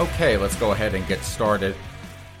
Okay, 0.00 0.36
let's 0.36 0.56
go 0.56 0.72
ahead 0.72 0.96
and 0.96 1.06
get 1.06 1.22
started. 1.22 1.76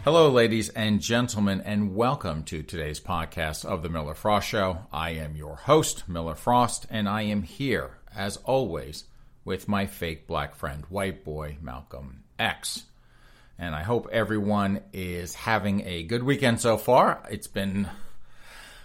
Hello, 0.02 0.28
ladies 0.28 0.70
and 0.70 1.00
gentlemen, 1.00 1.60
and 1.60 1.94
welcome 1.94 2.42
to 2.42 2.64
today's 2.64 2.98
podcast 2.98 3.64
of 3.64 3.80
The 3.80 3.88
Miller 3.88 4.16
Frost 4.16 4.48
Show. 4.48 4.78
I 4.92 5.10
am 5.10 5.36
your 5.36 5.54
host, 5.54 6.08
Miller 6.08 6.34
Frost, 6.34 6.84
and 6.90 7.08
I 7.08 7.22
am 7.22 7.44
here, 7.44 7.98
as 8.12 8.38
always, 8.38 9.04
with 9.44 9.68
my 9.68 9.86
fake 9.86 10.26
black 10.26 10.56
friend, 10.56 10.84
white 10.88 11.24
boy 11.24 11.56
Malcolm 11.62 12.24
X. 12.40 12.86
And 13.56 13.76
I 13.76 13.84
hope 13.84 14.08
everyone 14.10 14.80
is 14.92 15.36
having 15.36 15.86
a 15.86 16.02
good 16.02 16.24
weekend 16.24 16.60
so 16.60 16.76
far. 16.76 17.22
It's 17.30 17.46
been, 17.46 17.88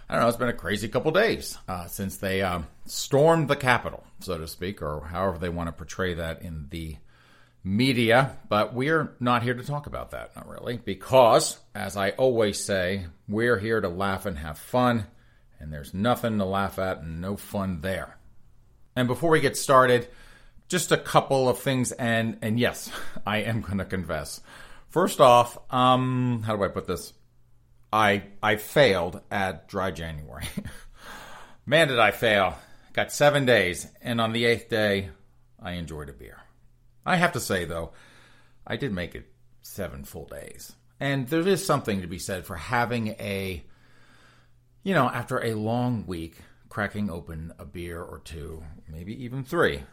I 0.08 0.14
don't 0.14 0.22
know, 0.22 0.28
it's 0.28 0.38
been 0.38 0.48
a 0.48 0.54
crazy 0.54 0.90
couple 0.90 1.10
days 1.10 1.58
uh, 1.68 1.88
since 1.88 2.18
they 2.18 2.44
um, 2.44 2.68
stormed 2.86 3.48
the 3.48 3.56
Capitol, 3.56 4.04
so 4.20 4.38
to 4.38 4.48
speak, 4.48 4.84
or 4.84 5.08
however 5.08 5.40
they 5.40 5.50
want 5.50 5.70
to 5.70 5.74
portray 5.74 6.14
that 6.14 6.44
in 6.44 6.68
the 6.70 6.98
media, 7.64 8.38
but 8.48 8.74
we're 8.74 9.16
not 9.20 9.44
here 9.44 9.54
to 9.54 9.64
talk 9.64 9.88
about 9.88 10.12
that, 10.12 10.36
not 10.36 10.48
really, 10.48 10.78
because, 10.78 11.58
as 11.76 11.98
I 11.98 12.12
always 12.12 12.64
say, 12.64 13.08
we're 13.28 13.60
here 13.60 13.82
to 13.82 13.90
laugh 13.90 14.26
and 14.26 14.38
have 14.38 14.58
fun, 14.58 15.06
and 15.60 15.72
there's 15.72 15.94
nothing 15.94 16.38
to 16.38 16.46
laugh 16.46 16.80
at 16.80 17.00
and 17.00 17.22
no 17.22 17.36
fun 17.36 17.82
there. 17.82 18.18
And 18.96 19.08
before 19.08 19.32
we 19.32 19.42
get 19.42 19.58
started, 19.58 20.08
just 20.68 20.92
a 20.92 20.98
couple 20.98 21.50
of 21.50 21.60
things, 21.60 21.92
and 21.92 22.38
and 22.42 22.60
yes, 22.60 22.92
I 23.26 23.40
am 23.40 23.62
going 23.62 23.80
to 23.80 23.86
confess. 23.86 24.42
First 24.90 25.20
off, 25.20 25.58
um, 25.74 26.44
how 26.46 26.56
do 26.56 26.64
I 26.64 26.70
put 26.70 26.88
this? 26.88 27.14
I 27.92 28.24
I 28.42 28.56
failed 28.56 29.22
at 29.32 29.68
dry 29.68 29.92
January. 29.92 30.46
Man, 31.66 31.88
did 31.88 32.00
I 32.00 32.12
fail! 32.12 32.58
Got 32.94 33.12
seven 33.12 33.46
days, 33.46 33.88
and 34.02 34.20
on 34.20 34.34
the 34.34 34.46
eighth 34.46 34.70
day, 34.70 35.10
I 35.62 35.74
enjoyed 35.74 36.10
a 36.10 36.14
beer. 36.14 36.40
I 37.06 37.16
have 37.18 37.34
to 37.34 37.40
say, 37.40 37.66
though, 37.66 37.92
I 38.66 38.76
did 38.76 38.94
make 38.94 39.16
it 39.16 39.32
seven 39.62 40.04
full 40.04 40.26
days. 40.26 40.74
And 41.00 41.28
there 41.28 41.48
is 41.48 41.66
something 41.66 42.02
to 42.02 42.08
be 42.08 42.20
said 42.20 42.46
for 42.46 42.56
having 42.56 43.10
a, 43.20 43.64
you 44.84 44.94
know, 44.94 45.08
after 45.10 45.44
a 45.44 45.54
long 45.54 46.06
week, 46.06 46.38
cracking 46.68 47.10
open 47.10 47.54
a 47.58 47.66
beer 47.66 48.02
or 48.02 48.20
two, 48.20 48.64
maybe 48.88 49.24
even 49.24 49.44
three. 49.44 49.84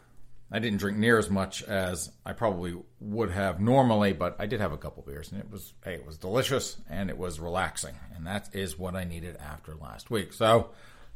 I 0.51 0.59
didn't 0.59 0.79
drink 0.79 0.97
near 0.97 1.17
as 1.17 1.29
much 1.29 1.61
as 1.63 2.09
I 2.25 2.31
probably 2.31 2.75
would 3.01 3.31
have 3.31 3.59
normally, 3.59 4.13
but 4.13 4.37
I 4.39 4.45
did 4.45 4.61
have 4.61 4.71
a 4.71 4.77
couple 4.77 5.03
beers, 5.03 5.31
and 5.31 5.41
it 5.41 5.51
was 5.51 5.73
hey, 5.83 5.95
it 5.95 6.05
was 6.05 6.17
delicious 6.17 6.77
and 6.89 7.09
it 7.09 7.17
was 7.17 7.39
relaxing, 7.39 7.95
and 8.15 8.25
that 8.27 8.49
is 8.53 8.79
what 8.79 8.95
I 8.95 9.03
needed 9.03 9.35
after 9.37 9.75
last 9.75 10.09
week. 10.09 10.31
So, 10.31 10.69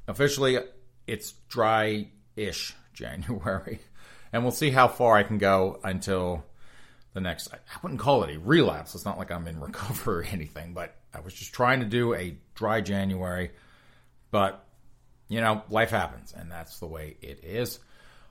officially, 0.08 0.60
it's 1.08 1.32
dry-ish 1.48 2.76
January 2.94 3.80
and 4.34 4.44
we'll 4.44 4.52
see 4.52 4.72
how 4.72 4.88
far 4.88 5.16
I 5.16 5.24
can 5.24 5.38
go 5.38 5.80
until 5.84 6.44
the 7.14 7.22
next. 7.22 7.54
I 7.54 7.58
wouldn't 7.82 8.00
call 8.00 8.24
it 8.24 8.36
a 8.36 8.40
relapse. 8.40 8.96
It's 8.96 9.06
not 9.06 9.18
like 9.18 9.32
I'm 9.32 9.48
in 9.48 9.60
recovery 9.60 10.26
or 10.26 10.28
anything, 10.32 10.74
but 10.74 10.96
I 11.14 11.20
was 11.20 11.34
just 11.34 11.54
trying 11.54 11.82
to 11.82 11.86
do 11.86 12.14
a 12.14 12.38
dry 12.56 12.82
January. 12.82 13.52
But 14.32 14.66
you 15.28 15.42
know, 15.42 15.64
life 15.70 15.92
happens, 15.92 16.34
and 16.36 16.52
that's 16.52 16.80
the 16.80 16.88
way 16.88 17.16
it 17.22 17.44
is. 17.44 17.80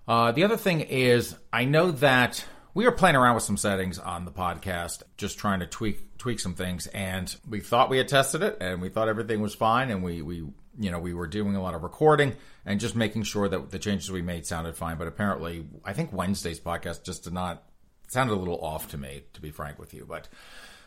Uh, 0.07 0.33
the 0.33 0.45
other 0.45 0.57
thing 0.57 0.81
is, 0.81 1.35
I 1.53 1.65
know 1.65 1.93
that 1.93 2.45
we 2.75 2.87
are 2.87 2.93
playing 2.93 3.17
around 3.17 3.35
with 3.35 3.45
some 3.45 3.57
settings 3.57 3.99
on 3.99 4.25
the 4.25 4.31
podcast, 4.31 5.03
just 5.17 5.39
trying 5.39 5.61
to 5.61 5.67
tweak 5.67 6.19
tweak 6.19 6.41
some 6.41 6.55
things, 6.55 6.87
and 6.89 7.35
we 7.49 7.61
thought 7.61 7.91
we 7.91 7.99
had 7.99 8.09
tested 8.09 8.43
it, 8.43 8.59
and 8.61 8.81
we 8.81 8.89
thought 8.89 9.09
everything 9.09 9.41
was 9.41 9.55
fine, 9.55 9.91
and 9.91 10.03
we 10.03 10.23
we 10.23 10.47
you 10.81 10.91
know, 10.91 10.99
we 10.99 11.13
were 11.13 11.27
doing 11.27 11.55
a 11.55 11.63
lot 11.63 11.75
of 11.75 11.83
recording 11.83 12.35
and 12.65 12.81
just 12.81 12.97
making 12.97 13.25
sure 13.25 13.49
that 13.49 13.71
the 13.71 13.79
changes 13.79 14.11
we 14.11 14.23
made 14.23 14.47
sounded 14.47 14.75
fine. 14.75 14.97
But 14.97 15.09
apparently, 15.09 15.67
I 15.85 15.93
think 15.93 16.13
Wednesday's 16.13 16.59
podcast 16.59 17.05
just 17.05 17.25
did 17.25 17.35
not 17.35 17.63
sounded 18.09 18.33
a 18.33 18.37
little 18.37 18.59
off 18.65 18.89
to 18.89 18.99
me, 18.99 19.23
to 19.35 19.41
be 19.41 19.51
frank 19.51 19.79
with 19.79 19.93
you. 19.93 20.07
But 20.09 20.27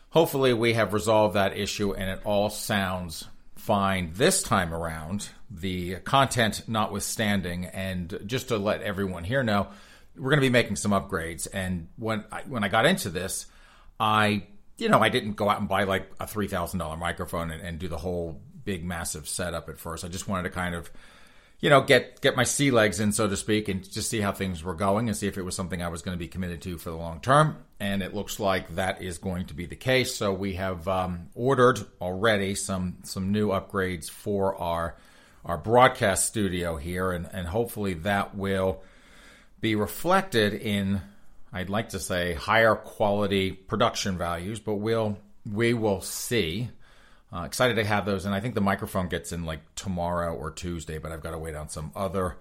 hopefully, 0.09 0.53
we 0.53 0.73
have 0.73 0.93
resolved 0.93 1.35
that 1.35 1.55
issue 1.55 1.93
and 1.93 2.09
it 2.09 2.21
all 2.25 2.49
sounds 2.49 3.25
fine 3.55 4.11
this 4.15 4.41
time 4.41 4.73
around. 4.73 5.29
The 5.51 5.97
content 5.97 6.63
notwithstanding, 6.67 7.65
and 7.65 8.19
just 8.25 8.47
to 8.47 8.57
let 8.57 8.81
everyone 8.81 9.23
here 9.23 9.43
know, 9.43 9.67
we're 10.17 10.31
going 10.31 10.41
to 10.41 10.45
be 10.45 10.49
making 10.49 10.77
some 10.77 10.91
upgrades. 10.91 11.47
And 11.53 11.87
when 11.97 12.25
I, 12.31 12.41
when 12.41 12.63
I 12.63 12.67
got 12.67 12.87
into 12.87 13.09
this, 13.09 13.45
I 13.99 14.47
you 14.77 14.89
know 14.89 14.99
I 14.99 15.09
didn't 15.09 15.33
go 15.33 15.49
out 15.49 15.59
and 15.59 15.69
buy 15.69 15.83
like 15.83 16.09
a 16.19 16.25
three 16.25 16.47
thousand 16.47 16.79
dollar 16.79 16.97
microphone 16.97 17.51
and, 17.51 17.61
and 17.61 17.77
do 17.77 17.87
the 17.87 17.97
whole 17.97 18.41
big 18.65 18.83
massive 18.83 19.27
setup 19.27 19.69
at 19.69 19.77
first. 19.77 20.05
I 20.05 20.07
just 20.07 20.27
wanted 20.27 20.43
to 20.43 20.49
kind 20.49 20.75
of 20.75 20.91
you 21.63 21.69
know 21.69 21.79
get 21.79 22.19
get 22.19 22.35
my 22.35 22.43
sea 22.43 22.71
legs 22.71 22.99
in 22.99 23.13
so 23.13 23.27
to 23.27 23.37
speak 23.37 23.69
and 23.69 23.89
just 23.89 24.09
see 24.09 24.19
how 24.19 24.33
things 24.33 24.61
were 24.63 24.73
going 24.73 25.07
and 25.07 25.15
see 25.15 25.27
if 25.27 25.37
it 25.37 25.43
was 25.43 25.55
something 25.55 25.81
I 25.81 25.87
was 25.87 26.01
going 26.01 26.13
to 26.13 26.19
be 26.19 26.27
committed 26.27 26.61
to 26.63 26.77
for 26.77 26.89
the 26.89 26.97
long 26.97 27.21
term 27.21 27.55
and 27.79 28.03
it 28.03 28.13
looks 28.13 28.37
like 28.37 28.75
that 28.75 29.01
is 29.01 29.17
going 29.17 29.45
to 29.45 29.53
be 29.53 29.65
the 29.65 29.77
case 29.77 30.13
so 30.13 30.33
we 30.33 30.55
have 30.55 30.85
um, 30.89 31.29
ordered 31.33 31.79
already 32.01 32.53
some 32.53 32.97
some 33.03 33.31
new 33.31 33.47
upgrades 33.47 34.09
for 34.09 34.57
our 34.57 34.97
our 35.45 35.57
broadcast 35.57 36.25
studio 36.25 36.75
here 36.75 37.13
and 37.13 37.29
and 37.31 37.47
hopefully 37.47 37.93
that 37.93 38.35
will 38.35 38.83
be 39.61 39.75
reflected 39.75 40.53
in 40.53 41.01
I'd 41.53 41.69
like 41.69 41.89
to 41.89 41.99
say 41.99 42.33
higher 42.33 42.75
quality 42.75 43.53
production 43.53 44.17
values 44.17 44.59
but 44.59 44.75
we'll 44.75 45.17
we 45.49 45.73
will 45.73 46.01
see 46.01 46.69
uh, 47.33 47.43
excited 47.43 47.75
to 47.75 47.83
have 47.83 48.05
those, 48.05 48.25
and 48.25 48.35
I 48.35 48.39
think 48.39 48.53
the 48.53 48.61
microphone 48.61 49.07
gets 49.07 49.31
in 49.31 49.43
like 49.43 49.61
tomorrow 49.75 50.35
or 50.35 50.51
Tuesday, 50.51 50.99
but 50.99 51.11
I've 51.11 51.23
got 51.23 51.31
to 51.31 51.39
wait 51.39 51.55
on 51.55 51.69
some 51.69 51.91
other 51.95 52.37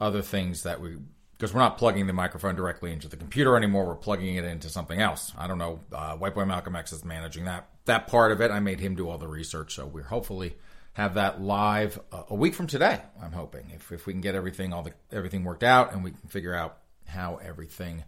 other 0.00 0.22
things 0.22 0.62
that 0.64 0.80
we 0.80 0.96
because 1.38 1.54
we're 1.54 1.60
not 1.60 1.78
plugging 1.78 2.06
the 2.06 2.12
microphone 2.12 2.56
directly 2.56 2.92
into 2.92 3.08
the 3.08 3.16
computer 3.16 3.56
anymore. 3.56 3.86
We're 3.86 3.94
plugging 3.94 4.36
it 4.36 4.44
into 4.44 4.68
something 4.68 5.00
else. 5.00 5.32
I 5.38 5.46
don't 5.46 5.58
know. 5.58 5.80
Uh, 5.92 6.16
White 6.16 6.34
Boy 6.34 6.44
Malcolm 6.44 6.76
X 6.76 6.92
is 6.92 7.04
managing 7.04 7.46
that 7.46 7.68
that 7.86 8.06
part 8.06 8.32
of 8.32 8.40
it. 8.40 8.50
I 8.50 8.60
made 8.60 8.80
him 8.80 8.96
do 8.96 9.08
all 9.08 9.18
the 9.18 9.28
research, 9.28 9.74
so 9.74 9.86
we're 9.86 10.02
hopefully 10.02 10.56
have 10.92 11.14
that 11.14 11.40
live 11.40 11.98
uh, 12.12 12.24
a 12.28 12.34
week 12.34 12.54
from 12.54 12.66
today. 12.66 13.00
I'm 13.22 13.32
hoping 13.32 13.70
if 13.74 13.90
if 13.92 14.06
we 14.06 14.12
can 14.12 14.20
get 14.20 14.34
everything 14.34 14.74
all 14.74 14.82
the 14.82 14.92
everything 15.10 15.44
worked 15.44 15.64
out 15.64 15.92
and 15.92 16.04
we 16.04 16.10
can 16.10 16.28
figure 16.28 16.54
out 16.54 16.78
how 17.06 17.36
everything 17.36 18.04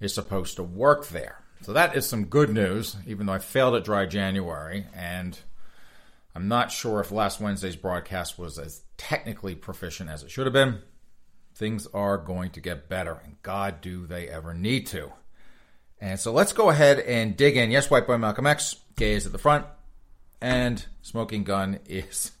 is 0.00 0.14
supposed 0.14 0.56
to 0.56 0.62
work 0.62 1.08
there. 1.08 1.42
So 1.62 1.72
that 1.74 1.96
is 1.96 2.08
some 2.08 2.24
good 2.24 2.50
news, 2.50 2.96
even 3.06 3.26
though 3.26 3.34
I 3.34 3.38
failed 3.38 3.76
at 3.76 3.84
dry 3.84 4.04
January, 4.06 4.86
and 4.96 5.38
I'm 6.34 6.48
not 6.48 6.72
sure 6.72 6.98
if 6.98 7.12
last 7.12 7.40
Wednesday's 7.40 7.76
broadcast 7.76 8.36
was 8.36 8.58
as 8.58 8.82
technically 8.96 9.54
proficient 9.54 10.10
as 10.10 10.24
it 10.24 10.30
should 10.30 10.46
have 10.46 10.52
been. 10.52 10.80
Things 11.54 11.86
are 11.94 12.18
going 12.18 12.50
to 12.50 12.60
get 12.60 12.88
better, 12.88 13.20
and 13.22 13.40
God, 13.42 13.80
do 13.80 14.06
they 14.06 14.28
ever 14.28 14.54
need 14.54 14.88
to. 14.88 15.12
And 16.00 16.18
so 16.18 16.32
let's 16.32 16.52
go 16.52 16.68
ahead 16.68 16.98
and 16.98 17.36
dig 17.36 17.56
in. 17.56 17.70
Yes, 17.70 17.88
White 17.88 18.08
Boy 18.08 18.18
Malcolm 18.18 18.46
X, 18.46 18.74
gay 18.96 19.12
is 19.12 19.24
at 19.26 19.30
the 19.30 19.38
front, 19.38 19.64
and 20.40 20.84
Smoking 21.02 21.44
Gun 21.44 21.78
is 21.86 22.32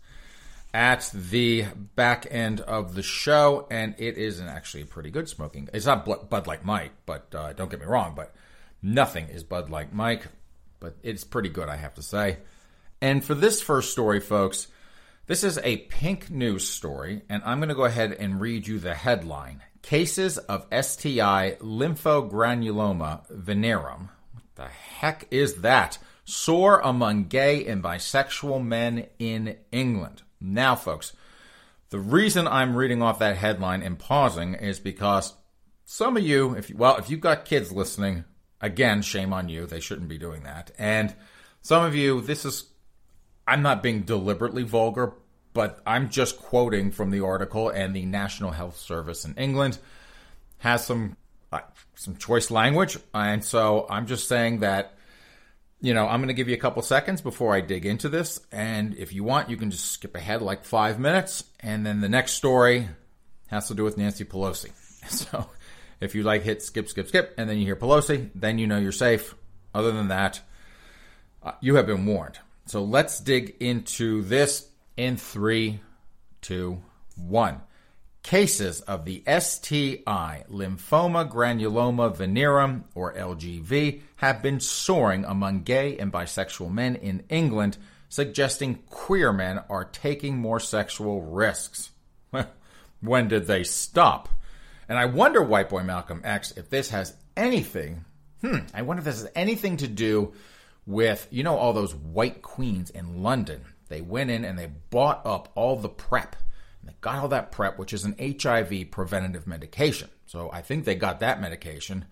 at 0.74 1.08
the 1.14 1.66
back 1.94 2.26
end 2.28 2.60
of 2.62 2.96
the 2.96 3.02
show, 3.04 3.68
and 3.70 3.94
it 3.98 4.18
is 4.18 4.40
an 4.40 4.48
actually 4.48 4.82
pretty 4.82 5.10
good 5.10 5.28
smoking. 5.28 5.68
It's 5.72 5.86
not 5.86 6.28
Bud 6.28 6.48
like 6.48 6.64
Mike, 6.64 6.92
but 7.06 7.32
uh, 7.32 7.52
don't 7.52 7.70
get 7.70 7.78
me 7.78 7.86
wrong, 7.86 8.14
but 8.16 8.34
Nothing 8.82 9.28
is 9.28 9.44
Bud 9.44 9.70
like 9.70 9.92
Mike, 9.92 10.26
but 10.80 10.96
it's 11.02 11.24
pretty 11.24 11.48
good, 11.48 11.68
I 11.68 11.76
have 11.76 11.94
to 11.94 12.02
say. 12.02 12.38
And 13.00 13.24
for 13.24 13.34
this 13.34 13.62
first 13.62 13.92
story, 13.92 14.20
folks, 14.20 14.68
this 15.26 15.44
is 15.44 15.58
a 15.58 15.86
PinkNews 15.86 16.62
story, 16.62 17.22
and 17.28 17.42
I'm 17.44 17.58
going 17.58 17.68
to 17.68 17.74
go 17.74 17.84
ahead 17.84 18.12
and 18.12 18.40
read 18.40 18.66
you 18.66 18.78
the 18.78 18.94
headline 18.94 19.62
Cases 19.82 20.38
of 20.38 20.66
STI 20.70 21.56
lymphogranuloma 21.60 23.28
venereum. 23.30 24.10
What 24.32 24.44
the 24.54 24.68
heck 24.68 25.26
is 25.32 25.56
that? 25.62 25.98
Soar 26.24 26.80
among 26.80 27.24
gay 27.24 27.66
and 27.66 27.82
bisexual 27.82 28.64
men 28.64 29.06
in 29.18 29.56
England. 29.72 30.22
Now, 30.40 30.76
folks, 30.76 31.14
the 31.90 31.98
reason 31.98 32.46
I'm 32.46 32.76
reading 32.76 33.02
off 33.02 33.18
that 33.18 33.36
headline 33.36 33.82
and 33.82 33.98
pausing 33.98 34.54
is 34.54 34.78
because 34.78 35.34
some 35.84 36.16
of 36.16 36.22
you, 36.22 36.54
if 36.54 36.70
you, 36.70 36.76
well, 36.76 36.96
if 36.98 37.10
you've 37.10 37.20
got 37.20 37.44
kids 37.44 37.72
listening, 37.72 38.24
Again, 38.62 39.02
shame 39.02 39.32
on 39.32 39.48
you. 39.48 39.66
They 39.66 39.80
shouldn't 39.80 40.08
be 40.08 40.18
doing 40.18 40.44
that. 40.44 40.70
And 40.78 41.14
some 41.60 41.84
of 41.84 41.94
you, 41.94 42.20
this 42.20 42.44
is, 42.44 42.64
I'm 43.46 43.62
not 43.62 43.82
being 43.82 44.02
deliberately 44.02 44.62
vulgar, 44.62 45.12
but 45.52 45.80
I'm 45.86 46.08
just 46.08 46.38
quoting 46.38 46.90
from 46.90 47.10
the 47.10 47.20
article, 47.20 47.68
and 47.68 47.94
the 47.94 48.06
National 48.06 48.52
Health 48.52 48.78
Service 48.78 49.24
in 49.24 49.34
England 49.34 49.78
has 50.58 50.86
some 50.86 51.16
uh, 51.52 51.60
some 51.94 52.16
choice 52.16 52.50
language, 52.50 52.96
and 53.12 53.44
so 53.44 53.86
I'm 53.90 54.06
just 54.06 54.28
saying 54.28 54.60
that 54.60 54.94
you 55.80 55.92
know 55.92 56.06
I'm 56.06 56.20
going 56.20 56.28
to 56.28 56.34
give 56.34 56.48
you 56.48 56.54
a 56.54 56.58
couple 56.58 56.80
seconds 56.82 57.20
before 57.20 57.54
I 57.54 57.60
dig 57.60 57.84
into 57.84 58.08
this, 58.08 58.40
and 58.50 58.94
if 58.94 59.12
you 59.12 59.24
want, 59.24 59.50
you 59.50 59.56
can 59.56 59.70
just 59.70 59.92
skip 59.92 60.16
ahead 60.16 60.40
like 60.40 60.64
five 60.64 60.98
minutes, 60.98 61.44
and 61.60 61.84
then 61.84 62.00
the 62.00 62.08
next 62.08 62.32
story 62.32 62.88
has 63.48 63.68
to 63.68 63.74
do 63.74 63.84
with 63.84 63.98
Nancy 63.98 64.24
Pelosi. 64.24 64.70
So 65.08 65.46
if 66.02 66.16
you 66.16 66.24
like 66.24 66.42
hit 66.42 66.62
skip, 66.62 66.88
skip, 66.88 67.08
skip, 67.08 67.34
and 67.38 67.48
then 67.48 67.58
you 67.58 67.64
hear 67.64 67.76
Pelosi, 67.76 68.30
then 68.34 68.58
you 68.58 68.66
know 68.66 68.78
you're 68.78 68.92
safe. 68.92 69.34
Other 69.74 69.92
than 69.92 70.08
that, 70.08 70.40
uh, 71.42 71.52
you 71.60 71.76
have 71.76 71.86
been 71.86 72.04
warned. 72.04 72.38
So 72.66 72.82
let's 72.82 73.20
dig 73.20 73.56
into 73.60 74.22
this 74.22 74.68
in 74.96 75.16
three, 75.16 75.80
two, 76.40 76.82
one. 77.16 77.60
Cases 78.22 78.80
of 78.82 79.04
the 79.04 79.22
STI, 79.26 80.44
lymphoma 80.48 81.30
granuloma 81.30 82.14
venereum, 82.14 82.84
or 82.94 83.14
LGV, 83.14 84.00
have 84.16 84.42
been 84.42 84.60
soaring 84.60 85.24
among 85.24 85.62
gay 85.62 85.98
and 85.98 86.12
bisexual 86.12 86.72
men 86.72 86.96
in 86.96 87.24
England, 87.28 87.78
suggesting 88.08 88.80
queer 88.90 89.32
men 89.32 89.60
are 89.68 89.84
taking 89.84 90.36
more 90.36 90.60
sexual 90.60 91.22
risks. 91.22 91.90
when 93.00 93.28
did 93.28 93.46
they 93.46 93.64
stop? 93.64 94.28
And 94.92 94.98
I 94.98 95.06
wonder, 95.06 95.42
White 95.42 95.70
Boy 95.70 95.82
Malcolm 95.84 96.20
X, 96.22 96.52
if 96.54 96.68
this 96.68 96.90
has 96.90 97.16
anything, 97.34 98.04
hmm, 98.42 98.58
I 98.74 98.82
wonder 98.82 99.00
if 99.00 99.06
this 99.06 99.22
has 99.22 99.30
anything 99.34 99.78
to 99.78 99.88
do 99.88 100.34
with, 100.84 101.26
you 101.30 101.42
know, 101.42 101.56
all 101.56 101.72
those 101.72 101.94
white 101.94 102.42
queens 102.42 102.90
in 102.90 103.22
London 103.22 103.64
they 103.88 104.02
went 104.02 104.30
in 104.30 104.44
and 104.44 104.58
they 104.58 104.66
bought 104.90 105.24
up 105.24 105.50
all 105.54 105.76
the 105.76 105.88
PrEP. 105.88 106.36
And 106.80 106.90
they 106.90 106.94
got 107.00 107.20
all 107.20 107.28
that 107.28 107.52
PrEP, 107.52 107.78
which 107.78 107.94
is 107.94 108.04
an 108.04 108.16
HIV 108.18 108.90
preventative 108.90 109.46
medication. 109.46 110.10
So 110.26 110.50
I 110.52 110.60
think 110.60 110.84
they 110.84 110.94
got 110.94 111.20
that 111.20 111.40
medication. 111.40 112.04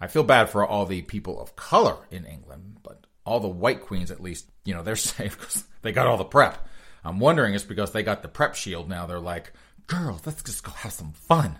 I 0.00 0.06
feel 0.06 0.24
bad 0.24 0.48
for 0.48 0.66
all 0.66 0.86
the 0.86 1.02
people 1.02 1.38
of 1.38 1.54
color 1.54 1.98
in 2.10 2.24
England, 2.24 2.78
but 2.82 3.06
all 3.26 3.40
the 3.40 3.46
white 3.46 3.82
queens, 3.82 4.10
at 4.10 4.22
least, 4.22 4.48
you 4.64 4.72
know, 4.72 4.82
they're 4.82 4.96
safe 4.96 5.38
because 5.38 5.64
they 5.82 5.92
got 5.92 6.06
all 6.06 6.16
the 6.16 6.24
PrEP. 6.24 6.66
I'm 7.04 7.20
wondering 7.20 7.52
it's 7.52 7.62
because 7.62 7.92
they 7.92 8.02
got 8.02 8.22
the 8.22 8.28
PrEP 8.28 8.54
shield 8.54 8.88
now. 8.88 9.04
They're 9.04 9.20
like, 9.20 9.52
girls, 9.86 10.22
let's 10.24 10.42
just 10.42 10.64
go 10.64 10.72
have 10.72 10.92
some 10.92 11.12
fun. 11.12 11.58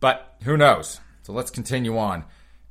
But 0.00 0.36
who 0.42 0.56
knows? 0.56 1.00
So 1.22 1.32
let's 1.32 1.50
continue 1.50 1.98
on. 1.98 2.24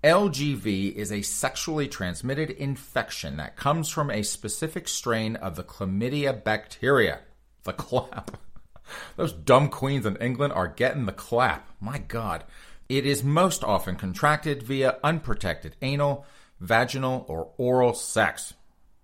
LGV 0.04 0.94
is 0.94 1.12
a 1.12 1.24
sexually 1.24 1.88
transmitted 1.88 2.52
infection 2.52 3.38
that 3.38 3.56
comes 3.56 3.90
from 3.90 4.12
a 4.12 4.24
specific 4.24 4.88
strain 4.88 5.36
of 5.36 5.56
the 5.56 5.64
chlamydia 5.64 6.44
bacteria. 6.44 7.22
The 7.64 7.74
clap. 7.74 8.38
Those 9.16 9.34
dumb 9.34 9.70
queens 9.70 10.06
in 10.06 10.16
England 10.18 10.54
are 10.54 10.68
getting 10.68 11.06
the 11.06 11.12
clap. 11.12 11.70
My 11.80 11.98
God. 11.98 12.44
It 12.88 13.06
is 13.08 13.24
most 13.24 13.64
often 13.64 13.96
contracted 13.96 14.62
via 14.62 15.00
unprotected 15.04 15.76
anal, 15.82 16.26
vaginal, 16.60 17.26
or 17.28 17.50
oral 17.58 17.96
sex. 17.96 18.54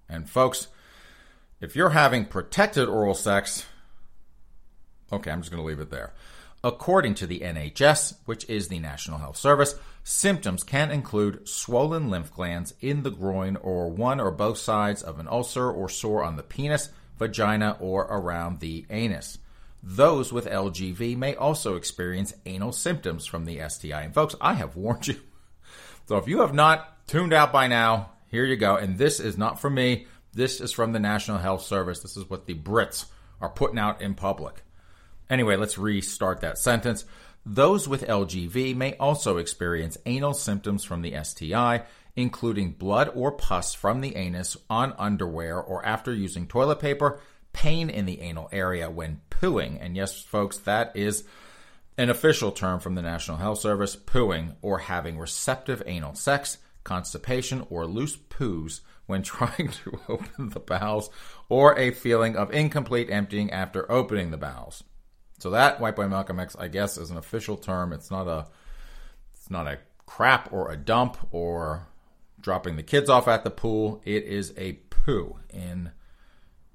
And 0.08 0.30
folks, 0.30 0.68
if 1.60 1.76
you're 1.76 1.90
having 1.90 2.26
protected 2.26 2.88
oral 2.88 3.16
sex, 3.16 3.66
okay, 5.12 5.32
I'm 5.32 5.42
just 5.42 5.52
going 5.52 5.64
to 5.64 5.68
leave 5.68 5.80
it 5.80 5.90
there. 5.90 6.14
According 6.64 7.16
to 7.16 7.28
the 7.28 7.40
NHS, 7.40 8.18
which 8.26 8.48
is 8.48 8.68
the 8.68 8.78
National 8.78 9.18
Health 9.18 9.38
Service, 9.38 9.76
symptoms 10.04 10.64
can 10.64 10.92
include 10.92 11.48
swollen 11.48 12.10
lymph 12.10 12.32
glands 12.32 12.76
in 12.82 13.02
the 13.02 13.10
groin 13.10 13.56
or 13.56 13.90
one 13.90 14.20
or 14.20 14.30
both 14.30 14.60
sides 14.60 15.02
of 15.02 15.20
an 15.20 15.28
ulcer 15.28 15.72
or 15.72 15.90
sore 15.90 16.24
on 16.24 16.36
the 16.36 16.44
penis, 16.44 16.90
vagina, 17.18 17.78
or 17.80 18.04
around 18.04 18.60
the 18.60 18.86
anus. 18.92 19.40
Those 19.82 20.32
with 20.32 20.46
LGV 20.46 21.18
may 21.18 21.34
also 21.34 21.76
experience 21.76 22.36
anal 22.46 22.72
symptoms 22.72 23.26
from 23.26 23.46
the 23.46 23.68
STI. 23.68 24.04
And 24.04 24.14
folks, 24.14 24.36
I 24.40 24.54
have 24.54 24.76
warned 24.76 25.08
you. 25.08 25.20
So 26.08 26.18
if 26.18 26.28
you 26.28 26.42
have 26.42 26.54
not 26.54 27.08
tuned 27.08 27.32
out 27.32 27.54
by 27.54 27.68
now, 27.68 28.10
here 28.28 28.44
you 28.44 28.58
go. 28.58 28.76
And 28.76 28.98
this 28.98 29.22
is 29.22 29.38
not 29.38 29.62
from 29.62 29.76
me. 29.76 30.08
This 30.34 30.60
is 30.60 30.74
from 30.74 30.92
the 30.92 31.00
National 31.00 31.38
Health 31.38 31.62
Service. 31.62 32.02
This 32.02 32.18
is 32.18 32.30
what 32.30 32.48
the 32.48 32.54
Brits 32.54 33.06
are 33.40 33.48
putting 33.48 33.80
out 33.80 34.02
in 34.02 34.16
public. 34.16 34.62
Anyway, 35.32 35.56
let's 35.56 35.78
restart 35.78 36.42
that 36.42 36.58
sentence. 36.58 37.06
Those 37.46 37.88
with 37.88 38.06
LGV 38.06 38.76
may 38.76 38.96
also 38.98 39.38
experience 39.38 39.98
anal 40.06 40.34
symptoms 40.34 40.84
from 40.84 41.02
the 41.02 41.16
STI, 41.24 41.84
including 42.18 42.74
blood 42.74 43.10
or 43.16 43.32
pus 43.32 43.74
from 43.74 44.02
the 44.02 44.18
anus 44.18 44.58
on 44.70 44.94
underwear 45.00 45.58
or 45.58 45.84
after 45.86 46.14
using 46.14 46.48
toilet 46.48 46.80
paper, 46.80 47.22
pain 47.54 47.90
in 47.90 48.06
the 48.06 48.20
anal 48.20 48.50
area 48.52 48.92
when 48.92 49.22
pooing. 49.30 49.78
And 49.82 49.96
yes, 49.96 50.22
folks, 50.22 50.58
that 50.60 50.92
is 50.96 51.24
an 51.98 52.10
official 52.10 52.52
term 52.52 52.82
from 52.82 52.96
the 52.96 53.02
National 53.02 53.38
Health 53.38 53.60
Service 53.60 53.96
pooing 53.96 54.56
or 54.62 54.80
having 54.80 55.18
receptive 55.18 55.82
anal 55.86 56.14
sex, 56.14 56.58
constipation, 56.84 57.66
or 57.70 57.86
loose 57.86 58.18
poos 58.18 58.82
when 59.06 59.22
trying 59.24 59.70
to 59.70 59.98
open 60.10 60.50
the 60.50 60.60
bowels, 60.60 61.10
or 61.48 61.78
a 61.80 61.92
feeling 61.92 62.36
of 62.36 62.54
incomplete 62.54 63.10
emptying 63.10 63.50
after 63.50 63.90
opening 63.90 64.32
the 64.32 64.38
bowels. 64.38 64.84
So 65.42 65.50
that 65.50 65.80
White 65.80 65.96
Boy 65.96 66.08
Malcolm 66.08 66.40
X, 66.40 66.56
I 66.60 66.68
guess, 66.68 66.98
is 66.98 67.10
an 67.10 67.18
official 67.18 67.58
term. 67.58 67.94
It's 67.94 68.12
not 68.12 68.28
a 68.28 68.46
it's 69.34 69.50
not 69.50 69.66
a 69.66 69.80
crap 70.06 70.54
or 70.54 70.72
a 70.72 70.78
dump 70.78 71.18
or 71.32 71.88
dropping 72.40 72.76
the 72.76 72.84
kids 72.84 73.10
off 73.10 73.28
at 73.28 73.44
the 73.44 73.50
pool. 73.50 74.02
It 74.06 74.24
is 74.24 74.54
a 74.56 74.74
poo 74.92 75.38
in 75.50 75.92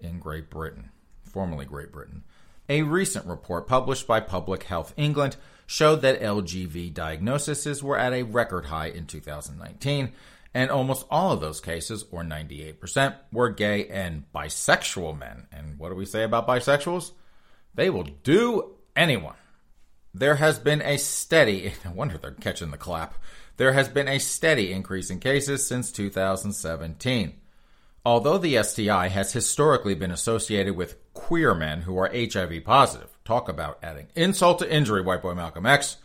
in 0.00 0.18
Great 0.18 0.50
Britain, 0.50 0.90
formerly 1.22 1.64
Great 1.64 1.92
Britain. 1.92 2.24
A 2.68 2.82
recent 2.82 3.26
report 3.26 3.68
published 3.68 4.08
by 4.08 4.18
Public 4.18 4.64
Health 4.64 4.92
England 4.96 5.36
showed 5.66 6.02
that 6.02 6.20
LGV 6.20 6.92
diagnoses 6.92 7.84
were 7.84 7.96
at 7.96 8.12
a 8.12 8.24
record 8.24 8.66
high 8.66 8.88
in 8.88 9.06
2019, 9.06 10.12
and 10.52 10.70
almost 10.72 11.06
all 11.08 11.30
of 11.30 11.40
those 11.40 11.60
cases, 11.60 12.04
or 12.10 12.24
98%, 12.24 13.14
were 13.30 13.50
gay 13.50 13.86
and 13.86 14.24
bisexual 14.34 15.16
men. 15.16 15.46
And 15.52 15.78
what 15.78 15.90
do 15.90 15.94
we 15.94 16.04
say 16.04 16.24
about 16.24 16.48
bisexuals? 16.48 17.12
They 17.76 17.90
will 17.90 18.08
do 18.24 18.74
anyone. 18.96 19.36
There 20.12 20.36
has 20.36 20.58
been 20.58 20.82
a 20.82 20.96
steady, 20.96 21.74
no 21.84 21.92
wonder 21.92 22.18
they're 22.18 22.32
catching 22.32 22.70
the 22.70 22.78
clap. 22.78 23.14
There 23.58 23.72
has 23.72 23.88
been 23.88 24.08
a 24.08 24.18
steady 24.18 24.72
increase 24.72 25.10
in 25.10 25.20
cases 25.20 25.66
since 25.66 25.92
2017. 25.92 27.34
Although 28.04 28.38
the 28.38 28.62
STI 28.62 29.08
has 29.08 29.32
historically 29.32 29.94
been 29.94 30.10
associated 30.10 30.76
with 30.76 30.96
queer 31.12 31.54
men 31.54 31.82
who 31.82 31.98
are 31.98 32.10
HIV 32.12 32.64
positive, 32.64 33.10
talk 33.24 33.48
about 33.48 33.78
adding 33.82 34.08
insult 34.14 34.60
to 34.60 34.72
injury, 34.72 35.02
white 35.02 35.22
boy 35.22 35.34
Malcolm 35.34 35.66
X. 35.66 35.96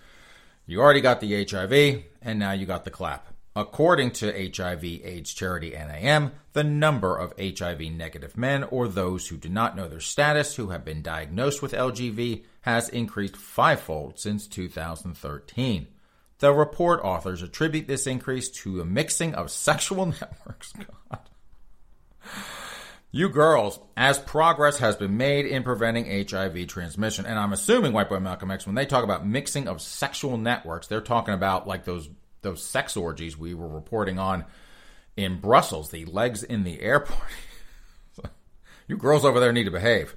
You 0.65 0.81
already 0.81 1.01
got 1.01 1.21
the 1.21 1.45
HIV, 1.45 2.03
and 2.21 2.39
now 2.39 2.51
you 2.53 2.65
got 2.65 2.85
the 2.85 2.91
clap. 2.91 3.30
According 3.53 4.11
to 4.11 4.51
HIV 4.55 4.83
AIDS 4.83 5.33
charity 5.33 5.71
NAM, 5.71 6.31
the 6.53 6.63
number 6.63 7.17
of 7.17 7.33
HIV 7.37 7.81
negative 7.81 8.37
men 8.37 8.63
or 8.63 8.87
those 8.87 9.27
who 9.27 9.35
do 9.35 9.49
not 9.49 9.75
know 9.75 9.89
their 9.89 9.99
status 9.99 10.55
who 10.55 10.69
have 10.69 10.85
been 10.85 11.01
diagnosed 11.01 11.61
with 11.61 11.73
LGV 11.73 12.43
has 12.61 12.87
increased 12.87 13.35
fivefold 13.35 14.19
since 14.19 14.47
2013. 14.47 15.87
The 16.39 16.53
report 16.53 17.01
authors 17.03 17.43
attribute 17.43 17.87
this 17.87 18.07
increase 18.07 18.49
to 18.49 18.79
a 18.79 18.85
mixing 18.85 19.35
of 19.35 19.51
sexual 19.51 20.05
networks. 20.21 20.71
God. 20.73 21.19
You 23.13 23.27
girls, 23.27 23.77
as 23.97 24.17
progress 24.17 24.77
has 24.77 24.95
been 24.95 25.17
made 25.17 25.45
in 25.45 25.63
preventing 25.63 26.05
HIV 26.05 26.67
transmission, 26.67 27.25
and 27.25 27.37
I'm 27.37 27.51
assuming 27.51 27.91
White 27.91 28.07
Boy 28.07 28.19
Malcolm 28.19 28.49
X, 28.49 28.65
when 28.65 28.75
they 28.75 28.85
talk 28.85 29.03
about 29.03 29.27
mixing 29.27 29.67
of 29.67 29.81
sexual 29.81 30.37
networks, 30.37 30.87
they're 30.87 31.01
talking 31.01 31.33
about 31.33 31.67
like 31.67 31.83
those 31.83 32.09
those 32.41 32.63
sex 32.63 32.97
orgies 32.97 33.37
we 33.37 33.53
were 33.53 33.67
reporting 33.67 34.19
on 34.19 34.45
in 35.17 35.39
Brussels, 35.39 35.91
the 35.91 36.05
legs 36.05 36.43
in 36.43 36.63
the 36.63 36.81
airport. 36.81 37.19
you 38.87 38.97
girls 38.97 39.25
over 39.25 39.39
there 39.39 39.53
need 39.53 39.65
to 39.65 39.71
behave. 39.71 40.15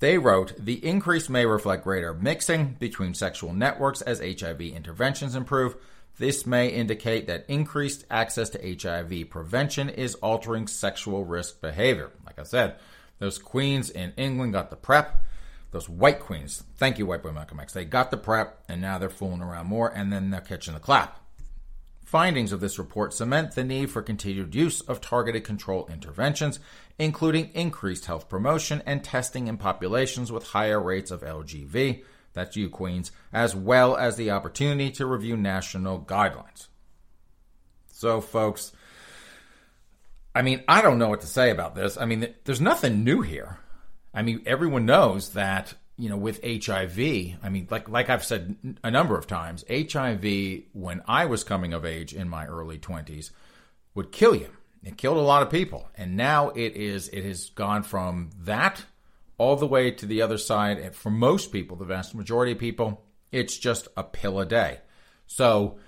They 0.00 0.18
wrote, 0.18 0.54
the 0.58 0.84
increase 0.84 1.28
may 1.28 1.46
reflect 1.46 1.84
greater 1.84 2.12
mixing 2.12 2.76
between 2.78 3.14
sexual 3.14 3.52
networks 3.52 4.02
as 4.02 4.20
HIV 4.20 4.60
interventions 4.60 5.34
improve. 5.34 5.76
This 6.18 6.46
may 6.46 6.68
indicate 6.68 7.26
that 7.26 7.46
increased 7.48 8.04
access 8.10 8.50
to 8.50 8.78
HIV 8.80 9.30
prevention 9.30 9.88
is 9.88 10.14
altering 10.16 10.66
sexual 10.66 11.24
risk 11.24 11.60
behavior. 11.60 12.10
Like 12.26 12.38
I 12.38 12.44
said, 12.44 12.76
those 13.18 13.38
queens 13.38 13.90
in 13.90 14.12
England 14.16 14.52
got 14.52 14.70
the 14.70 14.76
PrEP. 14.76 15.20
Those 15.70 15.88
white 15.88 16.20
queens, 16.20 16.62
thank 16.76 16.98
you, 16.98 17.06
White 17.06 17.22
Boy 17.22 17.32
Malcolm 17.32 17.58
X, 17.58 17.72
they 17.72 17.84
got 17.84 18.12
the 18.12 18.16
PrEP 18.16 18.62
and 18.68 18.80
now 18.80 18.98
they're 18.98 19.08
fooling 19.08 19.42
around 19.42 19.66
more 19.66 19.88
and 19.88 20.12
then 20.12 20.30
they're 20.30 20.40
catching 20.40 20.74
the 20.74 20.80
clap. 20.80 21.23
Findings 22.14 22.52
of 22.52 22.60
this 22.60 22.78
report 22.78 23.12
cement 23.12 23.56
the 23.56 23.64
need 23.64 23.90
for 23.90 24.00
continued 24.00 24.54
use 24.54 24.80
of 24.82 25.00
targeted 25.00 25.42
control 25.42 25.88
interventions, 25.92 26.60
including 26.96 27.50
increased 27.54 28.06
health 28.06 28.28
promotion 28.28 28.84
and 28.86 29.02
testing 29.02 29.48
in 29.48 29.56
populations 29.56 30.30
with 30.30 30.46
higher 30.46 30.80
rates 30.80 31.10
of 31.10 31.22
LGV, 31.22 32.04
that's 32.32 32.54
you, 32.54 32.68
Queens, 32.68 33.10
as 33.32 33.56
well 33.56 33.96
as 33.96 34.14
the 34.14 34.30
opportunity 34.30 34.92
to 34.92 35.06
review 35.06 35.36
national 35.36 36.02
guidelines. 36.02 36.68
So, 37.90 38.20
folks, 38.20 38.70
I 40.36 40.42
mean, 40.42 40.62
I 40.68 40.82
don't 40.82 41.00
know 41.00 41.08
what 41.08 41.22
to 41.22 41.26
say 41.26 41.50
about 41.50 41.74
this. 41.74 41.98
I 41.98 42.04
mean, 42.04 42.32
there's 42.44 42.60
nothing 42.60 43.02
new 43.02 43.22
here. 43.22 43.58
I 44.14 44.22
mean, 44.22 44.40
everyone 44.46 44.86
knows 44.86 45.30
that 45.30 45.74
you 45.96 46.08
know 46.08 46.16
with 46.16 46.40
HIV. 46.44 46.98
I 47.42 47.48
mean, 47.48 47.68
like 47.70 47.88
like 47.88 48.10
I've 48.10 48.24
said 48.24 48.56
a 48.82 48.90
number 48.90 49.16
of 49.16 49.26
times, 49.26 49.64
HIV 49.68 50.64
when 50.72 51.02
I 51.06 51.26
was 51.26 51.44
coming 51.44 51.72
of 51.72 51.84
age 51.84 52.12
in 52.14 52.28
my 52.28 52.46
early 52.46 52.78
20s 52.78 53.30
would 53.94 54.12
kill 54.12 54.34
you. 54.34 54.50
It 54.82 54.98
killed 54.98 55.16
a 55.16 55.22
lot 55.22 55.42
of 55.42 55.50
people, 55.50 55.88
and 55.96 56.16
now 56.16 56.50
it 56.50 56.76
is 56.76 57.08
it 57.08 57.24
has 57.24 57.50
gone 57.50 57.82
from 57.82 58.30
that 58.40 58.84
all 59.38 59.56
the 59.56 59.66
way 59.66 59.90
to 59.90 60.06
the 60.06 60.22
other 60.22 60.38
side. 60.38 60.78
And 60.78 60.94
for 60.94 61.10
most 61.10 61.52
people, 61.52 61.76
the 61.76 61.84
vast 61.84 62.14
majority 62.14 62.52
of 62.52 62.58
people, 62.58 63.04
it's 63.32 63.56
just 63.56 63.88
a 63.96 64.04
pill 64.04 64.38
a 64.40 64.46
day. 64.46 64.80
So 65.26 65.78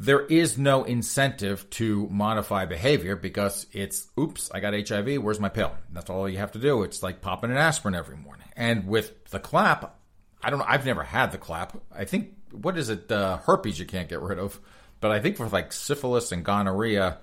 there 0.00 0.24
is 0.24 0.56
no 0.56 0.84
incentive 0.84 1.68
to 1.70 2.06
modify 2.08 2.66
behavior 2.66 3.16
because 3.16 3.66
it's 3.72 4.06
oops, 4.18 4.48
I 4.54 4.60
got 4.60 4.72
HIV, 4.72 5.20
where's 5.20 5.40
my 5.40 5.48
pill? 5.48 5.72
That's 5.92 6.08
all 6.08 6.28
you 6.28 6.38
have 6.38 6.52
to 6.52 6.60
do. 6.60 6.84
It's 6.84 7.02
like 7.02 7.20
popping 7.20 7.50
an 7.50 7.56
aspirin 7.56 7.96
every 7.96 8.16
morning. 8.16 8.46
And 8.56 8.86
with 8.86 9.24
the 9.30 9.40
clap, 9.40 9.98
I 10.40 10.50
don't 10.50 10.60
know, 10.60 10.64
I've 10.68 10.86
never 10.86 11.02
had 11.02 11.32
the 11.32 11.38
clap. 11.38 11.76
I 11.92 12.04
think 12.04 12.36
what 12.52 12.78
is 12.78 12.90
it, 12.90 13.10
uh, 13.10 13.38
herpes 13.38 13.80
you 13.80 13.86
can't 13.86 14.08
get 14.08 14.20
rid 14.20 14.38
of. 14.38 14.60
But 15.00 15.10
I 15.10 15.18
think 15.18 15.36
for 15.36 15.48
like 15.48 15.72
syphilis 15.72 16.30
and 16.30 16.44
gonorrhea 16.44 17.18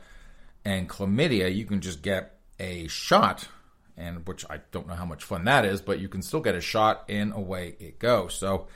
and 0.65 0.89
chlamydia, 0.89 1.55
you 1.55 1.63
can 1.63 1.79
just 1.79 2.01
get 2.01 2.39
a 2.59 2.87
shot 2.87 3.47
and 3.95 4.27
which 4.27 4.43
I 4.49 4.59
don't 4.71 4.87
know 4.87 4.95
how 4.95 5.05
much 5.05 5.23
fun 5.23 5.45
that 5.45 5.63
is, 5.63 5.79
but 5.81 5.99
you 5.99 6.09
can 6.09 6.21
still 6.21 6.41
get 6.41 6.55
a 6.55 6.61
shot 6.61 7.05
and 7.07 7.33
away 7.33 7.77
it 7.79 7.99
goes. 7.99 8.33
So 8.33 8.67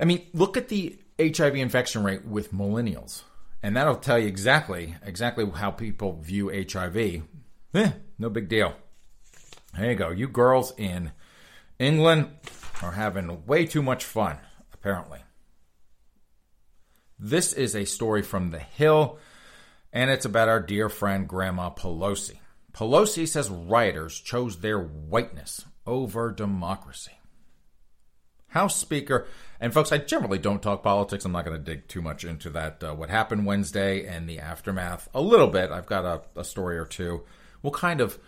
I 0.00 0.04
mean, 0.04 0.26
look 0.32 0.56
at 0.56 0.68
the 0.68 0.98
HIV 1.18 1.54
infection 1.56 2.02
rate 2.02 2.24
with 2.24 2.52
millennials, 2.52 3.22
and 3.62 3.76
that'll 3.76 3.96
tell 3.96 4.18
you 4.18 4.26
exactly 4.26 4.96
exactly 5.04 5.48
how 5.48 5.70
people 5.70 6.20
view 6.20 6.48
HIV. 6.50 7.22
Eh, 7.74 7.92
no 8.18 8.30
big 8.30 8.48
deal. 8.48 8.74
There 9.76 9.90
you 9.90 9.96
go. 9.96 10.10
You 10.10 10.28
girls 10.28 10.72
in 10.76 11.12
England 11.78 12.30
are 12.82 12.92
having 12.92 13.46
way 13.46 13.66
too 13.66 13.82
much 13.82 14.04
fun, 14.04 14.38
apparently. 14.72 15.20
This 17.18 17.52
is 17.52 17.74
a 17.74 17.84
story 17.84 18.22
from 18.22 18.50
The 18.50 18.58
Hill, 18.58 19.18
and 19.92 20.10
it's 20.10 20.24
about 20.24 20.48
our 20.48 20.60
dear 20.60 20.88
friend 20.88 21.28
Grandma 21.28 21.70
Pelosi. 21.70 22.38
Pelosi 22.72 23.26
says 23.26 23.48
rioters 23.50 24.20
chose 24.20 24.58
their 24.58 24.80
whiteness 24.80 25.64
over 25.86 26.32
democracy. 26.32 27.12
House 28.48 28.76
Speaker. 28.76 29.26
And 29.64 29.72
folks, 29.72 29.92
I 29.92 29.96
generally 29.96 30.36
don't 30.36 30.62
talk 30.62 30.82
politics. 30.82 31.24
I'm 31.24 31.32
not 31.32 31.46
going 31.46 31.56
to 31.56 31.64
dig 31.64 31.88
too 31.88 32.02
much 32.02 32.22
into 32.22 32.50
that. 32.50 32.84
Uh, 32.84 32.94
what 32.94 33.08
happened 33.08 33.46
Wednesday 33.46 34.04
and 34.04 34.28
the 34.28 34.38
aftermath 34.38 35.08
a 35.14 35.22
little 35.22 35.46
bit. 35.46 35.70
I've 35.70 35.86
got 35.86 36.04
a, 36.04 36.40
a 36.40 36.44
story 36.44 36.76
or 36.76 36.84
two. 36.84 37.22
We'll 37.62 37.72
kind 37.72 38.02
of 38.02 38.18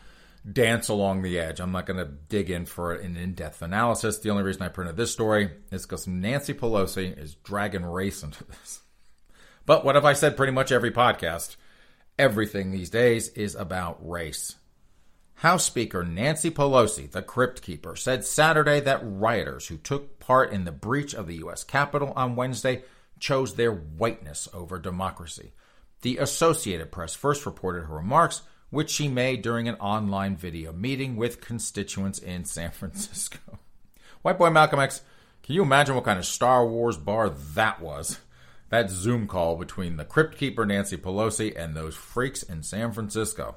dance 0.51 0.89
along 0.89 1.21
the 1.21 1.39
edge. 1.39 1.61
I'm 1.61 1.73
not 1.73 1.85
going 1.85 1.99
to 1.99 2.07
dig 2.07 2.49
in 2.49 2.65
for 2.65 2.95
an 2.95 3.19
in 3.19 3.35
depth 3.35 3.61
analysis. 3.61 4.17
The 4.17 4.31
only 4.31 4.45
reason 4.45 4.63
I 4.63 4.69
printed 4.69 4.97
this 4.97 5.13
story 5.13 5.51
is 5.71 5.83
because 5.83 6.07
Nancy 6.07 6.55
Pelosi 6.55 7.23
is 7.23 7.35
dragging 7.35 7.85
race 7.85 8.23
into 8.23 8.43
this. 8.45 8.81
But 9.67 9.85
what 9.85 9.95
have 9.95 10.07
I 10.07 10.15
said 10.15 10.39
pretty 10.39 10.55
much 10.55 10.73
every 10.73 10.91
podcast? 10.91 11.57
Everything 12.19 12.71
these 12.71 12.89
days 12.89 13.29
is 13.29 13.55
about 13.55 13.99
race. 14.01 14.55
House 15.41 15.67
Speaker 15.67 16.03
Nancy 16.03 16.51
Pelosi, 16.51 17.11
the 17.11 17.21
Crypt 17.21 17.61
Keeper, 17.61 17.95
said 17.95 18.25
Saturday 18.25 18.81
that 18.81 19.03
rioters 19.03 19.67
who 19.67 19.77
took 19.77 20.19
part 20.19 20.51
in 20.51 20.65
the 20.65 20.73
breach 20.73 21.13
of 21.13 21.27
the 21.27 21.37
U.S. 21.37 21.63
Capitol 21.63 22.15
on 22.17 22.37
Wednesday 22.37 22.85
chose 23.21 23.55
their 23.55 23.73
whiteness 23.73 24.49
over 24.55 24.79
democracy. 24.79 25.53
The 26.01 26.17
Associated 26.17 26.91
Press 26.91 27.15
first 27.15 27.45
reported 27.45 27.85
her 27.85 27.97
remarks, 27.97 28.43
which 28.71 28.91
she 28.91 29.09
made 29.09 29.43
during 29.43 29.69
an 29.69 29.75
online 29.75 30.37
video 30.37 30.73
meeting 30.73 31.17
with 31.17 31.43
constituents 31.43 32.19
in 32.19 32.47
San 32.47 32.71
Francisco. 32.73 33.59
White 34.23 34.39
boy 34.39 34.49
Malcolm 34.49 34.81
X, 34.81 35.03
can 35.43 35.55
you 35.55 35.63
imagine 35.63 35.95
what 35.95 36.05
kind 36.05 36.19
of 36.19 36.25
Star 36.25 36.67
Wars 36.67 36.97
bar 36.97 37.29
that 37.29 37.83
was? 37.83 38.21
That 38.71 38.89
Zoom 38.91 39.29
call 39.29 39.57
between 39.57 39.99
the 39.99 40.05
Crypt 40.05 40.39
Keeper 40.39 40.65
Nancy 40.65 40.97
Pelosi 40.97 41.55
and 41.55 41.77
those 41.77 41.95
freaks 41.95 42.43
in 42.43 42.63
San 42.63 42.93
Francisco. 42.93 43.57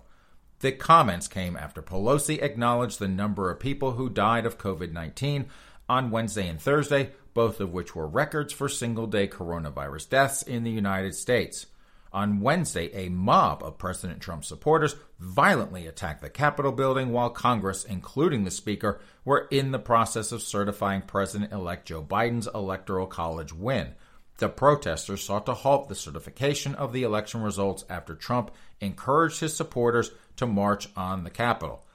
The 0.62 0.74
comments 0.74 1.30
came 1.30 1.56
after 1.56 1.82
Pelosi 1.82 2.42
acknowledged 2.42 3.00
the 3.00 3.08
number 3.08 3.50
of 3.50 3.60
people 3.60 3.94
who 3.94 4.10
died 4.10 4.46
of 4.46 4.58
COVID 4.58 4.92
19 4.92 5.46
on 5.88 6.12
Wednesday 6.12 6.50
and 6.50 6.60
Thursday, 6.60 7.12
both 7.34 7.62
of 7.62 7.72
which 7.72 7.96
were 7.96 8.08
records 8.08 8.52
for 8.52 8.68
single 8.68 9.08
day 9.08 9.28
coronavirus 9.28 10.10
deaths 10.10 10.42
in 10.42 10.64
the 10.64 10.72
United 10.72 11.16
States. 11.16 11.68
On 12.12 12.42
Wednesday, 12.42 12.92
a 12.94 13.10
mob 13.10 13.64
of 13.64 13.78
President 13.78 14.20
Trump 14.20 14.44
supporters 14.44 14.96
violently 15.20 15.88
attacked 15.88 16.22
the 16.22 16.30
Capitol 16.30 16.72
building 16.72 17.14
while 17.14 17.30
Congress, 17.30 17.86
including 17.86 18.44
the 18.44 18.52
Speaker, 18.52 19.00
were 19.24 19.48
in 19.52 19.72
the 19.72 19.80
process 19.80 20.32
of 20.32 20.42
certifying 20.42 21.04
President 21.04 21.54
elect 21.54 21.88
Joe 21.88 22.04
Biden's 22.04 22.50
Electoral 22.54 23.08
College 23.08 23.54
win. 23.54 23.94
The 24.40 24.48
protesters 24.48 25.22
sought 25.22 25.46
to 25.48 25.54
halt 25.54 25.90
the 25.90 25.96
certification 25.96 26.74
of 26.74 26.94
the 26.94 27.04
election 27.04 27.42
results 27.42 27.84
after 27.90 28.16
Trump 28.16 28.52
encouraged 28.80 29.42
his 29.42 29.56
supporters 29.56 30.12
to 30.38 30.48
march 30.48 30.88
on 30.96 31.26
the 31.26 31.30
Capitol. 31.30 31.86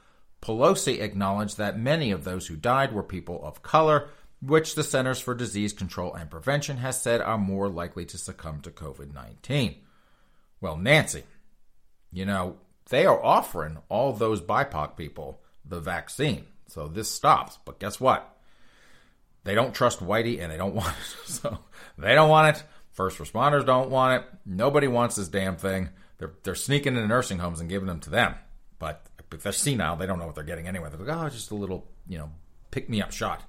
Pelosi 0.42 1.00
acknowledged 1.00 1.56
that 1.56 1.78
many 1.78 2.10
of 2.10 2.24
those 2.24 2.46
who 2.46 2.56
died 2.56 2.92
were 2.92 3.02
people 3.02 3.42
of 3.42 3.62
color, 3.62 4.08
which 4.42 4.74
the 4.74 4.84
Centers 4.84 5.20
for 5.20 5.34
Disease 5.34 5.72
Control 5.72 6.12
and 6.12 6.30
Prevention 6.30 6.76
has 6.76 7.00
said 7.00 7.22
are 7.22 7.38
more 7.38 7.70
likely 7.70 8.04
to 8.04 8.18
succumb 8.18 8.60
to 8.60 8.70
COVID 8.70 9.14
19. 9.14 9.76
Well, 10.60 10.76
Nancy, 10.76 11.22
you 12.12 12.26
know, 12.26 12.58
they 12.90 13.06
are 13.06 13.24
offering 13.24 13.78
all 13.88 14.12
those 14.12 14.42
BIPOC 14.42 14.98
people 14.98 15.40
the 15.64 15.80
vaccine. 15.80 16.44
So 16.66 16.88
this 16.88 17.10
stops. 17.10 17.58
But 17.64 17.78
guess 17.78 17.98
what? 17.98 18.33
They 19.44 19.54
don't 19.54 19.74
trust 19.74 20.00
Whitey 20.00 20.42
and 20.42 20.50
they 20.50 20.56
don't 20.56 20.74
want 20.74 20.94
it. 20.96 21.28
So 21.28 21.58
they 21.96 22.14
don't 22.14 22.28
want 22.28 22.56
it. 22.56 22.64
First 22.92 23.18
responders 23.18 23.66
don't 23.66 23.90
want 23.90 24.22
it. 24.22 24.28
Nobody 24.46 24.88
wants 24.88 25.16
this 25.16 25.28
damn 25.28 25.56
thing. 25.56 25.90
They're 26.18 26.34
they're 26.42 26.54
sneaking 26.54 26.94
into 26.94 27.08
nursing 27.08 27.38
homes 27.38 27.60
and 27.60 27.68
giving 27.68 27.88
them 27.88 28.00
to 28.00 28.10
them. 28.10 28.34
But 28.78 29.04
if 29.32 29.42
they're 29.42 29.52
senile, 29.52 29.96
they 29.96 30.06
don't 30.06 30.18
know 30.18 30.26
what 30.26 30.34
they're 30.34 30.44
getting 30.44 30.68
anyway. 30.68 30.88
They're 30.90 31.04
like, 31.04 31.16
oh, 31.16 31.28
just 31.28 31.50
a 31.50 31.56
little, 31.56 31.88
you 32.08 32.18
know, 32.18 32.30
pick 32.70 32.88
me 32.88 33.02
up 33.02 33.12
shot. 33.12 33.42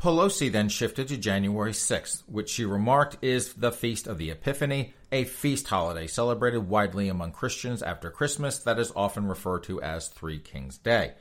Pelosi 0.00 0.50
then 0.50 0.70
shifted 0.70 1.08
to 1.08 1.18
January 1.18 1.72
6th, 1.72 2.22
which 2.26 2.48
she 2.48 2.64
remarked 2.64 3.18
is 3.22 3.52
the 3.52 3.70
Feast 3.70 4.06
of 4.06 4.16
the 4.16 4.30
Epiphany, 4.30 4.94
a 5.12 5.24
feast 5.24 5.68
holiday 5.68 6.06
celebrated 6.06 6.68
widely 6.68 7.08
among 7.08 7.32
Christians 7.32 7.82
after 7.82 8.10
Christmas 8.10 8.60
that 8.60 8.78
is 8.78 8.92
often 8.96 9.26
referred 9.26 9.64
to 9.64 9.82
as 9.82 10.08
Three 10.08 10.38
Kings 10.38 10.78
Day. 10.78 11.12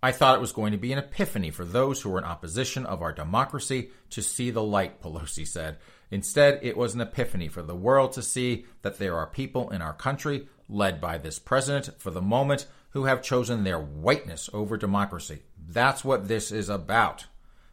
I 0.00 0.12
thought 0.12 0.36
it 0.36 0.40
was 0.40 0.52
going 0.52 0.72
to 0.72 0.78
be 0.78 0.92
an 0.92 0.98
epiphany 0.98 1.50
for 1.50 1.64
those 1.64 2.00
who 2.00 2.10
were 2.10 2.18
in 2.18 2.24
opposition 2.24 2.86
of 2.86 3.02
our 3.02 3.12
democracy 3.12 3.90
to 4.10 4.22
see 4.22 4.50
the 4.50 4.62
light, 4.62 5.02
Pelosi 5.02 5.46
said. 5.46 5.78
Instead, 6.10 6.60
it 6.62 6.76
was 6.76 6.94
an 6.94 7.00
epiphany 7.00 7.48
for 7.48 7.62
the 7.62 7.74
world 7.74 8.12
to 8.12 8.22
see 8.22 8.64
that 8.82 8.98
there 8.98 9.16
are 9.16 9.26
people 9.26 9.70
in 9.70 9.82
our 9.82 9.92
country, 9.92 10.46
led 10.68 11.00
by 11.00 11.18
this 11.18 11.38
president 11.38 12.00
for 12.00 12.10
the 12.10 12.22
moment, 12.22 12.66
who 12.90 13.04
have 13.04 13.22
chosen 13.22 13.64
their 13.64 13.80
whiteness 13.80 14.48
over 14.52 14.76
democracy. 14.76 15.40
That's 15.68 16.04
what 16.04 16.28
this 16.28 16.52
is 16.52 16.68
about. 16.68 17.26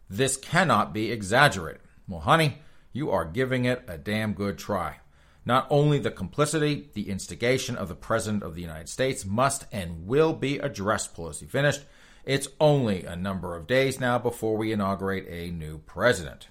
This 0.10 0.36
cannot 0.36 0.94
be 0.94 1.12
exaggerated. 1.12 1.82
Well, 2.08 2.22
honey, 2.22 2.60
you 2.92 3.12
are 3.12 3.26
giving 3.26 3.66
it 3.66 3.84
a 3.88 3.98
damn 3.98 4.34
good 4.34 4.58
try. 4.58 4.98
Not 5.46 5.68
only 5.70 6.00
the 6.00 6.12
complicity, 6.12 6.90
the 6.94 7.10
instigation 7.10 7.76
of 7.76 7.88
the 7.88 7.96
President 7.96 8.44
of 8.44 8.56
the 8.56 8.62
United 8.62 8.90
States 8.90 9.26
must 9.26 9.66
and 9.72 10.08
will 10.08 10.34
be 10.34 10.58
addressed, 10.58 11.16
Pelosi 11.16 11.48
finished. 11.48 11.84
It's 12.26 12.48
only 12.60 13.06
a 13.06 13.16
number 13.16 13.56
of 13.56 13.68
days 13.68 14.00
now 14.00 14.18
before 14.18 14.58
we 14.58 14.72
inaugurate 14.72 15.28
a 15.30 15.52
new 15.52 15.78
president. 15.80 16.48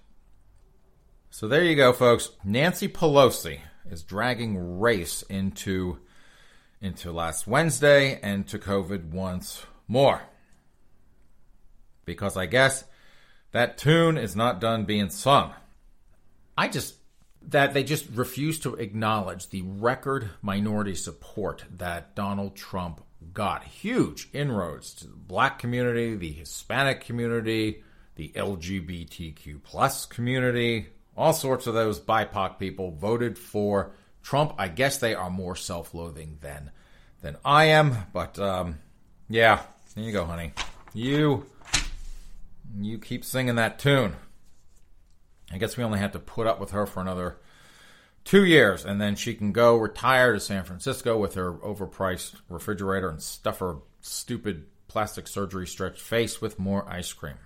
So 1.30 1.48
there 1.48 1.64
you 1.64 1.74
go, 1.74 1.92
folks. 1.92 2.30
Nancy 2.44 2.86
Pelosi 2.86 3.58
is 3.90 4.04
dragging 4.04 4.78
race 4.78 5.22
into 5.22 5.98
into 6.80 7.10
last 7.10 7.46
Wednesday 7.46 8.20
and 8.22 8.46
to 8.46 8.58
COVID 8.58 9.10
once 9.10 9.66
more. 9.88 10.22
Because 12.04 12.36
I 12.36 12.46
guess 12.46 12.84
that 13.50 13.78
tune 13.78 14.16
is 14.16 14.36
not 14.36 14.60
done 14.60 14.84
being 14.84 15.10
sung. 15.10 15.54
I 16.56 16.68
just 16.68 16.94
that 17.42 17.74
they 17.74 17.82
just 17.82 18.08
refuse 18.14 18.60
to 18.60 18.74
acknowledge 18.76 19.48
the 19.48 19.62
record 19.62 20.30
minority 20.40 20.94
support 20.94 21.64
that 21.70 22.14
Donald 22.14 22.54
Trump 22.54 23.02
got. 23.32 23.64
Huge 23.64 24.28
inroads 24.32 24.94
to 24.94 25.06
the 25.06 25.16
black 25.16 25.58
community, 25.58 26.14
the 26.14 26.32
Hispanic 26.32 27.00
community, 27.02 27.82
the 28.16 28.32
LGBTQ 28.34 29.62
plus 29.62 30.06
community, 30.06 30.88
all 31.16 31.32
sorts 31.32 31.66
of 31.66 31.74
those 31.74 32.00
BIPOC 32.00 32.58
people 32.58 32.90
voted 32.92 33.38
for 33.38 33.92
Trump. 34.22 34.54
I 34.58 34.68
guess 34.68 34.98
they 34.98 35.14
are 35.14 35.30
more 35.30 35.56
self-loathing 35.56 36.38
than 36.40 36.70
than 37.22 37.36
I 37.44 37.66
am, 37.66 37.96
but 38.12 38.38
um, 38.38 38.78
yeah, 39.28 39.62
there 39.94 40.04
you 40.04 40.12
go, 40.12 40.24
honey. 40.24 40.52
You 40.92 41.46
you 42.78 42.98
keep 42.98 43.24
singing 43.24 43.56
that 43.56 43.78
tune. 43.78 44.14
I 45.52 45.58
guess 45.58 45.76
we 45.76 45.84
only 45.84 45.98
have 45.98 46.12
to 46.12 46.18
put 46.18 46.46
up 46.46 46.60
with 46.60 46.72
her 46.72 46.86
for 46.86 47.00
another 47.00 47.36
Two 48.24 48.44
years, 48.44 48.86
and 48.86 49.00
then 49.00 49.16
she 49.16 49.34
can 49.34 49.52
go 49.52 49.76
retire 49.76 50.32
to 50.32 50.40
San 50.40 50.64
Francisco 50.64 51.18
with 51.18 51.34
her 51.34 51.52
overpriced 51.54 52.36
refrigerator 52.48 53.10
and 53.10 53.22
stuff 53.22 53.58
her 53.58 53.76
stupid 54.00 54.64
plastic 54.88 55.28
surgery 55.28 55.66
stretched 55.66 56.00
face 56.00 56.40
with 56.40 56.58
more 56.58 56.88
ice 56.88 57.12
cream. 57.12 57.36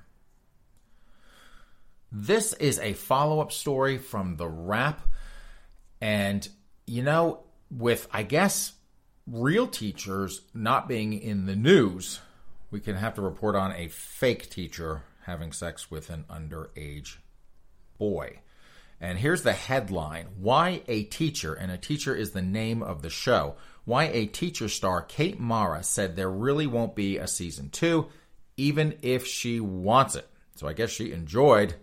This 2.12 2.52
is 2.54 2.78
a 2.78 2.92
follow 2.92 3.40
up 3.40 3.52
story 3.52 3.98
from 3.98 4.36
The 4.36 4.48
Wrap. 4.48 5.02
And, 6.00 6.48
you 6.86 7.02
know, 7.02 7.40
with, 7.70 8.08
I 8.12 8.22
guess, 8.22 8.72
real 9.26 9.66
teachers 9.66 10.42
not 10.54 10.88
being 10.88 11.12
in 11.12 11.46
the 11.46 11.56
news, 11.56 12.20
we 12.70 12.80
can 12.80 12.96
have 12.96 13.14
to 13.14 13.22
report 13.22 13.56
on 13.56 13.72
a 13.72 13.88
fake 13.88 14.48
teacher 14.48 15.02
having 15.24 15.52
sex 15.52 15.90
with 15.90 16.08
an 16.08 16.24
underage 16.30 17.16
boy. 17.98 18.40
And 19.00 19.18
here's 19.18 19.42
the 19.42 19.52
headline 19.52 20.26
Why 20.38 20.82
a 20.88 21.04
Teacher, 21.04 21.54
and 21.54 21.70
a 21.70 21.78
teacher 21.78 22.14
is 22.14 22.32
the 22.32 22.42
name 22.42 22.82
of 22.82 23.02
the 23.02 23.10
show. 23.10 23.56
Why 23.84 24.04
a 24.04 24.26
Teacher 24.26 24.68
star 24.68 25.02
Kate 25.02 25.38
Mara 25.38 25.82
said 25.82 26.16
there 26.16 26.30
really 26.30 26.66
won't 26.66 26.94
be 26.94 27.18
a 27.18 27.28
season 27.28 27.70
two, 27.70 28.08
even 28.56 28.98
if 29.02 29.26
she 29.26 29.60
wants 29.60 30.14
it. 30.14 30.28
So 30.56 30.66
I 30.66 30.72
guess 30.72 30.90
she 30.90 31.12
enjoyed 31.12 31.74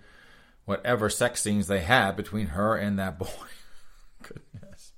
whatever 0.66 1.10
sex 1.10 1.42
scenes 1.42 1.68
they 1.68 1.80
had 1.80 2.16
between 2.16 2.48
her 2.48 2.76
and 2.76 3.00
that 3.00 3.18
boy. 3.18 3.28
Goodness. 4.22 4.92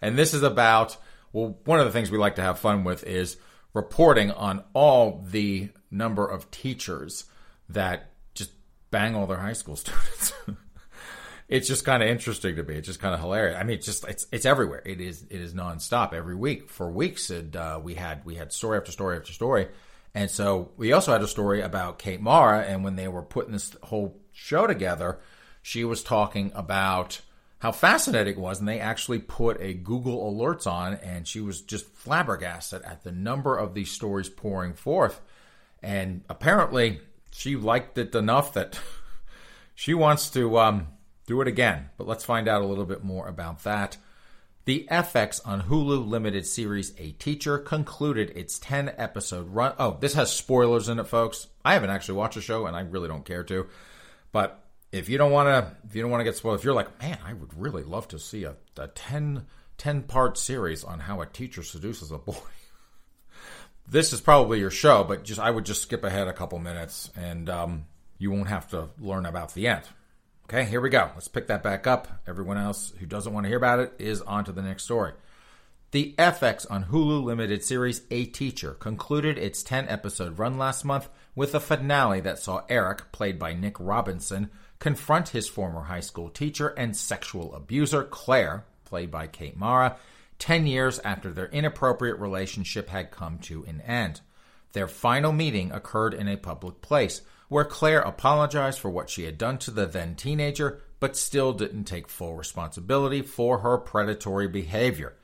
And 0.00 0.16
this 0.16 0.32
is 0.32 0.42
about, 0.42 0.96
well, 1.32 1.58
one 1.64 1.80
of 1.80 1.86
the 1.86 1.92
things 1.92 2.10
we 2.10 2.18
like 2.18 2.36
to 2.36 2.42
have 2.42 2.58
fun 2.58 2.84
with 2.84 3.04
is 3.04 3.36
reporting 3.74 4.30
on 4.30 4.64
all 4.72 5.24
the 5.30 5.68
number 5.90 6.26
of 6.26 6.50
teachers 6.50 7.24
that 7.68 8.10
just 8.34 8.52
bang 8.90 9.14
all 9.14 9.26
their 9.26 9.38
high 9.38 9.52
school 9.52 9.76
students. 9.76 10.32
It's 11.48 11.66
just 11.66 11.84
kind 11.84 12.02
of 12.02 12.08
interesting 12.10 12.56
to 12.56 12.62
me. 12.62 12.74
It's 12.74 12.86
just 12.86 13.00
kind 13.00 13.14
of 13.14 13.20
hilarious. 13.20 13.56
I 13.58 13.64
mean, 13.64 13.78
it's 13.78 13.86
just 13.86 14.06
it's 14.06 14.26
it's 14.30 14.44
everywhere. 14.44 14.82
It 14.84 15.00
is 15.00 15.24
it 15.30 15.40
is 15.40 15.54
nonstop 15.54 16.12
every 16.12 16.34
week 16.34 16.68
for 16.68 16.90
weeks. 16.90 17.30
And 17.30 17.56
uh, 17.56 17.80
we 17.82 17.94
had 17.94 18.24
we 18.24 18.34
had 18.34 18.52
story 18.52 18.76
after 18.76 18.92
story 18.92 19.16
after 19.16 19.32
story. 19.32 19.68
And 20.14 20.30
so 20.30 20.72
we 20.76 20.92
also 20.92 21.12
had 21.12 21.22
a 21.22 21.28
story 21.28 21.60
about 21.60 21.98
Kate 21.98 22.20
Mara, 22.20 22.62
and 22.62 22.82
when 22.82 22.96
they 22.96 23.08
were 23.08 23.22
putting 23.22 23.52
this 23.52 23.76
whole 23.82 24.20
show 24.32 24.66
together, 24.66 25.18
she 25.62 25.84
was 25.84 26.02
talking 26.02 26.50
about 26.54 27.20
how 27.60 27.72
fascinating 27.72 28.34
it 28.34 28.40
was. 28.40 28.58
And 28.58 28.68
they 28.68 28.80
actually 28.80 29.18
put 29.18 29.60
a 29.60 29.74
Google 29.74 30.32
Alerts 30.32 30.66
on, 30.66 30.94
and 30.94 31.26
she 31.26 31.40
was 31.40 31.60
just 31.60 31.86
flabbergasted 31.94 32.82
at 32.82 33.04
the 33.04 33.12
number 33.12 33.56
of 33.56 33.74
these 33.74 33.90
stories 33.90 34.28
pouring 34.28 34.74
forth. 34.74 35.20
And 35.82 36.22
apparently, 36.28 37.00
she 37.30 37.56
liked 37.56 37.96
it 37.96 38.14
enough 38.14 38.54
that 38.54 38.78
she 39.74 39.94
wants 39.94 40.30
to 40.30 40.58
um, 40.58 40.88
do 41.28 41.40
it 41.42 41.46
again. 41.46 41.90
But 41.96 42.08
let's 42.08 42.24
find 42.24 42.48
out 42.48 42.62
a 42.62 42.66
little 42.66 42.86
bit 42.86 43.04
more 43.04 43.28
about 43.28 43.62
that. 43.62 43.98
The 44.64 44.88
FX 44.90 45.40
on 45.46 45.62
Hulu 45.62 46.08
limited 46.08 46.46
series 46.46 46.92
A 46.98 47.12
Teacher 47.12 47.58
concluded 47.58 48.32
its 48.34 48.58
10 48.58 48.92
episode 48.96 49.48
run. 49.48 49.74
Oh, 49.78 49.98
this 50.00 50.14
has 50.14 50.32
spoilers 50.32 50.88
in 50.88 50.98
it, 50.98 51.06
folks. 51.06 51.46
I 51.64 51.74
haven't 51.74 51.90
actually 51.90 52.16
watched 52.16 52.34
the 52.34 52.40
show 52.40 52.66
and 52.66 52.74
I 52.74 52.80
really 52.80 53.08
don't 53.08 53.24
care 53.24 53.44
to. 53.44 53.66
But 54.32 54.62
if 54.90 55.08
you 55.08 55.18
don't 55.18 55.30
want 55.30 55.48
to, 55.48 55.76
if 55.86 55.94
you 55.94 56.02
don't 56.02 56.10
want 56.10 56.20
to 56.20 56.24
get 56.24 56.36
spoiled, 56.36 56.58
if 56.58 56.64
you're 56.64 56.74
like, 56.74 57.00
man, 57.00 57.18
I 57.24 57.34
would 57.34 57.58
really 57.58 57.82
love 57.82 58.08
to 58.08 58.18
see 58.18 58.44
a, 58.44 58.56
a 58.78 58.88
10, 58.88 59.46
10 59.76 60.02
part 60.04 60.38
series 60.38 60.82
on 60.82 61.00
how 61.00 61.20
a 61.20 61.26
teacher 61.26 61.62
seduces 61.62 62.10
a 62.10 62.18
boy. 62.18 62.36
this 63.88 64.14
is 64.14 64.20
probably 64.20 64.60
your 64.60 64.70
show, 64.70 65.04
but 65.04 65.24
just 65.24 65.40
I 65.40 65.50
would 65.50 65.66
just 65.66 65.82
skip 65.82 66.04
ahead 66.04 66.26
a 66.26 66.32
couple 66.32 66.58
minutes 66.58 67.10
and 67.16 67.48
um, 67.50 67.84
you 68.18 68.30
won't 68.30 68.48
have 68.48 68.68
to 68.70 68.88
learn 68.98 69.26
about 69.26 69.54
the 69.54 69.68
end. 69.68 69.84
Okay, 70.50 70.64
here 70.64 70.80
we 70.80 70.88
go. 70.88 71.10
Let's 71.14 71.28
pick 71.28 71.48
that 71.48 71.62
back 71.62 71.86
up. 71.86 72.08
Everyone 72.26 72.56
else 72.56 72.94
who 72.98 73.04
doesn't 73.04 73.34
want 73.34 73.44
to 73.44 73.48
hear 73.48 73.58
about 73.58 73.80
it 73.80 73.92
is 73.98 74.22
on 74.22 74.46
to 74.46 74.52
the 74.52 74.62
next 74.62 74.84
story. 74.84 75.12
The 75.90 76.14
FX 76.16 76.64
on 76.70 76.84
Hulu 76.84 77.22
limited 77.22 77.62
series 77.62 78.00
A 78.10 78.24
Teacher 78.24 78.72
concluded 78.72 79.36
its 79.36 79.62
10 79.62 79.90
episode 79.90 80.38
run 80.38 80.56
last 80.56 80.86
month 80.86 81.10
with 81.34 81.54
a 81.54 81.60
finale 81.60 82.20
that 82.20 82.38
saw 82.38 82.62
Eric, 82.70 83.12
played 83.12 83.38
by 83.38 83.52
Nick 83.52 83.76
Robinson, 83.78 84.48
confront 84.78 85.28
his 85.28 85.48
former 85.50 85.82
high 85.82 86.00
school 86.00 86.30
teacher 86.30 86.68
and 86.68 86.96
sexual 86.96 87.54
abuser, 87.54 88.04
Claire, 88.04 88.64
played 88.86 89.10
by 89.10 89.26
Kate 89.26 89.58
Mara, 89.58 89.98
10 90.38 90.66
years 90.66 90.98
after 91.00 91.30
their 91.30 91.48
inappropriate 91.48 92.18
relationship 92.18 92.88
had 92.88 93.10
come 93.10 93.38
to 93.40 93.64
an 93.66 93.82
end. 93.82 94.22
Their 94.72 94.88
final 94.88 95.32
meeting 95.32 95.72
occurred 95.72 96.14
in 96.14 96.26
a 96.26 96.38
public 96.38 96.80
place, 96.80 97.20
where 97.48 97.64
Claire 97.64 98.00
apologized 98.00 98.78
for 98.78 98.90
what 98.90 99.10
she 99.10 99.24
had 99.24 99.38
done 99.38 99.58
to 99.58 99.70
the 99.70 99.86
then 99.86 100.14
teenager, 100.14 100.80
but 101.00 101.16
still 101.16 101.52
didn't 101.52 101.84
take 101.84 102.08
full 102.08 102.34
responsibility 102.34 103.22
for 103.22 103.58
her 103.58 103.78
predatory 103.78 104.48
behavior. 104.48 105.16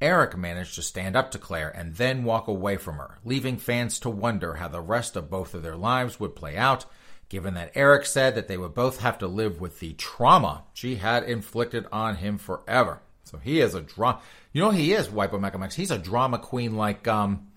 Eric 0.00 0.36
managed 0.36 0.76
to 0.76 0.82
stand 0.82 1.16
up 1.16 1.30
to 1.32 1.38
Claire 1.38 1.70
and 1.70 1.96
then 1.96 2.24
walk 2.24 2.46
away 2.46 2.76
from 2.76 2.96
her, 2.96 3.18
leaving 3.24 3.56
fans 3.56 3.98
to 4.00 4.10
wonder 4.10 4.54
how 4.54 4.68
the 4.68 4.80
rest 4.80 5.16
of 5.16 5.30
both 5.30 5.54
of 5.54 5.62
their 5.62 5.76
lives 5.76 6.20
would 6.20 6.36
play 6.36 6.56
out, 6.56 6.84
given 7.28 7.54
that 7.54 7.72
Eric 7.74 8.06
said 8.06 8.34
that 8.34 8.46
they 8.48 8.56
would 8.56 8.74
both 8.74 9.00
have 9.00 9.18
to 9.18 9.26
live 9.26 9.60
with 9.60 9.80
the 9.80 9.94
trauma 9.94 10.64
she 10.72 10.96
had 10.96 11.24
inflicted 11.24 11.86
on 11.90 12.16
him 12.16 12.38
forever. 12.38 13.00
So 13.24 13.38
he 13.38 13.60
is 13.60 13.74
a 13.74 13.82
drama. 13.82 14.20
You 14.52 14.62
know 14.62 14.70
he 14.70 14.92
is, 14.92 15.10
Wipe 15.10 15.32
Max. 15.38 15.74
He's 15.74 15.90
a 15.90 15.98
drama 15.98 16.38
queen 16.38 16.76
like 16.76 17.06
um, 17.06 17.48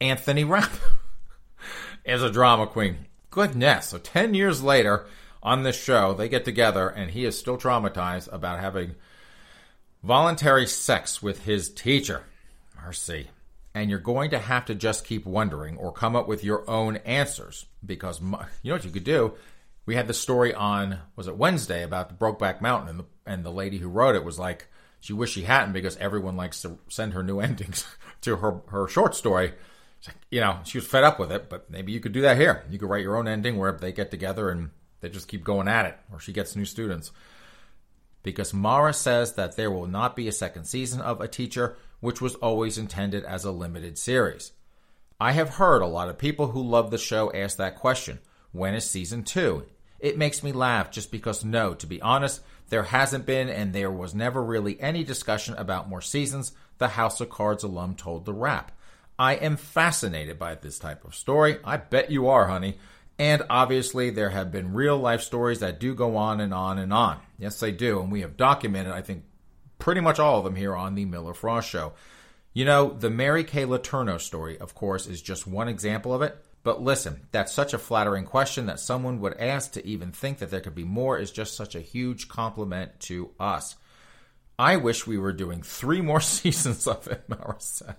Anthony 0.00 0.44
Rapp 0.44 0.72
is 2.04 2.22
a 2.22 2.30
drama 2.30 2.66
queen. 2.66 2.96
Goodness. 3.32 3.88
So 3.88 3.98
10 3.98 4.34
years 4.34 4.62
later 4.62 5.06
on 5.42 5.64
this 5.64 5.82
show, 5.82 6.14
they 6.14 6.28
get 6.28 6.44
together 6.44 6.88
and 6.88 7.10
he 7.10 7.24
is 7.24 7.36
still 7.36 7.58
traumatized 7.58 8.32
about 8.32 8.60
having– 8.60 8.94
voluntary 10.02 10.66
sex 10.66 11.22
with 11.22 11.44
his 11.44 11.68
teacher. 11.70 12.24
Mercy. 12.82 13.28
And 13.74 13.88
you're 13.88 13.98
going 13.98 14.30
to 14.30 14.38
have 14.38 14.66
to 14.66 14.74
just 14.74 15.06
keep 15.06 15.24
wondering 15.24 15.76
or 15.76 15.92
come 15.92 16.14
up 16.14 16.28
with 16.28 16.44
your 16.44 16.68
own 16.68 16.96
answers 16.98 17.66
because 17.84 18.20
you 18.20 18.28
know 18.28 18.74
what 18.74 18.84
you 18.84 18.90
could 18.90 19.04
do? 19.04 19.34
We 19.86 19.96
had 19.96 20.08
the 20.08 20.14
story 20.14 20.52
on, 20.54 20.98
was 21.16 21.26
it 21.26 21.36
Wednesday, 21.36 21.82
about 21.82 22.08
the 22.08 22.14
Brokeback 22.14 22.60
Mountain, 22.60 22.88
and 22.90 22.98
the, 23.00 23.04
and 23.26 23.44
the 23.44 23.50
lady 23.50 23.78
who 23.78 23.88
wrote 23.88 24.14
it 24.14 24.24
was 24.24 24.38
like, 24.38 24.68
she 25.00 25.12
wished 25.12 25.34
she 25.34 25.42
hadn't 25.42 25.72
because 25.72 25.96
everyone 25.96 26.36
likes 26.36 26.62
to 26.62 26.78
send 26.88 27.14
her 27.14 27.22
new 27.22 27.40
endings 27.40 27.86
to 28.20 28.36
her, 28.36 28.60
her 28.68 28.86
short 28.86 29.14
story. 29.14 29.52
You 30.30 30.40
know, 30.40 30.58
she 30.64 30.78
was 30.78 30.86
fed 30.86 31.04
up 31.04 31.18
with 31.18 31.30
it, 31.30 31.48
but 31.48 31.70
maybe 31.70 31.92
you 31.92 32.00
could 32.00 32.12
do 32.12 32.22
that 32.22 32.36
here. 32.36 32.64
You 32.70 32.78
could 32.78 32.88
write 32.88 33.02
your 33.02 33.16
own 33.16 33.28
ending 33.28 33.56
where 33.56 33.72
they 33.72 33.92
get 33.92 34.10
together 34.10 34.50
and 34.50 34.70
they 35.00 35.08
just 35.08 35.28
keep 35.28 35.44
going 35.44 35.68
at 35.68 35.86
it, 35.86 35.96
or 36.12 36.18
she 36.18 36.32
gets 36.32 36.56
new 36.56 36.64
students 36.64 37.12
because 38.22 38.54
Mara 38.54 38.92
says 38.92 39.34
that 39.34 39.56
there 39.56 39.70
will 39.70 39.86
not 39.86 40.16
be 40.16 40.28
a 40.28 40.32
second 40.32 40.64
season 40.64 41.00
of 41.00 41.20
A 41.20 41.28
Teacher, 41.28 41.76
which 42.00 42.20
was 42.20 42.34
always 42.36 42.78
intended 42.78 43.24
as 43.24 43.44
a 43.44 43.50
limited 43.50 43.98
series. 43.98 44.52
I 45.20 45.32
have 45.32 45.50
heard 45.50 45.82
a 45.82 45.86
lot 45.86 46.08
of 46.08 46.18
people 46.18 46.48
who 46.48 46.62
love 46.62 46.90
the 46.90 46.98
show 46.98 47.32
ask 47.32 47.56
that 47.58 47.76
question 47.76 48.18
when 48.52 48.74
is 48.74 48.88
season 48.88 49.22
two? 49.22 49.66
It 49.98 50.18
makes 50.18 50.42
me 50.42 50.52
laugh 50.52 50.90
just 50.90 51.12
because, 51.12 51.44
no, 51.44 51.74
to 51.74 51.86
be 51.86 52.02
honest, 52.02 52.42
there 52.68 52.82
hasn't 52.82 53.24
been 53.24 53.48
and 53.48 53.72
there 53.72 53.90
was 53.90 54.14
never 54.14 54.42
really 54.42 54.80
any 54.80 55.04
discussion 55.04 55.54
about 55.54 55.88
more 55.88 56.00
seasons, 56.00 56.52
the 56.78 56.88
House 56.88 57.20
of 57.20 57.30
Cards 57.30 57.62
alum 57.62 57.94
told 57.94 58.24
The 58.24 58.32
Wrap. 58.32 58.72
I 59.22 59.34
am 59.34 59.56
fascinated 59.56 60.36
by 60.36 60.56
this 60.56 60.80
type 60.80 61.04
of 61.04 61.14
story. 61.14 61.58
I 61.62 61.76
bet 61.76 62.10
you 62.10 62.26
are, 62.26 62.48
honey. 62.48 62.78
And 63.20 63.44
obviously, 63.48 64.10
there 64.10 64.30
have 64.30 64.50
been 64.50 64.72
real 64.72 64.98
life 64.98 65.20
stories 65.20 65.60
that 65.60 65.78
do 65.78 65.94
go 65.94 66.16
on 66.16 66.40
and 66.40 66.52
on 66.52 66.76
and 66.76 66.92
on. 66.92 67.20
Yes, 67.38 67.60
they 67.60 67.70
do. 67.70 68.00
And 68.00 68.10
we 68.10 68.22
have 68.22 68.36
documented, 68.36 68.92
I 68.92 69.00
think, 69.00 69.22
pretty 69.78 70.00
much 70.00 70.18
all 70.18 70.38
of 70.38 70.44
them 70.44 70.56
here 70.56 70.74
on 70.74 70.96
the 70.96 71.04
Miller 71.04 71.34
Frost 71.34 71.68
Show. 71.68 71.92
You 72.52 72.64
know, 72.64 72.90
the 72.94 73.10
Mary 73.10 73.44
Kay 73.44 73.64
Letourneau 73.64 74.20
story, 74.20 74.58
of 74.58 74.74
course, 74.74 75.06
is 75.06 75.22
just 75.22 75.46
one 75.46 75.68
example 75.68 76.12
of 76.12 76.22
it. 76.22 76.36
But 76.64 76.82
listen, 76.82 77.20
that's 77.30 77.52
such 77.52 77.72
a 77.72 77.78
flattering 77.78 78.24
question 78.24 78.66
that 78.66 78.80
someone 78.80 79.20
would 79.20 79.38
ask 79.38 79.70
to 79.74 79.86
even 79.86 80.10
think 80.10 80.38
that 80.38 80.50
there 80.50 80.60
could 80.60 80.74
be 80.74 80.82
more 80.82 81.16
is 81.16 81.30
just 81.30 81.56
such 81.56 81.76
a 81.76 81.80
huge 81.80 82.26
compliment 82.26 82.98
to 83.02 83.30
us. 83.38 83.76
I 84.58 84.78
wish 84.78 85.06
we 85.06 85.16
were 85.16 85.32
doing 85.32 85.62
three 85.62 86.00
more 86.00 86.20
seasons 86.40 86.88
of 86.88 87.06
it, 87.06 87.28
Mara 87.28 87.54
said. 87.60 87.94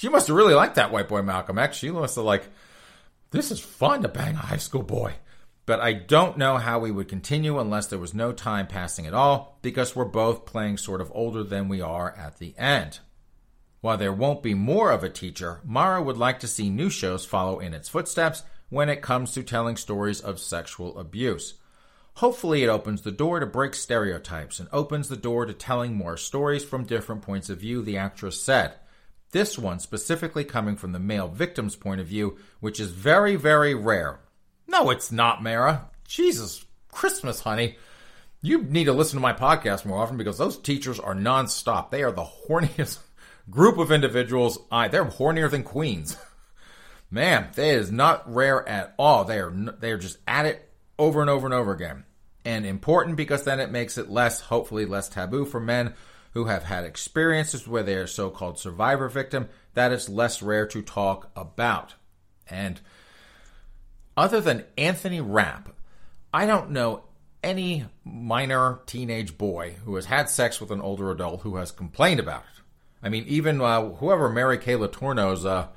She 0.00 0.08
must 0.08 0.28
have 0.28 0.36
really 0.36 0.54
liked 0.54 0.76
that 0.76 0.92
white 0.92 1.08
boy 1.08 1.20
Malcolm 1.20 1.58
X. 1.58 1.76
She 1.76 1.90
must 1.90 2.16
have 2.16 2.24
like 2.24 2.48
this 3.32 3.50
is 3.50 3.60
fun 3.60 4.00
to 4.00 4.08
bang 4.08 4.34
a 4.34 4.38
high 4.38 4.56
school 4.56 4.82
boy. 4.82 5.16
But 5.66 5.80
I 5.80 5.92
don't 5.92 6.38
know 6.38 6.56
how 6.56 6.78
we 6.78 6.90
would 6.90 7.06
continue 7.06 7.58
unless 7.58 7.88
there 7.88 7.98
was 7.98 8.14
no 8.14 8.32
time 8.32 8.66
passing 8.66 9.06
at 9.06 9.12
all, 9.12 9.58
because 9.60 9.94
we're 9.94 10.06
both 10.06 10.46
playing 10.46 10.78
sort 10.78 11.02
of 11.02 11.12
older 11.14 11.44
than 11.44 11.68
we 11.68 11.82
are 11.82 12.14
at 12.16 12.38
the 12.38 12.54
end. 12.56 13.00
While 13.82 13.98
there 13.98 14.10
won't 14.10 14.42
be 14.42 14.54
more 14.54 14.90
of 14.90 15.04
a 15.04 15.10
teacher, 15.10 15.60
Mara 15.64 16.02
would 16.02 16.16
like 16.16 16.40
to 16.40 16.48
see 16.48 16.70
new 16.70 16.88
shows 16.88 17.26
follow 17.26 17.58
in 17.58 17.74
its 17.74 17.90
footsteps 17.90 18.42
when 18.70 18.88
it 18.88 19.02
comes 19.02 19.32
to 19.32 19.42
telling 19.42 19.76
stories 19.76 20.22
of 20.22 20.40
sexual 20.40 20.98
abuse. 20.98 21.58
Hopefully, 22.14 22.62
it 22.62 22.70
opens 22.70 23.02
the 23.02 23.12
door 23.12 23.38
to 23.38 23.44
break 23.44 23.74
stereotypes 23.74 24.60
and 24.60 24.68
opens 24.72 25.10
the 25.10 25.16
door 25.18 25.44
to 25.44 25.52
telling 25.52 25.92
more 25.94 26.16
stories 26.16 26.64
from 26.64 26.86
different 26.86 27.20
points 27.20 27.50
of 27.50 27.60
view, 27.60 27.82
the 27.82 27.98
actress 27.98 28.42
said. 28.42 28.76
This 29.32 29.56
one 29.56 29.78
specifically 29.78 30.44
coming 30.44 30.76
from 30.76 30.92
the 30.92 30.98
male 30.98 31.28
victim's 31.28 31.76
point 31.76 32.00
of 32.00 32.06
view, 32.08 32.38
which 32.58 32.80
is 32.80 32.90
very, 32.90 33.36
very 33.36 33.74
rare. 33.74 34.20
No, 34.66 34.90
it's 34.90 35.12
not, 35.12 35.42
Mara. 35.42 35.88
Jesus 36.06 36.64
Christmas, 36.90 37.40
honey. 37.40 37.76
You 38.42 38.62
need 38.62 38.84
to 38.84 38.92
listen 38.92 39.18
to 39.18 39.22
my 39.22 39.32
podcast 39.32 39.84
more 39.84 39.98
often 39.98 40.16
because 40.16 40.38
those 40.38 40.58
teachers 40.58 40.98
are 40.98 41.14
nonstop. 41.14 41.90
They 41.90 42.02
are 42.02 42.10
the 42.10 42.26
horniest 42.48 42.98
group 43.50 43.78
of 43.78 43.92
individuals. 43.92 44.58
I 44.72 44.88
they're 44.88 45.04
hornier 45.04 45.50
than 45.50 45.62
queens. 45.62 46.16
Man, 47.10 47.48
that 47.54 47.64
is 47.64 47.92
not 47.92 48.32
rare 48.32 48.66
at 48.68 48.94
all. 48.98 49.24
They 49.24 49.38
are 49.38 49.50
they 49.50 49.92
are 49.92 49.98
just 49.98 50.18
at 50.26 50.46
it 50.46 50.68
over 50.98 51.20
and 51.20 51.30
over 51.30 51.46
and 51.46 51.54
over 51.54 51.72
again. 51.72 52.04
And 52.44 52.64
important 52.64 53.16
because 53.16 53.44
then 53.44 53.60
it 53.60 53.70
makes 53.70 53.98
it 53.98 54.10
less, 54.10 54.40
hopefully 54.40 54.86
less 54.86 55.08
taboo 55.08 55.44
for 55.44 55.60
men 55.60 55.94
who 56.32 56.44
have 56.44 56.64
had 56.64 56.84
experiences 56.84 57.66
where 57.66 57.82
they 57.82 57.94
are 57.94 58.06
so-called 58.06 58.58
survivor 58.58 59.08
victim 59.08 59.48
that 59.74 59.92
it's 59.92 60.08
less 60.08 60.42
rare 60.42 60.66
to 60.66 60.82
talk 60.82 61.30
about. 61.34 61.94
And 62.48 62.80
other 64.16 64.40
than 64.40 64.64
Anthony 64.76 65.20
Rapp, 65.20 65.74
I 66.32 66.46
don't 66.46 66.70
know 66.70 67.04
any 67.42 67.86
minor 68.04 68.80
teenage 68.86 69.38
boy 69.38 69.76
who 69.84 69.94
has 69.94 70.06
had 70.06 70.28
sex 70.28 70.60
with 70.60 70.70
an 70.70 70.80
older 70.80 71.10
adult 71.10 71.40
who 71.40 71.56
has 71.56 71.72
complained 71.72 72.20
about 72.20 72.42
it. 72.42 72.62
I 73.02 73.08
mean, 73.08 73.24
even 73.26 73.60
uh, 73.60 73.90
whoever 73.94 74.28
Mary 74.28 74.58
Kay 74.58 74.74
Letourneau's 74.74 75.46
uh, 75.46 75.68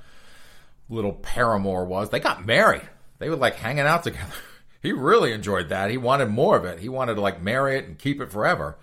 little 0.89 1.13
paramour 1.13 1.85
was, 1.85 2.09
they 2.09 2.19
got 2.19 2.45
married. 2.45 2.87
They 3.19 3.29
were 3.29 3.37
like 3.37 3.55
hanging 3.55 3.85
out 3.85 4.03
together. 4.03 4.33
he 4.81 4.91
really 4.91 5.31
enjoyed 5.31 5.69
that. 5.69 5.89
He 5.89 5.97
wanted 5.97 6.29
more 6.29 6.57
of 6.57 6.65
it. 6.65 6.79
He 6.79 6.89
wanted 6.89 7.15
to 7.15 7.21
like 7.21 7.41
marry 7.41 7.77
it 7.77 7.85
and 7.85 7.97
keep 7.97 8.19
it 8.19 8.31
forever. 8.31 8.77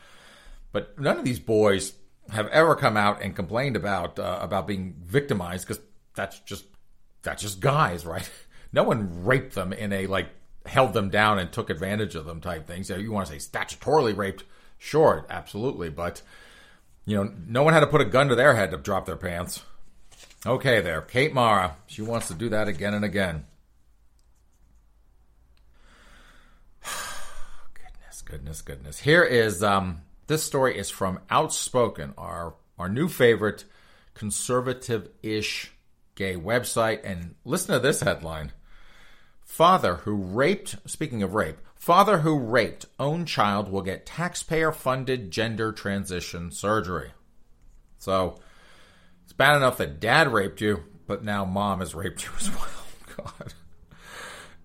But 0.72 0.98
none 0.98 1.18
of 1.18 1.24
these 1.24 1.40
boys 1.40 1.94
have 2.30 2.48
ever 2.48 2.76
come 2.76 2.96
out 2.96 3.22
and 3.22 3.34
complained 3.34 3.76
about 3.76 4.18
uh, 4.18 4.38
about 4.40 4.66
being 4.66 4.94
victimized 5.04 5.66
because 5.66 5.82
that's 6.14 6.38
just 6.40 6.64
that's 7.22 7.42
just 7.42 7.60
guys, 7.60 8.06
right? 8.06 8.28
No 8.72 8.84
one 8.84 9.24
raped 9.24 9.54
them 9.54 9.72
in 9.72 9.92
a 9.92 10.06
like 10.06 10.28
held 10.66 10.92
them 10.92 11.10
down 11.10 11.38
and 11.38 11.50
took 11.50 11.70
advantage 11.70 12.14
of 12.14 12.26
them 12.26 12.40
type 12.40 12.66
thing. 12.66 12.84
So 12.84 12.96
you 12.96 13.10
want 13.12 13.26
to 13.26 13.32
say 13.32 13.38
statutorily 13.38 14.16
raped? 14.16 14.44
Sure, 14.78 15.26
absolutely, 15.28 15.90
but 15.90 16.22
you 17.04 17.16
know, 17.16 17.32
no 17.46 17.62
one 17.62 17.74
had 17.74 17.80
to 17.80 17.86
put 17.86 18.00
a 18.00 18.04
gun 18.04 18.28
to 18.28 18.34
their 18.34 18.54
head 18.54 18.70
to 18.70 18.76
drop 18.76 19.06
their 19.06 19.16
pants. 19.16 19.62
Okay, 20.46 20.80
there, 20.80 21.02
Kate 21.02 21.34
Mara. 21.34 21.76
She 21.86 22.02
wants 22.02 22.28
to 22.28 22.34
do 22.34 22.48
that 22.50 22.68
again 22.68 22.94
and 22.94 23.04
again. 23.04 23.44
goodness, 27.74 28.22
goodness, 28.22 28.62
goodness. 28.62 29.00
Here 29.00 29.24
is 29.24 29.62
um 29.62 30.02
this 30.30 30.44
story 30.44 30.78
is 30.78 30.90
from 30.90 31.18
Outspoken, 31.28 32.14
our 32.16 32.54
our 32.78 32.88
new 32.88 33.08
favorite 33.08 33.64
conservative-ish 34.14 35.72
gay 36.14 36.36
website. 36.36 37.00
And 37.02 37.34
listen 37.44 37.74
to 37.74 37.80
this 37.80 38.00
headline. 38.00 38.52
Father 39.42 39.96
who 39.96 40.14
raped, 40.14 40.76
speaking 40.88 41.24
of 41.24 41.34
rape, 41.34 41.58
father 41.74 42.18
who 42.18 42.38
raped 42.38 42.86
own 43.00 43.26
child 43.26 43.72
will 43.72 43.82
get 43.82 44.06
taxpayer 44.06 44.70
funded 44.70 45.32
gender 45.32 45.72
transition 45.72 46.52
surgery. 46.52 47.10
So 47.98 48.38
it's 49.24 49.32
bad 49.32 49.56
enough 49.56 49.78
that 49.78 49.98
dad 49.98 50.32
raped 50.32 50.60
you, 50.60 50.84
but 51.08 51.24
now 51.24 51.44
mom 51.44 51.80
has 51.80 51.92
raped 51.92 52.24
you 52.24 52.30
as 52.38 52.50
well. 52.50 52.86
God. 53.16 53.54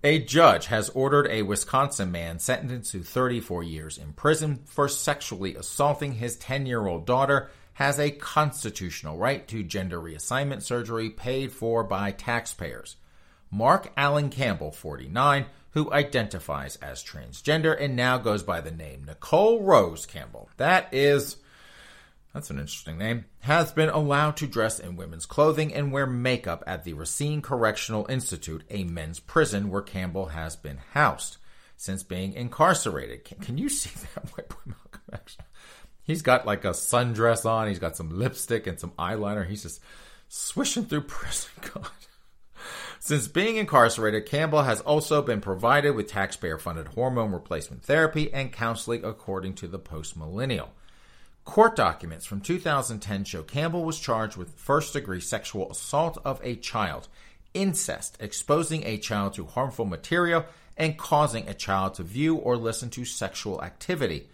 A 0.06 0.20
judge 0.20 0.66
has 0.66 0.88
ordered 0.90 1.26
a 1.32 1.42
Wisconsin 1.42 2.12
man 2.12 2.38
sentenced 2.38 2.92
to 2.92 3.02
34 3.02 3.64
years 3.64 3.98
in 3.98 4.12
prison 4.12 4.62
for 4.64 4.86
sexually 4.88 5.56
assaulting 5.56 6.12
his 6.12 6.36
10 6.36 6.64
year 6.64 6.86
old 6.86 7.06
daughter 7.06 7.50
has 7.72 7.98
a 7.98 8.12
constitutional 8.12 9.18
right 9.18 9.48
to 9.48 9.64
gender 9.64 10.00
reassignment 10.00 10.62
surgery 10.62 11.10
paid 11.10 11.50
for 11.50 11.82
by 11.82 12.12
taxpayers. 12.12 12.94
Mark 13.50 13.90
Allen 13.96 14.30
Campbell, 14.30 14.70
49, 14.70 15.46
who 15.70 15.92
identifies 15.92 16.76
as 16.76 17.02
transgender 17.02 17.76
and 17.76 17.96
now 17.96 18.16
goes 18.16 18.44
by 18.44 18.60
the 18.60 18.70
name 18.70 19.02
Nicole 19.06 19.60
Rose 19.60 20.06
Campbell. 20.06 20.48
That 20.56 20.86
is 20.94 21.38
that's 22.36 22.50
an 22.50 22.58
interesting 22.58 22.98
name, 22.98 23.24
has 23.40 23.72
been 23.72 23.88
allowed 23.88 24.36
to 24.36 24.46
dress 24.46 24.78
in 24.78 24.94
women's 24.94 25.24
clothing 25.24 25.72
and 25.72 25.90
wear 25.90 26.06
makeup 26.06 26.62
at 26.66 26.84
the 26.84 26.92
Racine 26.92 27.40
Correctional 27.40 28.04
Institute, 28.10 28.62
a 28.68 28.84
men's 28.84 29.18
prison 29.18 29.70
where 29.70 29.80
Campbell 29.80 30.26
has 30.26 30.54
been 30.54 30.78
housed 30.92 31.38
since 31.78 32.02
being 32.02 32.34
incarcerated. 32.34 33.24
Can, 33.24 33.38
can 33.38 33.56
you 33.56 33.70
see 33.70 33.88
that 34.14 34.28
white 34.36 34.50
boy 34.50 34.56
Malcolm 34.66 35.00
X? 35.14 35.38
He's 36.02 36.20
got 36.20 36.46
like 36.46 36.66
a 36.66 36.72
sundress 36.72 37.46
on, 37.46 37.68
he's 37.68 37.78
got 37.78 37.96
some 37.96 38.10
lipstick 38.10 38.66
and 38.66 38.78
some 38.78 38.92
eyeliner. 38.98 39.46
He's 39.46 39.62
just 39.62 39.80
swishing 40.28 40.84
through 40.84 41.00
prison. 41.08 41.50
God. 41.72 41.88
Since 43.00 43.28
being 43.28 43.56
incarcerated, 43.56 44.26
Campbell 44.26 44.64
has 44.64 44.82
also 44.82 45.22
been 45.22 45.40
provided 45.40 45.92
with 45.92 46.08
taxpayer 46.08 46.58
funded 46.58 46.88
hormone 46.88 47.32
replacement 47.32 47.82
therapy 47.82 48.30
and 48.30 48.52
counseling 48.52 49.06
according 49.06 49.54
to 49.54 49.66
the 49.66 49.78
post 49.78 50.18
millennial. 50.18 50.72
Court 51.46 51.76
documents 51.76 52.26
from 52.26 52.40
2010 52.40 53.24
show 53.24 53.42
Campbell 53.42 53.84
was 53.84 54.00
charged 54.00 54.36
with 54.36 54.58
first 54.58 54.92
degree 54.92 55.20
sexual 55.20 55.70
assault 55.70 56.18
of 56.24 56.40
a 56.42 56.56
child, 56.56 57.08
incest, 57.54 58.18
exposing 58.20 58.84
a 58.84 58.98
child 58.98 59.32
to 59.34 59.46
harmful 59.46 59.86
material, 59.86 60.44
and 60.76 60.98
causing 60.98 61.48
a 61.48 61.54
child 61.54 61.94
to 61.94 62.02
view 62.02 62.34
or 62.34 62.56
listen 62.56 62.90
to 62.90 63.04
sexual 63.06 63.62
activity. 63.62 64.28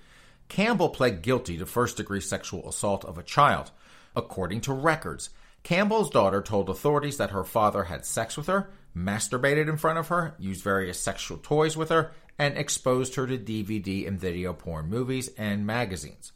Campbell 0.49 0.89
pled 0.89 1.23
guilty 1.23 1.59
to 1.59 1.67
first 1.67 1.99
degree 1.99 2.21
sexual 2.21 2.67
assault 2.67 3.05
of 3.05 3.19
a 3.19 3.23
child. 3.23 3.71
According 4.17 4.63
to 4.63 4.73
records, 4.73 5.31
Campbell's 5.63 6.11
daughter 6.11 6.41
told 6.41 6.71
authorities 6.71 7.19
that 7.19 7.31
her 7.31 7.45
father 7.45 7.85
had 7.85 8.07
sex 8.07 8.39
with 8.39 8.47
her, 8.47 8.71
masturbated 8.97 9.69
in 9.69 9.77
front 9.77 9.99
of 9.99 10.09
her, 10.09 10.35
used 10.39 10.65
various 10.65 10.99
sexual 10.99 11.37
toys 11.37 11.77
with 11.77 11.91
her, 11.91 12.11
and 12.39 12.57
exposed 12.57 13.15
her 13.15 13.27
to 13.27 13.39
DVD 13.39 14.09
and 14.09 14.19
video 14.19 14.55
porn 14.55 14.89
movies 14.89 15.31
and 15.37 15.67
magazines. 15.67 16.33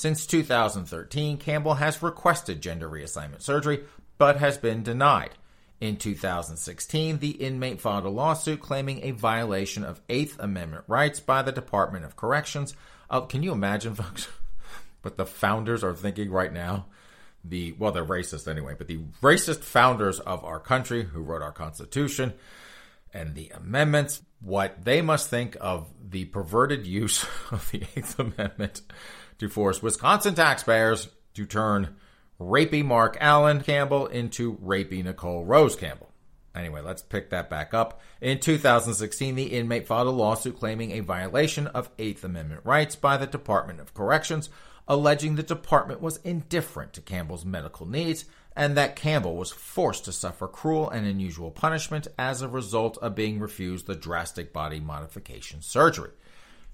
Since 0.00 0.24
2013, 0.28 1.36
Campbell 1.36 1.74
has 1.74 2.02
requested 2.02 2.62
gender 2.62 2.88
reassignment 2.88 3.42
surgery, 3.42 3.84
but 4.16 4.38
has 4.38 4.56
been 4.56 4.82
denied. 4.82 5.32
In 5.78 5.98
2016, 5.98 7.18
the 7.18 7.32
inmate 7.32 7.82
filed 7.82 8.06
a 8.06 8.08
lawsuit 8.08 8.62
claiming 8.62 9.04
a 9.04 9.10
violation 9.10 9.84
of 9.84 10.00
Eighth 10.08 10.38
Amendment 10.38 10.84
rights 10.86 11.20
by 11.20 11.42
the 11.42 11.52
Department 11.52 12.06
of 12.06 12.16
Corrections. 12.16 12.74
Uh, 13.10 13.20
can 13.20 13.42
you 13.42 13.52
imagine, 13.52 13.94
folks, 13.96 14.26
what 15.02 15.18
the 15.18 15.26
founders 15.26 15.84
are 15.84 15.94
thinking 15.94 16.30
right 16.30 16.50
now? 16.54 16.86
The 17.44 17.72
well, 17.72 17.92
they're 17.92 18.02
racist 18.02 18.48
anyway, 18.48 18.76
but 18.78 18.86
the 18.86 19.00
racist 19.22 19.64
founders 19.64 20.18
of 20.18 20.42
our 20.46 20.60
country 20.60 21.04
who 21.04 21.20
wrote 21.20 21.42
our 21.42 21.52
Constitution 21.52 22.32
and 23.12 23.34
the 23.34 23.50
amendments, 23.50 24.22
what 24.40 24.82
they 24.82 25.02
must 25.02 25.28
think 25.28 25.58
of 25.60 25.92
the 26.02 26.24
perverted 26.24 26.86
use 26.86 27.26
of 27.50 27.70
the 27.70 27.82
Eighth 27.94 28.18
Amendment 28.18 28.80
to 29.40 29.48
force 29.48 29.82
Wisconsin 29.82 30.34
taxpayers 30.34 31.08
to 31.34 31.44
turn 31.44 31.96
rapey 32.38 32.84
Mark 32.84 33.16
Allen 33.20 33.60
Campbell 33.62 34.06
into 34.06 34.56
rapey 34.58 35.02
Nicole 35.02 35.44
Rose 35.44 35.74
Campbell. 35.74 36.12
Anyway, 36.54 36.80
let's 36.80 37.02
pick 37.02 37.30
that 37.30 37.48
back 37.48 37.72
up. 37.74 38.00
In 38.20 38.38
2016, 38.38 39.34
the 39.34 39.44
inmate 39.44 39.86
filed 39.86 40.08
a 40.08 40.10
lawsuit 40.10 40.58
claiming 40.58 40.92
a 40.92 41.00
violation 41.00 41.66
of 41.68 41.90
Eighth 41.98 42.22
Amendment 42.24 42.62
rights 42.64 42.96
by 42.96 43.16
the 43.16 43.26
Department 43.26 43.80
of 43.80 43.94
Corrections, 43.94 44.50
alleging 44.86 45.36
the 45.36 45.42
department 45.42 46.00
was 46.00 46.18
indifferent 46.18 46.92
to 46.92 47.00
Campbell's 47.00 47.44
medical 47.44 47.86
needs 47.86 48.24
and 48.56 48.76
that 48.76 48.96
Campbell 48.96 49.36
was 49.36 49.52
forced 49.52 50.04
to 50.04 50.12
suffer 50.12 50.48
cruel 50.48 50.90
and 50.90 51.06
unusual 51.06 51.50
punishment 51.50 52.08
as 52.18 52.42
a 52.42 52.48
result 52.48 52.98
of 52.98 53.14
being 53.14 53.38
refused 53.38 53.86
the 53.86 53.94
drastic 53.94 54.52
body 54.52 54.80
modification 54.80 55.62
surgery. 55.62 56.10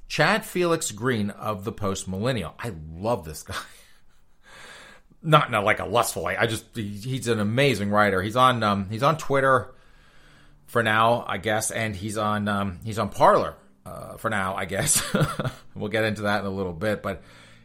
Chad 0.08 0.44
Felix 0.44 0.92
Greene 0.92 1.30
of 1.30 1.64
the 1.64 1.72
Post 1.72 2.08
Millennial. 2.08 2.54
I 2.58 2.72
love 2.94 3.24
this 3.24 3.42
guy. 3.42 3.54
Not 5.22 5.52
a, 5.52 5.60
like 5.60 5.80
a 5.80 5.86
lustful 5.86 6.22
way. 6.22 6.36
I 6.36 6.46
just 6.46 6.64
he, 6.74 6.88
he's 6.88 7.28
an 7.28 7.40
amazing 7.40 7.90
writer. 7.90 8.22
He's 8.22 8.36
on 8.36 8.62
um, 8.62 8.88
he's 8.90 9.02
on 9.02 9.18
Twitter 9.18 9.74
for 10.66 10.82
now, 10.82 11.24
I 11.26 11.38
guess, 11.38 11.70
and 11.70 11.96
he's 11.96 12.16
on 12.16 12.46
um, 12.48 12.78
he's 12.84 12.98
on 12.98 13.08
Parler 13.08 13.54
uh, 13.84 14.16
for 14.16 14.30
now, 14.30 14.54
I 14.54 14.64
guess. 14.64 15.02
we'll 15.74 15.90
get 15.90 16.04
into 16.04 16.22
that 16.22 16.40
in 16.40 16.46
a 16.46 16.50
little 16.50 16.72
bit, 16.72 17.02
but 17.02 17.22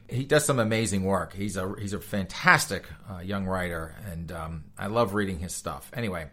he 0.08 0.26
does 0.26 0.46
some 0.46 0.60
amazing 0.60 1.04
work. 1.04 1.34
He's 1.34 1.58
a 1.58 1.74
he's 1.80 1.94
a 1.94 2.00
fantastic 2.00 2.88
uh, 3.10 3.20
young 3.20 3.46
writer, 3.46 3.96
and 4.12 4.32
um, 4.32 4.64
I 4.78 4.88
love 4.88 5.14
reading 5.14 5.40
his 5.40 5.54
stuff. 5.54 5.92
Anyway, 5.94 6.30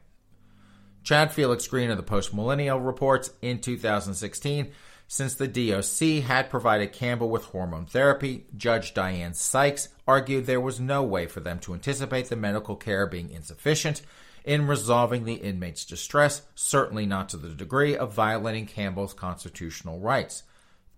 Chad 1.02 1.32
Felix 1.32 1.66
Greene 1.66 1.90
of 1.90 1.96
the 1.96 2.02
Post 2.02 2.32
Millennial 2.34 2.80
reports 2.80 3.30
in 3.42 3.60
2016 3.60 4.72
since 5.10 5.34
the 5.34 5.48
DOC 5.48 6.22
had 6.22 6.50
provided 6.50 6.92
Campbell 6.92 7.30
with 7.30 7.46
hormone 7.46 7.86
therapy, 7.86 8.44
Judge 8.54 8.92
Diane 8.92 9.32
Sykes 9.32 9.88
argued 10.06 10.44
there 10.44 10.60
was 10.60 10.78
no 10.78 11.02
way 11.02 11.26
for 11.26 11.40
them 11.40 11.58
to 11.60 11.72
anticipate 11.72 12.28
the 12.28 12.36
medical 12.36 12.76
care 12.76 13.06
being 13.06 13.30
insufficient 13.30 14.02
in 14.44 14.66
resolving 14.66 15.24
the 15.24 15.34
inmate's 15.34 15.86
distress, 15.86 16.42
certainly 16.54 17.06
not 17.06 17.30
to 17.30 17.38
the 17.38 17.48
degree 17.48 17.96
of 17.96 18.12
violating 18.12 18.66
Campbell's 18.66 19.14
constitutional 19.14 19.98
rights. 19.98 20.42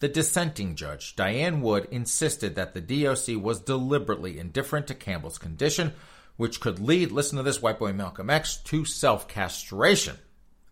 The 0.01 0.09
dissenting 0.09 0.75
judge, 0.75 1.15
Diane 1.15 1.61
Wood, 1.61 1.87
insisted 1.93 2.57
that 2.57 2.75
the 2.75 2.81
DOC 2.81 3.41
was 3.41 3.61
deliberately 3.61 4.41
indifferent 4.41 4.89
to 4.89 4.95
Campbell's 4.95 5.39
condition, 5.39 5.93
which 6.37 6.61
could 6.61 6.81
lead, 6.81 7.13
listen 7.13 7.37
to 7.37 7.45
this 7.45 7.63
white 7.63 7.79
boy 7.79 7.93
Malcolm 7.93 8.29
X, 8.29 8.57
to 8.57 8.85
self 8.85 9.29
castration. 9.29 10.17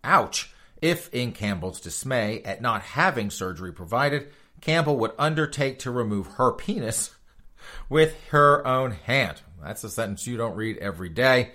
Ouch! 0.03 0.53
If, 0.81 1.13
in 1.13 1.33
Campbell's 1.33 1.81
dismay 1.81 2.43
at 2.43 2.63
not 2.63 2.83
having 2.83 3.31
surgery 3.31 3.73
provided, 3.73 4.29
Campbell 4.61 4.97
would 4.99 5.13
undertake 5.19 5.81
to 5.81 5.91
remove 5.91 6.27
her 6.35 6.53
penis 6.53 7.11
with 7.89 8.17
her 8.31 8.67
own 8.67 8.93
hand. 8.93 9.41
That's 9.63 9.85
a 9.85 9.91
sentence 9.91 10.27
you 10.27 10.37
don't 10.37 10.57
read 10.57 10.79
every 10.79 11.09
day. 11.09 11.53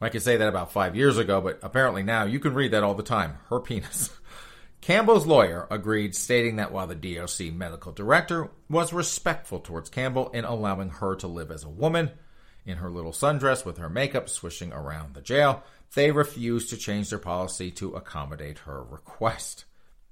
I 0.00 0.08
could 0.08 0.22
say 0.22 0.36
that 0.36 0.48
about 0.48 0.72
five 0.72 0.96
years 0.96 1.18
ago, 1.18 1.40
but 1.40 1.60
apparently 1.62 2.02
now 2.02 2.24
you 2.24 2.38
can 2.38 2.54
read 2.54 2.72
that 2.72 2.82
all 2.82 2.94
the 2.94 3.02
time. 3.02 3.38
Her 3.48 3.60
penis. 3.60 4.10
Campbell's 4.80 5.26
lawyer 5.26 5.66
agreed, 5.70 6.14
stating 6.14 6.56
that 6.56 6.70
while 6.70 6.86
the 6.86 6.94
DOC 6.94 7.54
medical 7.54 7.90
director 7.90 8.50
was 8.68 8.92
respectful 8.92 9.60
towards 9.60 9.88
Campbell 9.88 10.28
in 10.30 10.44
allowing 10.44 10.90
her 10.90 11.14
to 11.16 11.26
live 11.26 11.50
as 11.50 11.64
a 11.64 11.70
woman 11.70 12.10
in 12.66 12.76
her 12.76 12.90
little 12.90 13.12
sundress 13.12 13.64
with 13.64 13.78
her 13.78 13.88
makeup 13.88 14.28
swishing 14.28 14.74
around 14.74 15.14
the 15.14 15.22
jail, 15.22 15.62
they 15.94 16.10
refused 16.10 16.70
to 16.70 16.76
change 16.76 17.10
their 17.10 17.18
policy 17.18 17.70
to 17.72 17.94
accommodate 17.94 18.60
her 18.60 18.82
request. 18.82 19.64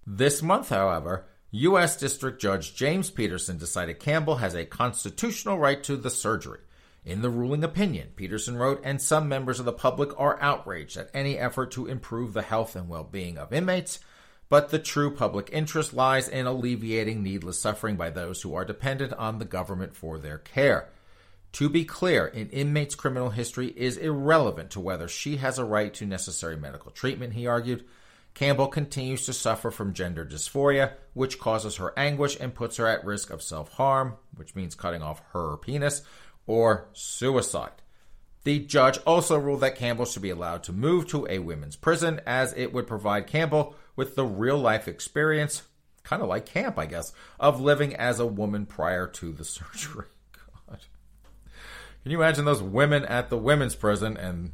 This 0.06 0.42
month, 0.42 0.68
however, 0.68 1.26
U.S. 1.52 1.96
District 1.96 2.40
Judge 2.40 2.74
James 2.74 3.10
Peterson 3.10 3.58
decided 3.58 4.00
Campbell 4.00 4.36
has 4.36 4.54
a 4.54 4.64
constitutional 4.64 5.58
right 5.58 5.82
to 5.84 5.96
the 5.96 6.10
surgery. 6.10 6.60
In 7.04 7.20
the 7.20 7.30
ruling 7.30 7.64
opinion, 7.64 8.10
Peterson 8.16 8.56
wrote, 8.56 8.80
and 8.84 9.02
some 9.02 9.28
members 9.28 9.58
of 9.58 9.66
the 9.66 9.72
public 9.72 10.18
are 10.18 10.40
outraged 10.40 10.96
at 10.96 11.10
any 11.12 11.36
effort 11.36 11.72
to 11.72 11.86
improve 11.86 12.32
the 12.32 12.42
health 12.42 12.76
and 12.76 12.88
well 12.88 13.04
being 13.04 13.38
of 13.38 13.52
inmates, 13.52 13.98
but 14.48 14.70
the 14.70 14.78
true 14.78 15.14
public 15.14 15.50
interest 15.52 15.92
lies 15.92 16.28
in 16.28 16.46
alleviating 16.46 17.22
needless 17.22 17.58
suffering 17.58 17.96
by 17.96 18.10
those 18.10 18.42
who 18.42 18.54
are 18.54 18.64
dependent 18.64 19.12
on 19.14 19.38
the 19.38 19.44
government 19.44 19.96
for 19.96 20.18
their 20.18 20.38
care. 20.38 20.88
To 21.52 21.68
be 21.68 21.84
clear, 21.84 22.28
an 22.28 22.48
inmate's 22.48 22.94
criminal 22.94 23.28
history 23.28 23.68
is 23.76 23.98
irrelevant 23.98 24.70
to 24.70 24.80
whether 24.80 25.06
she 25.06 25.36
has 25.36 25.58
a 25.58 25.64
right 25.64 25.92
to 25.94 26.06
necessary 26.06 26.56
medical 26.56 26.90
treatment, 26.90 27.34
he 27.34 27.46
argued. 27.46 27.84
Campbell 28.32 28.68
continues 28.68 29.26
to 29.26 29.34
suffer 29.34 29.70
from 29.70 29.92
gender 29.92 30.24
dysphoria, 30.24 30.94
which 31.12 31.38
causes 31.38 31.76
her 31.76 31.92
anguish 31.98 32.38
and 32.40 32.54
puts 32.54 32.78
her 32.78 32.86
at 32.86 33.04
risk 33.04 33.28
of 33.28 33.42
self 33.42 33.70
harm, 33.72 34.14
which 34.34 34.54
means 34.54 34.74
cutting 34.74 35.02
off 35.02 35.22
her 35.34 35.58
penis, 35.58 36.00
or 36.46 36.88
suicide. 36.94 37.82
The 38.44 38.60
judge 38.60 38.98
also 39.06 39.38
ruled 39.38 39.60
that 39.60 39.76
Campbell 39.76 40.06
should 40.06 40.22
be 40.22 40.30
allowed 40.30 40.62
to 40.64 40.72
move 40.72 41.06
to 41.08 41.26
a 41.28 41.38
women's 41.38 41.76
prison 41.76 42.20
as 42.26 42.54
it 42.54 42.72
would 42.72 42.86
provide 42.86 43.26
Campbell 43.26 43.76
with 43.94 44.16
the 44.16 44.24
real 44.24 44.58
life 44.58 44.88
experience, 44.88 45.62
kind 46.02 46.22
of 46.22 46.28
like 46.28 46.46
camp, 46.46 46.78
I 46.78 46.86
guess, 46.86 47.12
of 47.38 47.60
living 47.60 47.94
as 47.94 48.18
a 48.18 48.26
woman 48.26 48.64
prior 48.64 49.06
to 49.06 49.32
the 49.32 49.44
surgery. 49.44 50.06
Can 52.02 52.10
you 52.10 52.18
imagine 52.18 52.44
those 52.44 52.62
women 52.62 53.04
at 53.04 53.30
the 53.30 53.38
women's 53.38 53.74
prison 53.74 54.16
and 54.16 54.52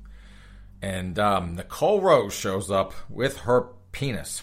and 0.80 1.18
um, 1.18 1.56
Nicole 1.56 2.00
Rose 2.00 2.34
shows 2.34 2.70
up 2.70 2.94
with 3.08 3.38
her 3.38 3.68
penis. 3.92 4.42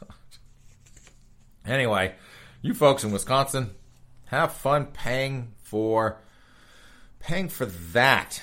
anyway, 1.66 2.14
you 2.62 2.74
folks 2.74 3.02
in 3.04 3.10
Wisconsin, 3.10 3.70
have 4.26 4.52
fun 4.52 4.86
paying 4.86 5.54
for 5.62 6.20
paying 7.18 7.48
for 7.48 7.66
that. 7.66 8.42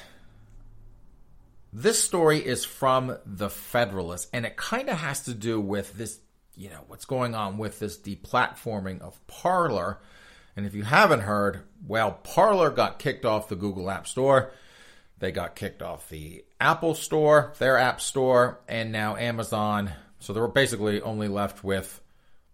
This 1.72 2.04
story 2.04 2.40
is 2.40 2.64
from 2.64 3.18
the 3.26 3.50
Federalist, 3.50 4.30
and 4.34 4.46
it 4.46 4.56
kind 4.56 4.90
of 4.90 4.98
has 4.98 5.24
to 5.24 5.34
do 5.34 5.60
with 5.60 5.94
this, 5.94 6.20
you 6.56 6.70
know, 6.70 6.82
what's 6.88 7.06
going 7.06 7.36
on 7.36 7.58
with 7.58 7.80
this 7.80 7.98
deplatforming 7.98 9.02
of 9.02 9.26
Parler. 9.28 10.00
And 10.56 10.66
if 10.66 10.74
you 10.74 10.84
haven't 10.84 11.22
heard, 11.22 11.62
well, 11.86 12.12
Parler 12.24 12.70
got 12.70 13.00
kicked 13.00 13.26
off 13.26 13.50
the 13.50 13.56
Google 13.56 13.90
App 13.90 14.08
Store 14.08 14.52
they 15.20 15.32
got 15.32 15.56
kicked 15.56 15.82
off 15.82 16.10
the 16.10 16.44
Apple 16.60 16.94
Store, 16.94 17.54
their 17.58 17.78
App 17.78 18.02
Store, 18.02 18.60
and 18.68 18.92
now 18.92 19.16
Amazon. 19.16 19.92
So 20.20 20.34
they 20.34 20.42
were 20.42 20.48
basically 20.48 21.02
only 21.02 21.28
left 21.28 21.64
with 21.64 22.02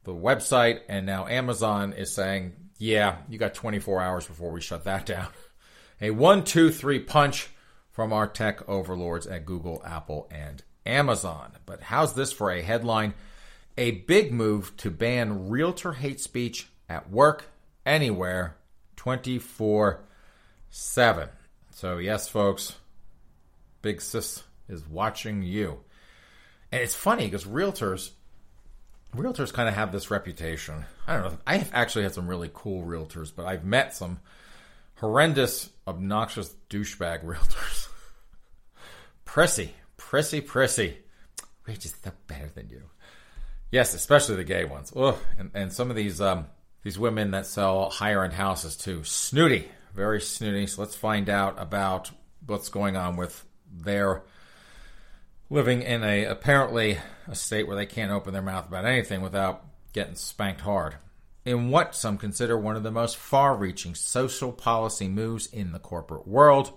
the 0.03 0.13
website, 0.13 0.81
and 0.87 1.05
now 1.05 1.27
Amazon 1.27 1.93
is 1.93 2.13
saying, 2.13 2.53
yeah, 2.77 3.17
you 3.29 3.37
got 3.37 3.53
24 3.53 4.01
hours 4.01 4.27
before 4.27 4.51
we 4.51 4.61
shut 4.61 4.83
that 4.83 5.05
down. 5.07 5.27
A 6.01 6.11
one, 6.11 6.43
two, 6.43 6.71
three 6.71 6.99
punch 6.99 7.49
from 7.91 8.13
our 8.13 8.27
tech 8.27 8.67
overlords 8.69 9.27
at 9.27 9.45
Google, 9.45 9.81
Apple, 9.85 10.27
and 10.31 10.63
Amazon. 10.85 11.53
But 11.65 11.81
how's 11.81 12.13
this 12.13 12.31
for 12.31 12.51
a 12.51 12.61
headline? 12.61 13.13
A 13.77 13.91
big 13.91 14.31
move 14.31 14.75
to 14.77 14.91
ban 14.91 15.49
realtor 15.49 15.93
hate 15.93 16.19
speech 16.19 16.67
at 16.89 17.09
work, 17.09 17.45
anywhere, 17.85 18.57
24 18.95 20.03
7. 20.69 21.29
So, 21.71 21.97
yes, 21.97 22.29
folks, 22.29 22.75
Big 23.81 24.01
Sis 24.01 24.43
is 24.69 24.87
watching 24.87 25.43
you. 25.43 25.79
And 26.71 26.81
it's 26.81 26.95
funny 26.95 27.25
because 27.25 27.45
realtors, 27.45 28.11
realtors 29.15 29.51
kind 29.51 29.67
of 29.67 29.75
have 29.75 29.91
this 29.91 30.09
reputation. 30.09 30.85
I 31.07 31.13
don't 31.13 31.23
know. 31.23 31.37
I 31.45 31.57
have 31.57 31.71
actually 31.73 32.03
had 32.03 32.13
some 32.13 32.27
really 32.27 32.49
cool 32.53 32.85
realtors, 32.85 33.31
but 33.35 33.45
I've 33.45 33.65
met 33.65 33.93
some 33.93 34.19
horrendous, 34.95 35.69
obnoxious 35.87 36.55
douchebag 36.69 37.23
realtors. 37.25 37.87
prissy, 39.25 39.73
prissy, 39.97 40.39
prissy. 40.39 40.97
We're 41.67 41.75
just 41.75 42.03
so 42.03 42.11
better 42.27 42.49
than 42.53 42.69
you. 42.69 42.83
Yes, 43.71 43.93
especially 43.93 44.35
the 44.35 44.43
gay 44.43 44.65
ones. 44.65 44.91
Ugh. 44.95 45.17
And, 45.37 45.51
and 45.53 45.73
some 45.73 45.89
of 45.89 45.95
these 45.95 46.21
um, 46.21 46.45
these 46.83 46.99
women 46.99 47.31
that 47.31 47.45
sell 47.45 47.89
higher 47.89 48.23
end 48.23 48.33
houses 48.33 48.75
too. 48.75 49.03
Snooty, 49.03 49.67
very 49.95 50.21
snooty. 50.21 50.67
So 50.67 50.81
let's 50.81 50.95
find 50.95 51.29
out 51.29 51.55
about 51.57 52.11
what's 52.45 52.69
going 52.69 52.95
on 52.95 53.17
with 53.17 53.45
their 53.71 54.23
living 55.49 55.81
in 55.81 56.03
a 56.03 56.25
apparently 56.25 56.97
a 57.27 57.35
state 57.35 57.67
where 57.67 57.75
they 57.75 57.85
can't 57.85 58.11
open 58.11 58.33
their 58.33 58.41
mouth 58.41 58.67
about 58.67 58.85
anything 58.85 59.21
without 59.21 59.65
getting 59.93 60.15
spanked 60.15 60.61
hard. 60.61 60.95
In 61.43 61.69
what 61.69 61.95
some 61.95 62.17
consider 62.17 62.57
one 62.57 62.75
of 62.75 62.83
the 62.83 62.91
most 62.91 63.17
far 63.17 63.55
reaching 63.55 63.95
social 63.95 64.51
policy 64.51 65.07
moves 65.07 65.47
in 65.47 65.71
the 65.71 65.79
corporate 65.79 66.27
world, 66.27 66.71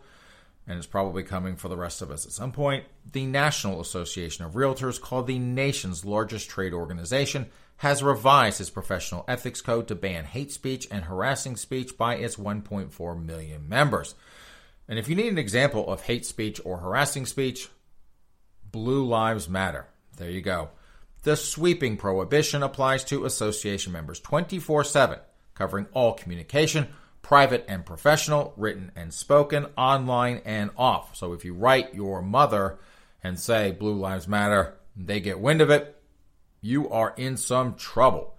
and 0.66 0.78
it's 0.78 0.86
probably 0.86 1.22
coming 1.22 1.56
for 1.56 1.68
the 1.68 1.76
rest 1.76 2.00
of 2.00 2.10
us 2.10 2.24
at 2.24 2.32
some 2.32 2.52
point, 2.52 2.84
the 3.12 3.26
National 3.26 3.80
Association 3.80 4.44
of 4.44 4.52
Realtors, 4.52 5.00
called 5.00 5.26
the 5.26 5.38
nation's 5.38 6.04
largest 6.04 6.48
trade 6.48 6.72
organization, 6.72 7.46
has 7.78 8.02
revised 8.02 8.60
its 8.60 8.70
professional 8.70 9.24
ethics 9.28 9.60
code 9.60 9.88
to 9.88 9.94
ban 9.94 10.24
hate 10.24 10.52
speech 10.52 10.86
and 10.90 11.04
harassing 11.04 11.56
speech 11.56 11.98
by 11.98 12.14
its 12.14 12.36
1.4 12.36 13.24
million 13.24 13.68
members. 13.68 14.14
And 14.88 14.98
if 14.98 15.08
you 15.08 15.16
need 15.16 15.32
an 15.32 15.38
example 15.38 15.88
of 15.88 16.02
hate 16.02 16.26
speech 16.26 16.60
or 16.64 16.78
harassing 16.78 17.26
speech, 17.26 17.68
Blue 18.70 19.04
Lives 19.04 19.48
Matter. 19.48 19.86
There 20.16 20.30
you 20.30 20.40
go. 20.40 20.70
The 21.22 21.36
sweeping 21.36 21.96
prohibition 21.96 22.62
applies 22.62 23.04
to 23.04 23.24
association 23.24 23.92
members 23.92 24.20
24 24.20 24.84
7, 24.84 25.18
covering 25.54 25.86
all 25.92 26.12
communication, 26.12 26.88
private 27.24 27.64
and 27.66 27.84
professional, 27.86 28.52
written 28.56 28.92
and 28.94 29.12
spoken, 29.12 29.66
online 29.76 30.42
and 30.44 30.70
off. 30.76 31.16
So 31.16 31.32
if 31.32 31.44
you 31.44 31.54
write 31.54 31.94
your 31.94 32.22
mother 32.22 32.78
and 33.22 33.40
say 33.40 33.72
Blue 33.72 33.94
Lives 33.94 34.28
Matter, 34.28 34.76
they 34.94 35.20
get 35.20 35.40
wind 35.40 35.62
of 35.62 35.70
it, 35.70 36.00
you 36.60 36.88
are 36.90 37.14
in 37.16 37.36
some 37.38 37.74
trouble. 37.74 38.36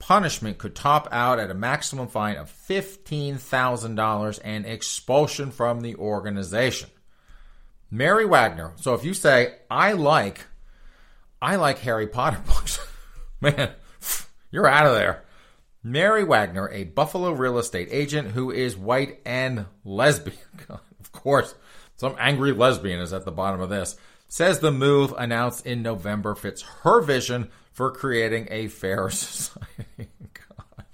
Punishment 0.00 0.58
could 0.58 0.74
top 0.74 1.08
out 1.12 1.38
at 1.38 1.50
a 1.50 1.54
maximum 1.54 2.08
fine 2.08 2.36
of 2.36 2.52
$15,000 2.68 4.40
and 4.44 4.66
expulsion 4.66 5.52
from 5.52 5.80
the 5.80 5.94
organization. 5.94 6.90
Mary 7.88 8.26
Wagner. 8.26 8.72
So 8.76 8.94
if 8.94 9.04
you 9.04 9.14
say, 9.14 9.54
I 9.70 9.92
like, 9.92 10.44
I 11.40 11.54
like 11.56 11.78
Harry 11.78 12.08
Potter 12.08 12.42
books, 12.46 12.80
man, 13.40 13.70
you're 14.50 14.66
out 14.66 14.86
of 14.86 14.94
there. 14.94 15.23
Mary 15.86 16.24
Wagner, 16.24 16.70
a 16.70 16.84
Buffalo 16.84 17.30
real 17.30 17.58
estate 17.58 17.88
agent 17.90 18.30
who 18.30 18.50
is 18.50 18.74
white 18.74 19.20
and 19.26 19.66
lesbian. 19.84 20.38
of 20.70 21.12
course, 21.12 21.54
some 21.96 22.16
angry 22.18 22.52
lesbian 22.52 23.00
is 23.00 23.12
at 23.12 23.26
the 23.26 23.30
bottom 23.30 23.60
of 23.60 23.68
this. 23.68 23.96
Says 24.26 24.58
the 24.58 24.72
move 24.72 25.14
announced 25.18 25.66
in 25.66 25.82
November 25.82 26.34
fits 26.34 26.62
her 26.82 27.02
vision 27.02 27.50
for 27.70 27.90
creating 27.90 28.48
a 28.50 28.68
fair 28.68 29.10
society. 29.10 30.08
God. 30.32 30.86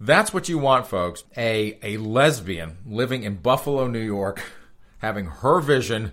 That's 0.00 0.34
what 0.34 0.48
you 0.48 0.58
want, 0.58 0.88
folks. 0.88 1.22
A, 1.36 1.78
a 1.84 1.98
lesbian 1.98 2.78
living 2.84 3.22
in 3.22 3.36
Buffalo, 3.36 3.86
New 3.86 4.00
York, 4.00 4.42
having 4.98 5.26
her 5.26 5.60
vision 5.60 6.12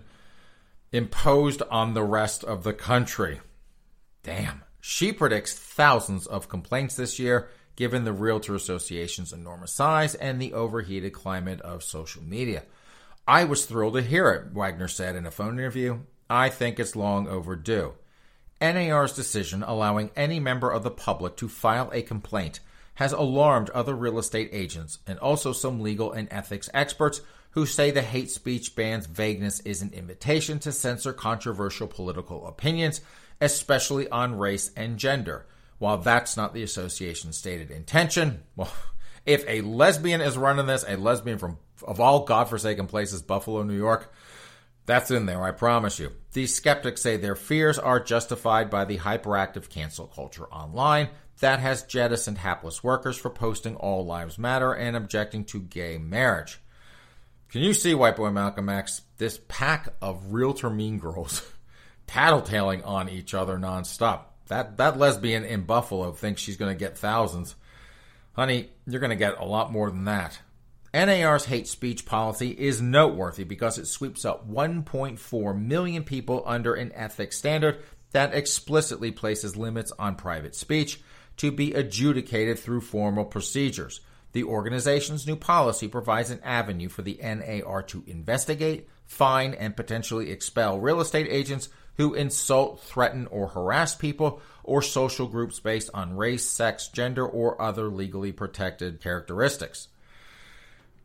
imposed 0.91 1.63
on 1.63 1.95
the 1.95 2.03
rest 2.03 2.43
of 2.43 2.63
the 2.63 2.73
country. 2.73 3.41
Damn. 4.21 4.61
She 4.81 5.13
predicts 5.13 5.53
thousands 5.53 6.25
of 6.25 6.49
complaints 6.49 6.95
this 6.95 7.19
year, 7.19 7.49
given 7.75 8.03
the 8.03 8.11
Realtor 8.11 8.55
Association's 8.55 9.31
enormous 9.31 9.71
size 9.71 10.15
and 10.15 10.41
the 10.41 10.53
overheated 10.53 11.13
climate 11.13 11.61
of 11.61 11.83
social 11.83 12.23
media. 12.23 12.63
I 13.27 13.43
was 13.45 13.65
thrilled 13.65 13.93
to 13.93 14.01
hear 14.01 14.29
it, 14.31 14.51
Wagner 14.51 14.87
said 14.87 15.15
in 15.15 15.25
a 15.25 15.31
phone 15.31 15.59
interview. 15.59 15.99
I 16.29 16.49
think 16.49 16.79
it's 16.79 16.95
long 16.95 17.27
overdue. 17.27 17.93
NAR's 18.59 19.13
decision 19.13 19.63
allowing 19.63 20.11
any 20.15 20.39
member 20.39 20.71
of 20.71 20.83
the 20.83 20.91
public 20.91 21.37
to 21.37 21.47
file 21.47 21.89
a 21.93 22.01
complaint 22.01 22.59
has 22.95 23.13
alarmed 23.13 23.69
other 23.71 23.95
real 23.95 24.19
estate 24.19 24.49
agents 24.51 24.99
and 25.07 25.17
also 25.19 25.53
some 25.53 25.79
legal 25.79 26.11
and 26.11 26.27
ethics 26.31 26.69
experts 26.73 27.21
who 27.51 27.65
say 27.65 27.91
the 27.91 28.01
hate 28.01 28.29
speech 28.29 28.75
ban's 28.75 29.07
vagueness 29.07 29.59
is 29.61 29.81
an 29.81 29.91
invitation 29.93 30.59
to 30.59 30.71
censor 30.71 31.13
controversial 31.13 31.87
political 31.87 32.47
opinions, 32.47 33.01
especially 33.41 34.08
on 34.10 34.38
race 34.38 34.71
and 34.77 34.97
gender, 34.97 35.45
While 35.80 35.97
that's 35.97 36.38
not 36.38 36.54
the 36.54 36.63
association's 36.63 37.38
stated 37.38 37.71
intention, 37.71 38.43
well, 38.56 38.71
if 39.25 39.43
a 39.47 39.62
lesbian 39.62 40.21
is 40.21 40.38
running 40.38 40.67
this, 40.67 40.86
a 40.88 40.95
lesbian 40.95 41.39
from 41.39 41.58
of 41.84 41.99
all 41.99 42.25
godforsaken 42.25 42.86
places, 42.86 43.23
Buffalo, 43.23 43.63
New 43.63 43.75
York, 43.75 44.13
that's 44.86 45.12
in 45.12 45.25
there, 45.25 45.43
I 45.43 45.51
promise 45.51 45.99
you. 45.99 46.12
These 46.34 46.56
skeptics 46.56 47.01
say 47.01 47.17
their 47.17 47.36
fears 47.36 47.80
are 47.80 47.99
justified 47.99 48.69
by 48.69 48.86
the 48.86 48.97
hyperactive 48.97 49.69
cancel 49.69 50.08
culture 50.08 50.45
online 50.45 51.10
that 51.39 51.60
has 51.60 51.84
jettisoned 51.84 52.38
hapless 52.38 52.84
workers 52.84 53.17
for 53.17 53.30
posting 53.30 53.75
All 53.75 54.06
Lives 54.06 54.38
Matter 54.38 54.73
and 54.73 54.95
objecting 54.95 55.43
to 55.45 55.60
gay 55.60 55.97
marriage. 55.97 56.60
Can 57.49 57.62
you 57.62 57.73
see, 57.73 57.93
White 57.93 58.15
Boy 58.15 58.30
Malcolm 58.30 58.69
X, 58.69 59.01
this 59.17 59.39
pack 59.47 59.89
of 60.01 60.34
realtor 60.34 60.69
mean 60.69 60.99
girls 60.99 61.41
tattletaling 62.07 62.85
on 62.85 63.09
each 63.09 63.33
other 63.33 63.57
nonstop? 63.57 64.21
That 64.47 64.77
that 64.77 64.97
lesbian 64.97 65.45
in 65.45 65.63
Buffalo 65.63 66.11
thinks 66.11 66.41
she's 66.41 66.57
going 66.57 66.73
to 66.73 66.79
get 66.79 66.97
thousands. 66.97 67.55
Honey, 68.33 68.69
you're 68.87 68.99
going 68.99 69.11
to 69.11 69.15
get 69.15 69.39
a 69.39 69.45
lot 69.45 69.71
more 69.71 69.89
than 69.89 70.05
that. 70.05 70.39
NAR's 70.93 71.45
hate 71.45 71.67
speech 71.67 72.05
policy 72.05 72.49
is 72.49 72.81
noteworthy 72.81 73.45
because 73.45 73.77
it 73.77 73.87
sweeps 73.87 74.25
up 74.25 74.49
1.4 74.49 75.61
million 75.61 76.03
people 76.03 76.43
under 76.45 76.73
an 76.73 76.91
ethics 76.93 77.37
standard 77.37 77.79
that 78.11 78.33
explicitly 78.33 79.11
places 79.11 79.55
limits 79.55 79.93
on 79.97 80.15
private 80.15 80.53
speech 80.53 80.99
to 81.37 81.51
be 81.51 81.73
adjudicated 81.73 82.59
through 82.59 82.81
formal 82.81 83.23
procedures. 83.23 84.01
The 84.33 84.43
organization's 84.43 85.27
new 85.27 85.35
policy 85.35 85.87
provides 85.87 86.29
an 86.29 86.41
avenue 86.43 86.89
for 86.89 87.01
the 87.01 87.19
NAR 87.21 87.83
to 87.83 88.03
investigate, 88.07 88.87
fine, 89.05 89.53
and 89.53 89.75
potentially 89.75 90.29
expel 90.29 90.79
real 90.79 91.01
estate 91.01 91.27
agents 91.29 91.69
who 91.97 92.13
insult, 92.13 92.82
threaten, 92.82 93.27
or 93.27 93.47
harass 93.47 93.95
people 93.95 94.41
or 94.63 94.82
social 94.82 95.27
groups 95.27 95.60
based 95.60 95.89
on 95.93 96.15
race, 96.15 96.45
sex, 96.45 96.88
gender, 96.88 97.25
or 97.25 97.62
other 97.62 97.88
legally 97.88 98.32
protected 98.32 99.01
characteristics. 99.01 99.88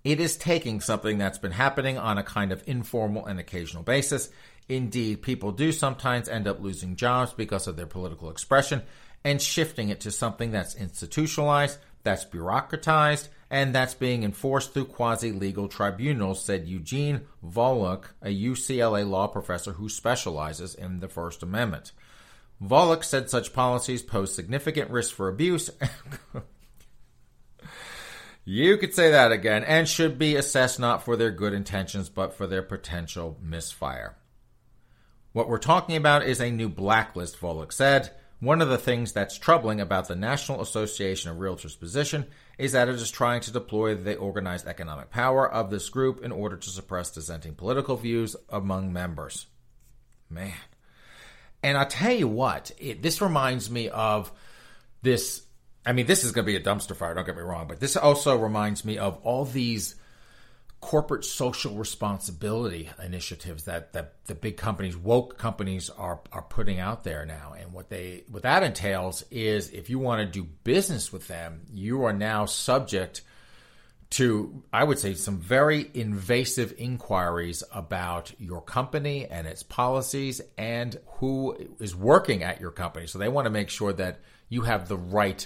It 0.04 0.20
is 0.20 0.36
taking 0.36 0.80
something 0.80 1.18
that's 1.18 1.38
been 1.38 1.52
happening 1.52 1.98
on 1.98 2.16
a 2.16 2.22
kind 2.22 2.52
of 2.52 2.62
informal 2.66 3.26
and 3.26 3.40
occasional 3.40 3.82
basis. 3.82 4.30
Indeed, 4.68 5.22
people 5.22 5.52
do 5.52 5.72
sometimes 5.72 6.28
end 6.28 6.46
up 6.46 6.60
losing 6.60 6.96
jobs 6.96 7.32
because 7.32 7.66
of 7.66 7.76
their 7.76 7.86
political 7.86 8.30
expression 8.30 8.82
and 9.24 9.42
shifting 9.42 9.88
it 9.88 10.00
to 10.02 10.12
something 10.12 10.52
that's 10.52 10.76
institutionalized, 10.76 11.78
that's 12.04 12.24
bureaucratized, 12.24 13.28
and 13.50 13.74
that's 13.74 13.94
being 13.94 14.22
enforced 14.22 14.72
through 14.72 14.86
quasi 14.86 15.32
legal 15.32 15.68
tribunals, 15.68 16.44
said 16.44 16.66
Eugene 16.66 17.22
Volokh, 17.44 18.06
a 18.22 18.28
UCLA 18.28 19.08
law 19.08 19.26
professor 19.26 19.72
who 19.72 19.88
specializes 19.88 20.74
in 20.74 21.00
the 21.00 21.08
First 21.08 21.42
Amendment. 21.42 21.92
Volokh 22.62 23.04
said 23.04 23.30
such 23.30 23.52
policies 23.52 24.02
pose 24.02 24.34
significant 24.34 24.90
risk 24.90 25.14
for 25.14 25.28
abuse. 25.28 25.70
You 28.48 28.76
could 28.76 28.94
say 28.94 29.10
that 29.10 29.32
again, 29.32 29.64
and 29.64 29.88
should 29.88 30.20
be 30.20 30.36
assessed 30.36 30.78
not 30.78 31.04
for 31.04 31.16
their 31.16 31.32
good 31.32 31.52
intentions, 31.52 32.08
but 32.08 32.32
for 32.32 32.46
their 32.46 32.62
potential 32.62 33.36
misfire. 33.42 34.14
What 35.32 35.48
we're 35.48 35.58
talking 35.58 35.96
about 35.96 36.24
is 36.24 36.40
a 36.40 36.52
new 36.52 36.68
blacklist, 36.68 37.40
Volokh 37.40 37.72
said. 37.72 38.12
One 38.38 38.60
of 38.60 38.68
the 38.68 38.78
things 38.78 39.12
that's 39.12 39.38
troubling 39.38 39.80
about 39.80 40.08
the 40.08 40.16
National 40.16 40.60
Association 40.60 41.30
of 41.30 41.38
Realtors 41.38 41.78
position 41.78 42.26
is 42.58 42.72
that 42.72 42.88
it 42.88 42.94
is 42.94 43.10
trying 43.10 43.40
to 43.42 43.50
deploy 43.50 43.94
the 43.94 44.16
organized 44.16 44.66
economic 44.66 45.10
power 45.10 45.50
of 45.50 45.70
this 45.70 45.88
group 45.88 46.22
in 46.22 46.32
order 46.32 46.56
to 46.56 46.70
suppress 46.70 47.10
dissenting 47.10 47.54
political 47.54 47.96
views 47.96 48.36
among 48.50 48.92
members. 48.92 49.46
Man. 50.28 50.52
And 51.62 51.78
I 51.78 51.84
tell 51.84 52.12
you 52.12 52.28
what, 52.28 52.70
it, 52.78 53.02
this 53.02 53.22
reminds 53.22 53.70
me 53.70 53.88
of 53.88 54.30
this 55.02 55.42
I 55.86 55.92
mean, 55.92 56.06
this 56.06 56.24
is 56.24 56.32
going 56.32 56.44
to 56.44 56.52
be 56.52 56.56
a 56.56 56.60
dumpster 56.60 56.96
fire, 56.96 57.14
don't 57.14 57.24
get 57.24 57.36
me 57.36 57.42
wrong, 57.42 57.68
but 57.68 57.78
this 57.78 57.96
also 57.96 58.36
reminds 58.36 58.84
me 58.84 58.98
of 58.98 59.18
all 59.22 59.44
these 59.44 59.94
corporate 60.86 61.24
social 61.24 61.74
responsibility 61.74 62.88
initiatives 63.02 63.64
that, 63.64 63.92
that 63.92 64.24
the 64.26 64.36
big 64.36 64.56
companies, 64.56 64.96
woke 64.96 65.36
companies 65.36 65.90
are, 65.90 66.20
are 66.30 66.42
putting 66.42 66.78
out 66.78 67.02
there 67.02 67.26
now. 67.26 67.56
And 67.58 67.72
what 67.72 67.90
they, 67.90 68.22
what 68.30 68.44
that 68.44 68.62
entails 68.62 69.24
is 69.32 69.70
if 69.70 69.90
you 69.90 69.98
want 69.98 70.20
to 70.20 70.26
do 70.26 70.48
business 70.62 71.12
with 71.12 71.26
them, 71.26 71.62
you 71.72 72.04
are 72.04 72.12
now 72.12 72.44
subject 72.44 73.22
to, 74.10 74.62
I 74.72 74.84
would 74.84 75.00
say, 75.00 75.14
some 75.14 75.40
very 75.40 75.90
invasive 75.92 76.72
inquiries 76.78 77.64
about 77.72 78.30
your 78.38 78.60
company 78.60 79.26
and 79.26 79.48
its 79.48 79.64
policies 79.64 80.40
and 80.56 80.96
who 81.18 81.56
is 81.80 81.96
working 81.96 82.44
at 82.44 82.60
your 82.60 82.70
company. 82.70 83.08
So 83.08 83.18
they 83.18 83.28
want 83.28 83.46
to 83.46 83.50
make 83.50 83.70
sure 83.70 83.92
that 83.94 84.20
you 84.48 84.60
have 84.60 84.86
the 84.86 84.96
right 84.96 85.44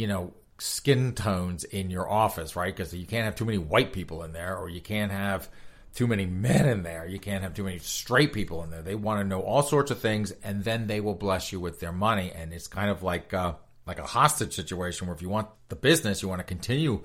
you 0.00 0.06
know, 0.06 0.32
skin 0.60 1.14
tones 1.14 1.64
in 1.64 1.90
your 1.90 2.08
office, 2.08 2.54
right? 2.56 2.74
Because 2.74 2.94
you 2.94 3.06
can't 3.06 3.24
have 3.24 3.36
too 3.36 3.44
many 3.44 3.58
white 3.58 3.92
people 3.92 4.22
in 4.22 4.32
there, 4.32 4.56
or 4.56 4.68
you 4.68 4.80
can't 4.80 5.12
have 5.12 5.48
too 5.94 6.06
many 6.06 6.26
men 6.26 6.68
in 6.68 6.82
there. 6.82 7.06
You 7.06 7.18
can't 7.18 7.42
have 7.42 7.54
too 7.54 7.64
many 7.64 7.78
straight 7.78 8.32
people 8.32 8.62
in 8.62 8.70
there. 8.70 8.82
They 8.82 8.94
want 8.94 9.20
to 9.20 9.26
know 9.26 9.40
all 9.40 9.62
sorts 9.62 9.90
of 9.90 10.00
things, 10.00 10.32
and 10.44 10.62
then 10.62 10.86
they 10.86 11.00
will 11.00 11.14
bless 11.14 11.52
you 11.52 11.60
with 11.60 11.80
their 11.80 11.92
money. 11.92 12.30
And 12.34 12.52
it's 12.52 12.68
kind 12.68 12.90
of 12.90 13.02
like 13.02 13.34
uh, 13.34 13.54
like 13.86 13.98
a 13.98 14.06
hostage 14.06 14.54
situation 14.54 15.06
where 15.06 15.16
if 15.16 15.22
you 15.22 15.28
want 15.28 15.48
the 15.68 15.76
business, 15.76 16.22
you 16.22 16.28
want 16.28 16.40
to 16.40 16.44
continue 16.44 17.02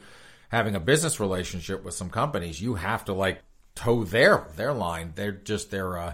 having 0.50 0.76
a 0.76 0.80
business 0.80 1.20
relationship 1.20 1.84
with 1.84 1.94
some 1.94 2.10
companies, 2.10 2.62
you 2.62 2.76
have 2.76 3.06
to 3.06 3.13
like 3.13 3.41
toe 3.74 4.04
their 4.04 4.48
their 4.56 4.74
line. 4.74 5.13
They're 5.15 5.32
just 5.32 5.72
they're 5.72 5.98
uh, 5.98 6.13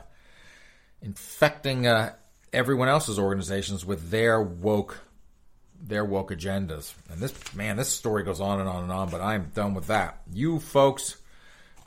infecting 1.02 1.88
uh, 1.88 2.14
everyone 2.54 2.88
else's 2.88 3.20
organizations 3.20 3.86
with 3.86 4.10
their 4.10 4.42
woke 4.42 5.00
their 5.82 6.06
woke 6.06 6.32
agendas. 6.32 6.94
And 7.10 7.20
this, 7.20 7.34
man, 7.56 7.78
this 7.78 7.90
story 7.90 8.24
goes 8.24 8.40
on 8.40 8.60
and 8.60 8.70
on 8.70 8.84
and 8.84 8.92
on, 8.92 9.10
but 9.10 9.22
I'm 9.22 9.52
done 9.54 9.74
with 9.74 9.88
that. 9.88 10.22
You 10.32 10.60
folks, 10.60 11.18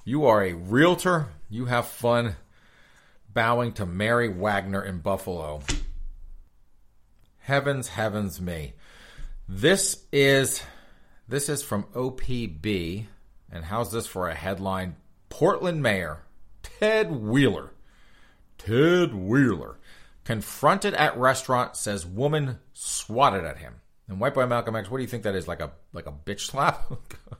you 0.05 0.27
are 0.27 0.43
a 0.43 0.55
realtor. 0.55 1.29
You 1.49 1.67
have 1.67 1.87
fun 1.87 2.37
bowing 3.33 3.73
to 3.75 3.87
Mary 3.87 4.29
Wagner 4.29 4.83
in 4.83 4.99
Buffalo. 4.99 5.63
Heavens, 7.41 7.89
heavens 7.89 8.41
me. 8.41 8.75
This 9.49 10.05
is 10.13 10.63
this 11.29 11.49
is 11.49 11.63
from 11.63 11.85
OPB, 11.95 13.07
and 13.51 13.65
how's 13.65 13.93
this 13.93 14.07
for 14.07 14.29
a 14.29 14.35
headline? 14.35 14.97
Portland 15.29 15.83
Mayor 15.83 16.23
Ted 16.63 17.13
Wheeler. 17.13 17.73
Ted 18.59 19.15
Wheeler 19.15 19.79
confronted 20.25 20.95
at 20.95 21.17
restaurant 21.19 21.77
says 21.77 22.07
woman 22.07 22.59
swatted 22.73 23.45
at 23.45 23.59
him. 23.59 23.75
And 24.09 24.21
White 24.21 24.35
Boy 24.35 24.47
Malcolm 24.47 24.77
X, 24.77 24.90
what 24.90 24.99
do 24.99 25.03
you 25.03 25.09
think 25.09 25.23
that 25.23 25.35
is? 25.35 25.49
Like 25.49 25.61
a 25.61 25.73
like 25.93 26.07
a 26.07 26.12
bitch 26.12 26.40
slap? 26.40 26.90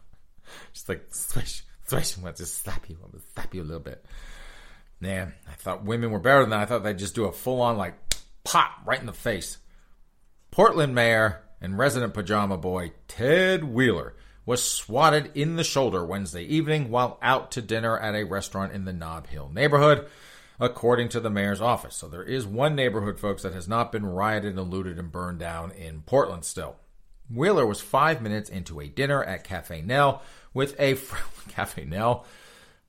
just 0.73 0.89
like 0.89 1.07
swish, 1.11 1.65
swish. 1.87 2.17
Let's 2.19 2.41
just 2.41 2.63
slap 2.63 2.89
you. 2.89 2.97
I'm 3.05 3.21
slap 3.35 3.55
you 3.55 3.63
a 3.63 3.65
little 3.65 3.81
bit. 3.81 4.05
Man, 5.01 5.35
I 5.49 5.53
thought 5.55 5.85
women 5.85 6.11
were 6.11 6.21
better 6.21 6.41
than 6.41 6.51
that. 6.51 6.61
I 6.61 6.65
thought 6.65 6.85
they'd 6.85 6.99
just 6.99 7.15
do 7.15 7.25
a 7.25 7.33
full 7.33 7.61
on 7.61 7.77
like 7.77 7.95
pop 8.45 8.71
right 8.87 9.01
in 9.01 9.07
the 9.07 9.13
face. 9.13 9.59
Portland 10.51 10.95
Mayor 10.95 11.43
and 11.61 11.79
resident 11.79 12.15
pajama 12.15 12.57
boy 12.57 12.93
Ted 13.09 13.65
Wheeler 13.65 14.15
was 14.47 14.63
swatted 14.63 15.31
in 15.35 15.57
the 15.57 15.65
shoulder 15.65 16.05
Wednesday 16.05 16.45
evening 16.45 16.91
while 16.91 17.19
out 17.23 17.51
to 17.53 17.63
dinner 17.63 17.99
at 17.99 18.15
a 18.15 18.25
restaurant 18.25 18.73
in 18.73 18.85
the 18.85 18.93
Nob 18.93 19.27
Hill 19.27 19.51
neighborhood 19.53 20.07
according 20.61 21.09
to 21.11 21.21
the 21.21 21.31
mayor's 21.31 21.61
office. 21.61 21.97
So 21.97 22.09
there 22.09 22.23
is 22.23 22.47
one 22.47 22.75
neighborhood, 22.75 23.19
folks, 23.19 23.43
that 23.43 23.55
has 23.55 23.69
not 23.69 23.93
been 23.93 24.07
rioted 24.07 24.59
and 24.59 24.71
looted 24.71 24.99
and 24.99 25.11
burned 25.11 25.39
down 25.39 25.73
in 25.73 26.03
Portland 26.03 26.45
still. 26.45 26.77
Wheeler 27.31 27.67
was 27.67 27.81
five 27.81 28.21
minutes 28.23 28.51
into 28.51 28.81
a 28.81 28.89
dinner 28.89 29.23
at 29.23 29.45
Cafe 29.45 29.83
Nell 29.83 30.23
with 30.53 30.79
a 30.79 30.95
fr- 30.95 31.49
Cafe 31.49 31.85
Nell 31.85 32.27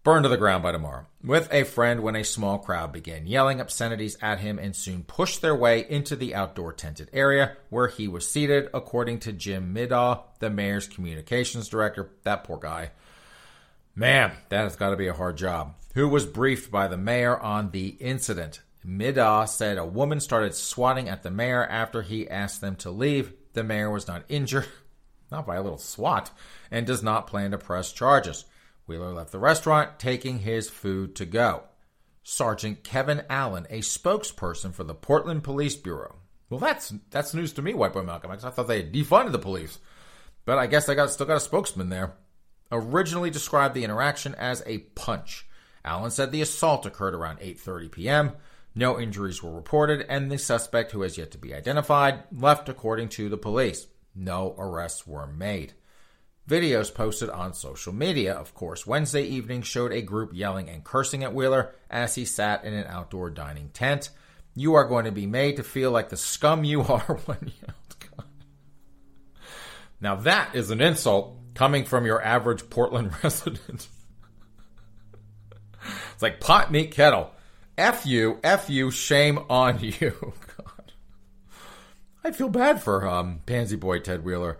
burned 0.04 0.24
to 0.24 0.30
the 0.30 0.38
ground 0.38 0.62
by 0.62 0.72
tomorrow 0.72 1.08
with 1.24 1.52
a 1.52 1.64
friend 1.64 2.02
when 2.02 2.16
a 2.16 2.24
small 2.24 2.60
crowd 2.60 2.92
began 2.92 3.26
yelling 3.26 3.60
obscenities 3.60 4.16
at 4.22 4.40
him 4.40 4.60
and 4.60 4.76
soon 4.76 5.04
pushed 5.04 5.42
their 5.42 5.56
way 5.56 5.84
into 5.90 6.16
the 6.16 6.36
outdoor 6.36 6.72
tented 6.72 7.10
area 7.12 7.58
where 7.70 7.88
he 7.88 8.08
was 8.08 8.30
seated, 8.30 8.70
according 8.74 9.18
to 9.20 9.34
Jim 9.34 9.74
Middaugh, 9.74 10.22
the 10.40 10.50
mayor's 10.52 10.88
communications 10.88 11.70
director. 11.70 12.12
That 12.24 12.44
poor 12.44 12.60
guy. 12.60 12.92
Man, 13.96 14.34
that 14.50 14.66
has 14.66 14.76
got 14.76 14.92
to 14.92 14.98
be 14.98 15.08
a 15.08 15.14
hard 15.14 15.38
job 15.38 15.74
who 15.96 16.08
was 16.10 16.26
briefed 16.26 16.70
by 16.70 16.88
the 16.88 16.98
mayor 16.98 17.40
on 17.40 17.72
the 17.72 17.88
incident. 18.00 18.62
Middaugh 18.86 19.48
said 19.48 19.78
a 19.78 19.86
woman 19.86 20.20
started 20.20 20.54
swatting 20.54 21.10
at 21.10 21.24
the 21.24 21.32
mayor 21.32 21.66
after 21.66 22.02
he 22.04 22.30
asked 22.30 22.62
them 22.62 22.76
to 22.78 22.92
leave. 22.92 23.34
The 23.54 23.64
mayor 23.64 23.90
was 23.90 24.08
not 24.08 24.26
injured, 24.30 24.68
not 25.32 25.48
by 25.48 25.56
a 25.56 25.64
little 25.64 25.80
swat, 25.80 26.30
and 26.70 26.86
does 26.86 27.02
not 27.02 27.28
plan 27.28 27.52
to 27.52 27.58
press 27.58 27.92
charges. 27.92 28.46
Wheeler 28.86 29.14
left 29.14 29.32
the 29.32 29.40
restaurant, 29.40 29.98
taking 29.98 30.40
his 30.40 30.70
food 30.70 31.16
to 31.16 31.26
go. 31.26 31.64
Sergeant 32.24 32.84
Kevin 32.84 33.24
Allen, 33.30 33.66
a 33.70 33.80
spokesperson 33.80 34.74
for 34.74 34.84
the 34.84 34.94
Portland 34.94 35.44
Police 35.44 35.76
Bureau. 35.76 36.16
Well, 36.50 36.60
that's 36.60 36.94
that's 37.10 37.34
news 37.34 37.54
to 37.54 37.62
me, 37.62 37.74
White 37.74 37.94
Boy 37.94 38.04
Malcolm 38.04 38.32
X. 38.32 38.44
I 38.44 38.50
thought 38.50 38.68
they 38.68 38.82
had 38.82 38.94
defunded 38.94 39.32
the 39.32 39.40
police, 39.40 39.80
but 40.44 40.58
I 40.58 40.68
guess 40.68 40.86
they 40.86 40.94
got 40.94 41.10
still 41.12 41.26
got 41.26 41.38
a 41.38 41.40
spokesman 41.40 41.90
there. 41.90 42.16
Originally 42.72 43.30
described 43.30 43.74
the 43.74 43.84
interaction 43.84 44.36
as 44.36 44.62
a 44.66 44.80
punch. 44.80 45.48
Allen 45.86 46.12
said 46.12 46.32
the 46.32 46.42
assault 46.42 46.86
occurred 46.86 47.14
around 47.14 47.40
8:30 47.40 47.92
p.m. 47.92 48.32
No 48.74 49.00
injuries 49.00 49.42
were 49.42 49.54
reported, 49.54 50.06
and 50.10 50.30
the 50.30 50.38
suspect, 50.38 50.92
who 50.92 51.04
has 51.04 51.18
yet 51.18 51.32
to 51.32 51.38
be 51.38 51.54
identified, 51.54 52.24
left 52.32 52.68
according 52.68 53.10
to 53.10 53.30
the 53.30 53.38
police. 53.38 53.88
No 54.14 54.54
arrests 54.58 55.08
were 55.08 55.28
made. 55.28 55.74
Videos 56.50 56.94
posted 56.94 57.30
on 57.30 57.54
social 57.54 57.94
media, 57.94 58.34
of 58.34 58.54
course, 58.54 58.86
Wednesday 58.86 59.24
evening 59.24 59.62
showed 59.62 59.92
a 59.94 60.02
group 60.02 60.32
yelling 60.34 60.70
and 60.70 60.84
cursing 60.84 61.24
at 61.24 61.34
Wheeler 61.34 61.74
as 61.90 62.16
he 62.16 62.26
sat 62.26 62.66
in 62.66 62.74
an 62.74 62.86
outdoor 62.88 63.30
dining 63.30 63.70
tent. 63.70 64.10
You 64.56 64.76
are 64.76 64.88
going 64.88 65.06
to 65.06 65.12
be 65.12 65.26
made 65.26 65.56
to 65.56 65.64
feel 65.64 65.92
like 65.92 66.10
the 66.10 66.18
scum 66.18 66.64
you 66.64 66.82
are 66.84 67.20
when 67.26 67.40
you. 67.42 67.74
Now 70.02 70.16
that 70.16 70.56
is 70.56 70.72
an 70.72 70.82
insult 70.82 71.36
coming 71.56 71.86
from 71.86 72.06
your 72.06 72.22
average 72.22 72.70
Portland 72.70 73.12
resident. 73.24 73.88
It's 76.16 76.24
like 76.24 76.40
pot 76.40 76.72
meat 76.72 76.90
kettle. 76.90 77.30
F 77.78 78.08
you, 78.08 78.40
F 78.44 78.70
you, 78.70 78.90
shame 78.90 79.38
on 79.50 79.80
you. 79.82 80.34
God. 80.58 80.94
I 82.24 82.32
feel 82.32 82.50
bad 82.50 82.82
for 82.82 83.08
um, 83.08 83.42
Pansy 83.46 83.76
Boy 83.76 84.00
Ted 84.00 84.26
Wheeler. 84.26 84.58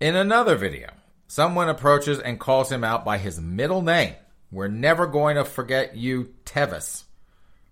In 0.00 0.16
another 0.16 0.56
video, 0.56 0.88
Someone 1.34 1.68
approaches 1.68 2.20
and 2.20 2.38
calls 2.38 2.70
him 2.70 2.84
out 2.84 3.04
by 3.04 3.18
his 3.18 3.40
middle 3.40 3.82
name. 3.82 4.14
We're 4.52 4.68
never 4.68 5.08
going 5.08 5.34
to 5.34 5.44
forget 5.44 5.96
you, 5.96 6.32
Tevis. 6.44 7.02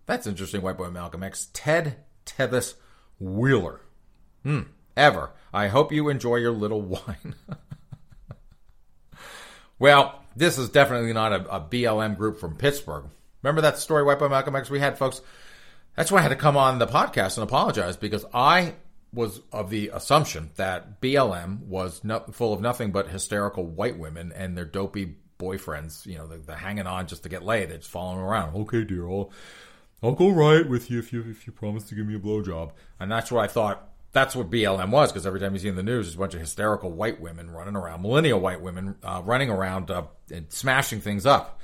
That's 0.06 0.26
interesting, 0.26 0.62
White 0.62 0.78
Boy 0.78 0.90
Malcolm 0.90 1.22
X. 1.22 1.48
Ted 1.52 1.96
Tevis 2.24 2.74
Wheeler. 3.20 3.80
Hmm, 4.42 4.62
ever. 4.96 5.30
I 5.54 5.68
hope 5.68 5.92
you 5.92 6.08
enjoy 6.08 6.38
your 6.38 6.50
little 6.50 6.82
wine. 7.06 7.36
well, 9.78 10.24
this 10.34 10.58
is 10.58 10.70
definitely 10.70 11.12
not 11.12 11.32
a, 11.32 11.56
a, 11.56 11.60
BLM 11.60 12.16
group 12.16 12.40
from 12.40 12.56
Pittsburgh. 12.56 13.04
Remember 13.42 13.62
that 13.62 13.78
story, 13.78 14.02
White 14.02 14.18
Boy 14.18 14.28
Malcolm 14.28 14.56
X, 14.56 14.70
we 14.70 14.80
had, 14.80 14.98
folks? 14.98 15.20
That's 15.96 16.10
why 16.10 16.20
I 16.20 16.22
had 16.22 16.28
to 16.28 16.36
come 16.36 16.56
on 16.56 16.78
the 16.78 16.86
podcast 16.86 17.36
and 17.36 17.44
apologize 17.44 17.96
because 17.96 18.24
I 18.32 18.74
was 19.12 19.40
of 19.52 19.68
the 19.68 19.90
assumption 19.92 20.50
that 20.56 21.00
BLM 21.00 21.60
was 21.66 22.02
no, 22.02 22.20
full 22.32 22.54
of 22.54 22.60
nothing 22.60 22.92
but 22.92 23.08
hysterical 23.08 23.66
white 23.66 23.98
women 23.98 24.32
and 24.32 24.56
their 24.56 24.64
dopey 24.64 25.16
boyfriends, 25.38 26.06
you 26.06 26.16
know, 26.16 26.26
the, 26.26 26.38
the 26.38 26.54
hanging 26.54 26.86
on 26.86 27.06
just 27.06 27.24
to 27.24 27.28
get 27.28 27.44
laid. 27.44 27.68
They're 27.68 27.78
just 27.78 27.90
following 27.90 28.20
around. 28.20 28.56
Okay, 28.56 28.84
dear, 28.84 29.08
I'll, 29.08 29.30
I'll 30.02 30.12
go 30.12 30.30
right 30.30 30.66
with 30.66 30.90
you 30.90 30.98
if 30.98 31.12
you 31.12 31.22
if 31.28 31.46
you 31.46 31.52
promise 31.52 31.84
to 31.84 31.94
give 31.94 32.06
me 32.06 32.14
a 32.14 32.20
blowjob. 32.20 32.72
And 32.98 33.10
that's 33.10 33.30
what 33.30 33.44
I 33.44 33.48
thought. 33.48 33.88
That's 34.12 34.36
what 34.36 34.50
BLM 34.50 34.90
was 34.90 35.10
because 35.10 35.26
every 35.26 35.40
time 35.40 35.54
you 35.54 35.58
see 35.58 35.68
in 35.68 35.76
the 35.76 35.82
news, 35.82 36.06
there's 36.06 36.16
a 36.16 36.18
bunch 36.18 36.34
of 36.34 36.40
hysterical 36.40 36.90
white 36.90 37.18
women 37.18 37.50
running 37.50 37.76
around, 37.76 38.02
millennial 38.02 38.40
white 38.40 38.60
women 38.60 38.96
uh, 39.02 39.22
running 39.24 39.48
around 39.48 39.90
uh, 39.90 40.04
and 40.30 40.52
smashing 40.52 41.00
things 41.00 41.24
up. 41.24 41.61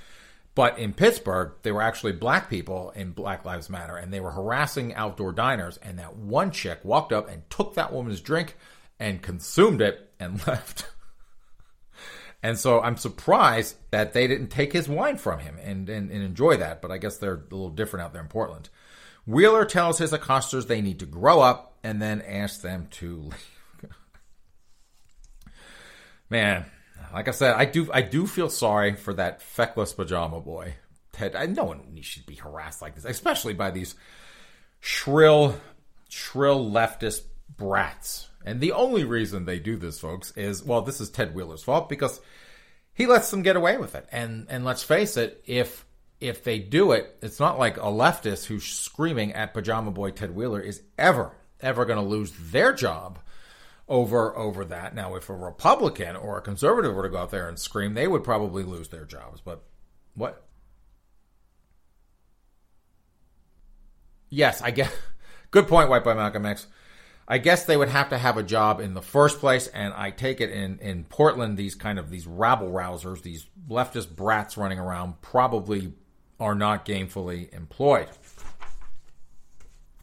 But 0.58 0.80
in 0.80 0.92
Pittsburgh, 0.92 1.52
they 1.62 1.70
were 1.70 1.82
actually 1.82 2.14
black 2.14 2.50
people 2.50 2.90
in 2.96 3.12
Black 3.12 3.44
Lives 3.44 3.70
Matter, 3.70 3.96
and 3.96 4.12
they 4.12 4.18
were 4.18 4.32
harassing 4.32 4.92
outdoor 4.92 5.30
diners. 5.30 5.76
And 5.76 6.00
that 6.00 6.16
one 6.16 6.50
chick 6.50 6.80
walked 6.82 7.12
up 7.12 7.28
and 7.28 7.48
took 7.48 7.74
that 7.74 7.92
woman's 7.92 8.20
drink 8.20 8.56
and 8.98 9.22
consumed 9.22 9.80
it 9.80 10.10
and 10.18 10.44
left. 10.48 10.88
and 12.42 12.58
so 12.58 12.80
I'm 12.80 12.96
surprised 12.96 13.76
that 13.92 14.14
they 14.14 14.26
didn't 14.26 14.48
take 14.48 14.72
his 14.72 14.88
wine 14.88 15.16
from 15.16 15.38
him 15.38 15.58
and, 15.62 15.88
and, 15.88 16.10
and 16.10 16.24
enjoy 16.24 16.56
that. 16.56 16.82
But 16.82 16.90
I 16.90 16.98
guess 16.98 17.18
they're 17.18 17.34
a 17.34 17.54
little 17.54 17.70
different 17.70 18.06
out 18.06 18.12
there 18.12 18.22
in 18.22 18.26
Portland. 18.26 18.68
Wheeler 19.26 19.64
tells 19.64 19.98
his 19.98 20.12
accosters 20.12 20.66
they 20.66 20.80
need 20.80 20.98
to 20.98 21.06
grow 21.06 21.38
up 21.40 21.78
and 21.84 22.02
then 22.02 22.20
asks 22.20 22.58
them 22.58 22.88
to 22.94 23.16
leave. 23.22 23.94
Man, 26.28 26.64
like 27.12 27.28
I 27.28 27.32
said, 27.32 27.54
I 27.54 27.64
do 27.64 27.88
I 27.92 28.02
do 28.02 28.26
feel 28.26 28.50
sorry 28.50 28.94
for 28.94 29.14
that 29.14 29.42
feckless 29.42 29.92
pajama 29.92 30.40
boy. 30.40 30.74
Ted, 31.12 31.34
I, 31.34 31.44
uh, 31.44 31.46
no 31.46 31.64
one 31.64 31.98
should 32.02 32.26
be 32.26 32.36
harassed 32.36 32.82
like 32.82 32.94
this, 32.94 33.04
especially 33.04 33.54
by 33.54 33.70
these 33.70 33.94
shrill, 34.80 35.56
shrill 36.08 36.70
leftist 36.70 37.22
brats. 37.56 38.28
And 38.44 38.60
the 38.60 38.72
only 38.72 39.04
reason 39.04 39.44
they 39.44 39.58
do 39.58 39.76
this, 39.76 39.98
folks, 39.98 40.32
is 40.36 40.62
well, 40.62 40.82
this 40.82 41.00
is 41.00 41.10
Ted 41.10 41.34
Wheeler's 41.34 41.62
fault 41.64 41.88
because 41.88 42.20
he 42.94 43.06
lets 43.06 43.30
them 43.30 43.42
get 43.42 43.56
away 43.56 43.76
with 43.76 43.94
it. 43.94 44.06
And 44.12 44.46
and 44.48 44.64
let's 44.64 44.82
face 44.82 45.16
it, 45.16 45.42
if 45.46 45.84
if 46.20 46.44
they 46.44 46.58
do 46.58 46.92
it, 46.92 47.16
it's 47.22 47.40
not 47.40 47.58
like 47.58 47.76
a 47.76 47.82
leftist 47.82 48.46
who's 48.46 48.64
screaming 48.64 49.32
at 49.32 49.54
pajama 49.54 49.90
boy 49.90 50.10
Ted 50.10 50.34
Wheeler 50.34 50.60
is 50.60 50.82
ever 50.96 51.32
ever 51.60 51.84
going 51.84 51.98
to 51.98 52.04
lose 52.04 52.32
their 52.52 52.72
job 52.72 53.18
over 53.88 54.36
over 54.36 54.64
that. 54.66 54.94
Now, 54.94 55.14
if 55.14 55.28
a 55.28 55.34
Republican 55.34 56.16
or 56.16 56.38
a 56.38 56.42
conservative 56.42 56.94
were 56.94 57.02
to 57.04 57.08
go 57.08 57.18
out 57.18 57.30
there 57.30 57.48
and 57.48 57.58
scream, 57.58 57.94
they 57.94 58.06
would 58.06 58.24
probably 58.24 58.62
lose 58.62 58.88
their 58.88 59.04
jobs. 59.04 59.40
But 59.40 59.62
what? 60.14 60.44
Yes, 64.28 64.60
I 64.62 64.70
guess. 64.70 64.92
Good 65.50 65.66
point, 65.66 65.88
White 65.88 66.04
Boy 66.04 66.14
Malcolm 66.14 66.44
X. 66.44 66.66
I 67.26 67.38
guess 67.38 67.64
they 67.64 67.76
would 67.76 67.88
have 67.88 68.10
to 68.10 68.18
have 68.18 68.38
a 68.38 68.42
job 68.42 68.80
in 68.80 68.94
the 68.94 69.02
first 69.02 69.38
place, 69.38 69.66
and 69.68 69.92
I 69.92 70.10
take 70.10 70.40
it 70.40 70.50
in 70.50 70.78
in 70.80 71.04
Portland, 71.04 71.56
these 71.56 71.74
kind 71.74 71.98
of 71.98 72.10
these 72.10 72.26
rabble 72.26 72.70
rousers, 72.70 73.22
these 73.22 73.46
leftist 73.68 74.14
brats 74.14 74.56
running 74.56 74.78
around, 74.78 75.20
probably 75.20 75.92
are 76.40 76.54
not 76.54 76.86
gainfully 76.86 77.52
employed. 77.54 78.08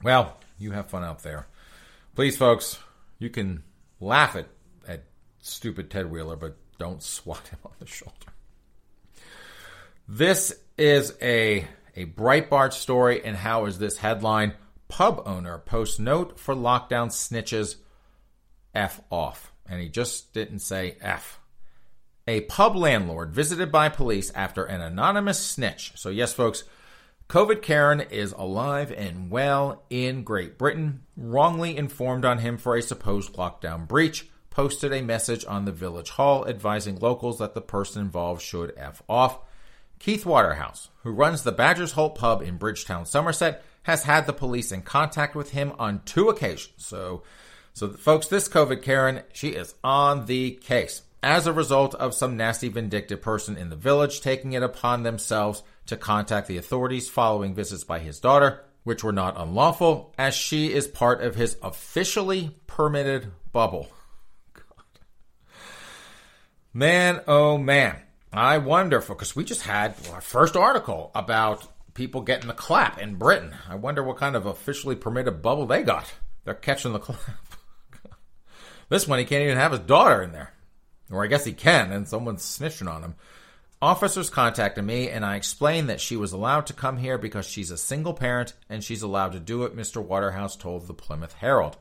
Well, 0.04 0.38
you 0.60 0.72
have 0.72 0.90
fun 0.90 1.04
out 1.04 1.24
there. 1.24 1.48
Please, 2.16 2.38
folks, 2.38 2.78
you 3.18 3.30
can 3.30 3.64
laugh 4.00 4.36
at, 4.36 4.48
at 4.88 5.06
stupid 5.40 5.90
Ted 5.90 6.12
Wheeler, 6.12 6.36
but 6.36 6.58
don't 6.78 7.02
swat 7.02 7.48
him 7.48 7.60
on 7.66 7.72
the 7.80 7.86
shoulder. 7.86 8.34
This 10.08 10.54
is 10.78 11.16
a, 11.22 11.68
a 11.96 12.06
Breitbart 12.06 12.74
story, 12.74 13.24
and 13.24 13.36
how 13.36 13.66
is 13.66 13.80
this 13.80 13.98
headline? 13.98 14.54
Pub 14.88 15.24
owner 15.26 15.58
posts 15.58 15.98
note 15.98 16.40
for 16.40 16.54
lockdown 16.54 17.08
snitches 17.08 17.78
F 18.76 19.02
off. 19.10 19.52
And 19.68 19.82
he 19.82 19.90
just 19.90 20.32
didn't 20.32 20.60
say 20.60 20.98
F. 21.02 21.40
A 22.28 22.42
pub 22.42 22.76
landlord 22.76 23.34
visited 23.34 23.72
by 23.72 23.90
police 23.90 24.32
after 24.32 24.64
an 24.64 24.82
anonymous 24.82 25.40
snitch. 25.40 25.94
So, 25.96 26.10
yes, 26.10 26.34
folks, 26.34 26.64
COVID 27.30 27.64
Karen 27.64 28.02
is 28.02 28.34
alive 28.34 28.92
and 28.92 29.32
well 29.32 29.84
in 29.90 30.24
Great 30.24 30.60
Britain, 30.60 31.02
wrongly 31.18 31.76
informed 31.76 32.24
on 32.24 32.38
him 32.38 32.58
for 32.58 32.76
a 32.76 32.84
supposed 32.84 33.34
lockdown 33.34 33.88
breach, 33.88 34.30
posted 34.52 34.94
a 34.94 35.02
message 35.02 35.44
on 35.48 35.66
the 35.66 35.72
village 35.72 36.12
hall 36.12 36.48
advising 36.48 37.00
locals 37.00 37.40
that 37.40 37.56
the 37.56 37.62
person 37.62 38.04
involved 38.04 38.44
should 38.44 38.74
F 38.78 39.02
off. 39.10 39.40
Keith 39.98 40.26
Waterhouse, 40.26 40.90
who 41.02 41.10
runs 41.10 41.42
the 41.42 41.52
Badger's 41.52 41.94
Holt 41.94 42.16
pub 42.16 42.44
in 42.44 42.58
Bridgetown, 42.58 43.08
Somerset, 43.08 43.64
has 43.84 44.04
had 44.04 44.28
the 44.28 44.34
police 44.34 44.72
in 44.72 44.84
contact 44.84 45.36
with 45.36 45.52
him 45.52 45.74
on 45.80 46.04
two 46.06 46.30
occasions. 46.30 46.74
So, 46.78 47.24
so 47.74 47.90
folks, 47.90 48.28
this 48.28 48.48
COVID 48.48 48.84
Karen, 48.84 49.24
she 49.34 49.50
is 49.50 49.74
on 49.84 50.28
the 50.28 50.52
case 50.52 51.02
as 51.24 51.48
a 51.48 51.54
result 51.54 51.96
of 51.96 52.14
some 52.14 52.38
nasty 52.38 52.70
vindictive 52.70 53.20
person 53.20 53.58
in 53.58 53.72
the 53.72 53.76
village 53.76 54.22
taking 54.22 54.54
it 54.54 54.62
upon 54.62 55.02
themselves 55.02 55.64
to 55.88 55.98
contact 55.98 56.48
the 56.48 56.58
authorities 56.58 57.10
following 57.10 57.54
visits 57.54 57.84
by 57.84 58.00
his 58.00 58.20
daughter, 58.20 58.64
which 58.84 59.04
were 59.04 59.12
not 59.12 59.40
unlawful, 59.40 60.14
as 60.18 60.34
she 60.34 60.74
is 60.74 60.88
part 60.88 61.22
of 61.22 61.36
his 61.36 61.58
officially 61.62 62.52
permitted 62.68 63.32
bubble. 63.52 63.88
God. 64.54 64.86
Man, 66.74 67.22
oh 67.28 67.58
man. 67.58 67.98
I 68.32 68.58
wonder, 68.58 69.00
because 69.00 69.36
we 69.36 69.46
just 69.46 69.62
had 69.62 69.96
our 70.12 70.20
first 70.20 70.58
article 70.58 71.10
about 71.16 71.66
people 71.94 72.22
getting 72.22 72.48
the 72.48 72.54
clap 72.54 73.00
in 73.00 73.16
Britain. 73.16 73.56
I 73.70 73.76
wonder 73.76 74.04
what 74.04 74.18
kind 74.18 74.36
of 74.36 74.46
officially 74.46 74.96
permitted 74.96 75.42
bubble 75.42 75.66
they 75.66 75.84
got. 75.84 76.14
They're 76.44 76.54
catching 76.54 76.92
the 76.92 77.00
clap. 77.00 77.20
this 78.90 79.08
one, 79.08 79.20
he 79.20 79.26
can't 79.26 79.44
even 79.44 79.58
have 79.58 79.72
his 79.72 79.82
daughter 79.82 80.22
in 80.22 80.32
there. 80.32 80.54
Or 81.10 81.24
I 81.24 81.28
guess 81.28 81.46
he 81.46 81.54
can, 81.54 81.92
and 81.92 82.08
someone's 82.08 82.44
snitching 82.44 82.92
on 82.92 83.04
him. 83.04 83.16
Officers 83.82 84.30
contacted 84.30 84.86
me 84.86 85.10
and 85.10 85.26
I 85.26 85.36
explained 85.36 85.90
that 85.90 86.00
she 86.00 86.16
was 86.16 86.32
allowed 86.32 86.66
to 86.68 86.74
come 86.74 86.98
here 86.98 87.18
because 87.18 87.46
she's 87.46 87.72
a 87.72 87.78
single 87.78 88.14
parent 88.14 88.54
and 88.70 88.84
she's 88.84 89.02
allowed 89.02 89.34
to 89.34 89.40
do 89.40 89.64
it, 89.64 89.76
Mr. 89.76 90.02
Waterhouse 90.02 90.56
told 90.56 90.88
the 90.88 90.94
Plymouth 90.94 91.34
Herald. 91.34 91.78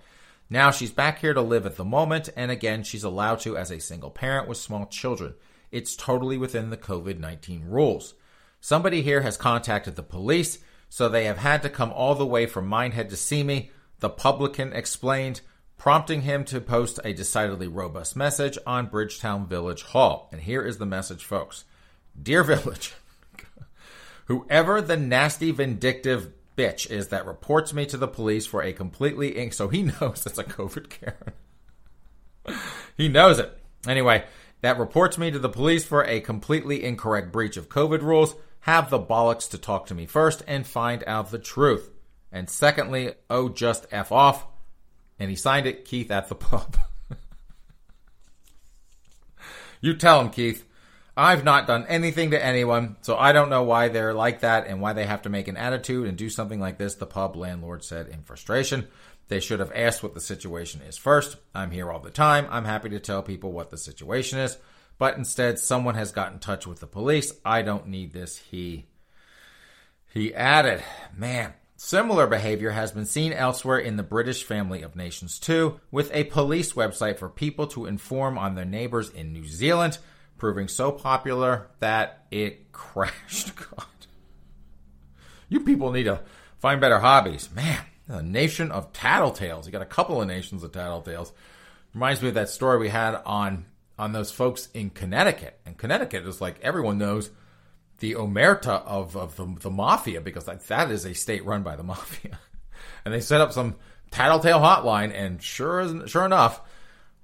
Now 0.50 0.70
she's 0.70 0.90
back 0.90 1.20
here 1.20 1.32
to 1.32 1.40
live 1.40 1.64
at 1.66 1.76
the 1.76 1.84
moment, 1.84 2.28
and 2.36 2.50
again, 2.50 2.82
she's 2.82 3.04
allowed 3.04 3.40
to 3.40 3.56
as 3.56 3.70
a 3.70 3.80
single 3.80 4.10
parent 4.10 4.46
with 4.46 4.58
small 4.58 4.86
children. 4.86 5.34
It's 5.72 5.96
totally 5.96 6.36
within 6.36 6.70
the 6.70 6.76
COVID 6.76 7.18
19 7.18 7.64
rules. 7.64 8.14
Somebody 8.60 9.02
here 9.02 9.22
has 9.22 9.36
contacted 9.36 9.96
the 9.96 10.02
police, 10.02 10.58
so 10.88 11.08
they 11.08 11.24
have 11.24 11.38
had 11.38 11.62
to 11.62 11.70
come 11.70 11.92
all 11.92 12.14
the 12.14 12.26
way 12.26 12.46
from 12.46 12.68
Minehead 12.68 13.08
to 13.10 13.16
see 13.16 13.42
me, 13.42 13.70
the 14.00 14.10
publican 14.10 14.72
explained, 14.72 15.40
prompting 15.78 16.22
him 16.22 16.44
to 16.44 16.60
post 16.60 17.00
a 17.04 17.12
decidedly 17.12 17.66
robust 17.66 18.14
message 18.14 18.58
on 18.66 18.86
Bridgetown 18.86 19.46
Village 19.46 19.82
Hall. 19.82 20.28
And 20.30 20.42
here 20.42 20.62
is 20.62 20.78
the 20.78 20.86
message, 20.86 21.24
folks. 21.24 21.64
Dear 22.20 22.42
Village, 22.44 22.94
whoever 24.26 24.80
the 24.80 24.96
nasty, 24.96 25.50
vindictive 25.50 26.32
bitch 26.56 26.90
is 26.90 27.08
that 27.08 27.26
reports 27.26 27.72
me 27.72 27.86
to 27.86 27.96
the 27.96 28.08
police 28.08 28.46
for 28.46 28.62
a 28.62 28.72
completely 28.72 29.36
ink, 29.36 29.52
so 29.52 29.68
he 29.68 29.82
knows 30.00 30.24
it's 30.26 30.38
a 30.38 30.44
COVID 30.44 30.90
Karen. 30.90 32.60
he 32.96 33.08
knows 33.08 33.38
it. 33.38 33.58
Anyway, 33.86 34.24
that 34.62 34.78
reports 34.78 35.18
me 35.18 35.30
to 35.30 35.38
the 35.38 35.48
police 35.48 35.84
for 35.84 36.04
a 36.04 36.20
completely 36.20 36.84
incorrect 36.84 37.32
breach 37.32 37.56
of 37.56 37.68
COVID 37.68 38.00
rules 38.02 38.34
have 38.64 38.88
the 38.88 38.98
bollocks 38.98 39.50
to 39.50 39.58
talk 39.58 39.84
to 39.86 39.94
me 39.94 40.06
first 40.06 40.42
and 40.46 40.66
find 40.66 41.04
out 41.06 41.30
the 41.30 41.38
truth. 41.38 41.90
And 42.32 42.48
secondly, 42.48 43.12
oh, 43.28 43.50
just 43.50 43.86
F 43.92 44.10
off. 44.10 44.46
And 45.18 45.28
he 45.28 45.36
signed 45.36 45.66
it, 45.66 45.84
Keith 45.84 46.10
at 46.10 46.30
the 46.30 46.34
pub. 46.34 46.78
you 49.82 49.94
tell 49.94 50.18
him, 50.18 50.30
Keith. 50.30 50.64
I've 51.16 51.44
not 51.44 51.68
done 51.68 51.86
anything 51.88 52.32
to 52.32 52.44
anyone, 52.44 52.96
so 53.02 53.16
I 53.16 53.32
don't 53.32 53.50
know 53.50 53.62
why 53.62 53.88
they're 53.88 54.14
like 54.14 54.40
that 54.40 54.66
and 54.66 54.80
why 54.80 54.94
they 54.94 55.06
have 55.06 55.22
to 55.22 55.28
make 55.28 55.46
an 55.46 55.56
attitude 55.56 56.08
and 56.08 56.18
do 56.18 56.28
something 56.28 56.58
like 56.58 56.76
this, 56.76 56.96
the 56.96 57.06
pub 57.06 57.36
landlord 57.36 57.84
said 57.84 58.08
in 58.08 58.22
frustration. 58.22 58.88
They 59.28 59.40
should 59.40 59.60
have 59.60 59.72
asked 59.74 60.02
what 60.02 60.14
the 60.14 60.20
situation 60.20 60.82
is 60.82 60.96
first. 60.96 61.36
I'm 61.54 61.70
here 61.70 61.90
all 61.90 62.00
the 62.00 62.10
time. 62.10 62.46
I'm 62.50 62.64
happy 62.64 62.90
to 62.90 63.00
tell 63.00 63.22
people 63.22 63.52
what 63.52 63.70
the 63.70 63.78
situation 63.78 64.38
is. 64.40 64.58
But 64.98 65.16
instead, 65.16 65.58
someone 65.58 65.94
has 65.94 66.12
got 66.12 66.32
in 66.32 66.40
touch 66.40 66.66
with 66.66 66.80
the 66.80 66.86
police. 66.86 67.32
I 67.44 67.62
don't 67.62 67.88
need 67.88 68.12
this. 68.12 68.38
He 68.38 68.86
he 70.12 70.32
added, 70.34 70.82
man, 71.16 71.54
similar 71.76 72.28
behavior 72.28 72.70
has 72.70 72.92
been 72.92 73.06
seen 73.06 73.32
elsewhere 73.32 73.78
in 73.78 73.96
the 73.96 74.04
British 74.04 74.44
family 74.44 74.82
of 74.82 74.94
nations 74.94 75.40
too, 75.40 75.80
with 75.90 76.12
a 76.14 76.24
police 76.24 76.74
website 76.74 77.18
for 77.18 77.28
people 77.28 77.66
to 77.68 77.86
inform 77.86 78.38
on 78.38 78.54
their 78.54 78.64
neighbors 78.64 79.10
in 79.10 79.32
New 79.32 79.44
Zealand 79.44 79.98
proving 80.44 80.68
so 80.68 80.92
popular 80.92 81.68
that 81.78 82.26
it 82.30 82.70
crashed. 82.72 83.56
God. 83.56 83.86
You 85.48 85.60
people 85.60 85.90
need 85.90 86.02
to 86.02 86.20
find 86.58 86.82
better 86.82 86.98
hobbies. 86.98 87.48
Man, 87.50 87.80
a 88.08 88.22
nation 88.22 88.70
of 88.70 88.92
tattletales. 88.92 89.64
You 89.64 89.72
got 89.72 89.80
a 89.80 89.86
couple 89.86 90.20
of 90.20 90.28
nations 90.28 90.62
of 90.62 90.70
tattletales. 90.70 91.32
Reminds 91.94 92.20
me 92.20 92.28
of 92.28 92.34
that 92.34 92.50
story 92.50 92.78
we 92.78 92.90
had 92.90 93.14
on 93.24 93.64
on 93.98 94.12
those 94.12 94.30
folks 94.30 94.68
in 94.74 94.90
Connecticut. 94.90 95.58
And 95.64 95.78
Connecticut 95.78 96.26
is 96.26 96.42
like 96.42 96.60
everyone 96.60 96.98
knows 96.98 97.30
the 98.00 98.12
omerta 98.12 98.84
of, 98.84 99.16
of 99.16 99.36
the, 99.36 99.46
the 99.60 99.70
mafia 99.70 100.20
because 100.20 100.44
that, 100.44 100.66
that 100.66 100.90
is 100.90 101.06
a 101.06 101.14
state 101.14 101.46
run 101.46 101.62
by 101.62 101.74
the 101.74 101.82
mafia. 101.84 102.38
and 103.06 103.14
they 103.14 103.20
set 103.20 103.40
up 103.40 103.54
some 103.54 103.76
tattletale 104.10 104.60
hotline, 104.60 105.10
and 105.14 105.42
sure 105.42 106.06
sure 106.06 106.26
enough, 106.26 106.60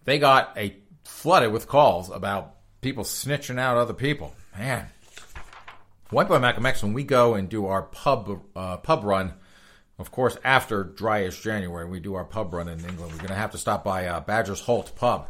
they 0.05 0.19
got 0.19 0.57
a 0.57 0.75
flooded 1.05 1.53
with 1.53 1.69
calls 1.69 2.09
about 2.09 2.57
people 2.81 3.05
snitching 3.05 3.59
out 3.59 3.77
other 3.77 3.95
people. 3.95 4.35
Man, 4.57 4.87
White 6.11 6.29
Boy 6.29 6.39
Malcolm 6.39 6.67
X, 6.67 6.83
when 6.83 6.93
we 6.93 7.05
go 7.05 7.35
and 7.35 7.49
do 7.49 7.67
our 7.67 7.83
pub 7.83 8.43
uh, 8.57 8.79
pub 8.79 9.05
run, 9.05 9.35
of 9.99 10.11
course, 10.11 10.37
after 10.43 10.85
dryish 10.85 11.43
January, 11.43 11.87
we 11.87 12.01
do 12.01 12.15
our 12.15 12.25
pub 12.25 12.53
run 12.55 12.69
in 12.69 12.81
England. 12.81 13.13
We're 13.13 13.19
going 13.19 13.29
to 13.29 13.35
have 13.35 13.53
to 13.53 13.59
stop 13.59 13.85
by 13.85 14.07
uh, 14.07 14.21
Badger's 14.21 14.61
Holt 14.61 14.97
Pub 14.97 15.29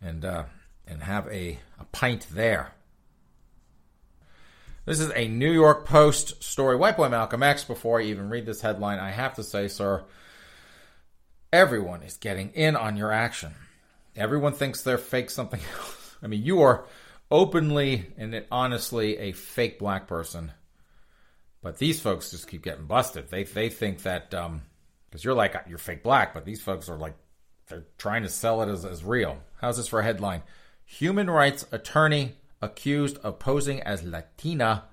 and 0.00 0.24
uh, 0.24 0.44
and 0.86 1.02
have 1.02 1.28
a, 1.28 1.58
a 1.78 1.84
pint 1.92 2.26
there. 2.32 2.72
This 4.86 5.00
is 5.00 5.10
a 5.14 5.26
New 5.28 5.52
York 5.52 5.84
Post 5.84 6.42
story. 6.42 6.76
White 6.76 6.96
Boy 6.96 7.08
Malcolm 7.08 7.42
X. 7.42 7.64
Before 7.64 8.00
I 8.00 8.04
even 8.04 8.30
read 8.30 8.46
this 8.46 8.60
headline, 8.60 8.98
I 8.98 9.10
have 9.10 9.34
to 9.34 9.42
say, 9.42 9.68
sir, 9.68 10.04
everyone 11.52 12.02
is 12.02 12.16
getting 12.16 12.50
in 12.50 12.76
on 12.76 12.96
your 12.96 13.12
action. 13.12 13.52
Everyone 14.14 14.52
thinks 14.52 14.82
they're 14.82 14.96
fake 14.96 15.30
something 15.30 15.60
else. 15.78 16.05
I 16.22 16.26
mean, 16.26 16.42
you 16.42 16.62
are 16.62 16.86
openly 17.30 18.06
and 18.16 18.44
honestly 18.50 19.18
a 19.18 19.32
fake 19.32 19.78
black 19.78 20.06
person, 20.06 20.52
but 21.62 21.78
these 21.78 22.00
folks 22.00 22.30
just 22.30 22.48
keep 22.48 22.62
getting 22.62 22.86
busted. 22.86 23.28
They 23.30 23.44
they 23.44 23.68
think 23.68 24.02
that 24.02 24.30
because 24.30 24.46
um, 24.46 24.62
you're 25.20 25.34
like 25.34 25.56
you're 25.68 25.78
fake 25.78 26.02
black, 26.02 26.34
but 26.34 26.44
these 26.44 26.62
folks 26.62 26.88
are 26.88 26.96
like 26.96 27.14
they're 27.68 27.86
trying 27.98 28.22
to 28.22 28.28
sell 28.28 28.62
it 28.62 28.68
as, 28.68 28.84
as 28.84 29.04
real. 29.04 29.38
How's 29.60 29.76
this 29.76 29.88
for 29.88 30.00
a 30.00 30.04
headline? 30.04 30.42
Human 30.84 31.28
rights 31.28 31.66
attorney 31.72 32.36
accused 32.62 33.18
of 33.18 33.38
posing 33.38 33.82
as 33.82 34.02
Latina 34.02 34.84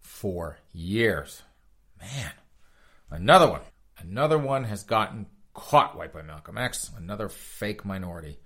for 0.00 0.58
years. 0.72 1.42
Man, 2.00 2.32
another 3.10 3.50
one. 3.50 3.62
Another 3.98 4.38
one 4.38 4.64
has 4.64 4.82
gotten 4.82 5.26
caught, 5.54 5.96
white 5.96 6.12
by 6.12 6.22
Malcolm 6.22 6.58
X. 6.58 6.90
Another 6.96 7.28
fake 7.28 7.84
minority. 7.84 8.38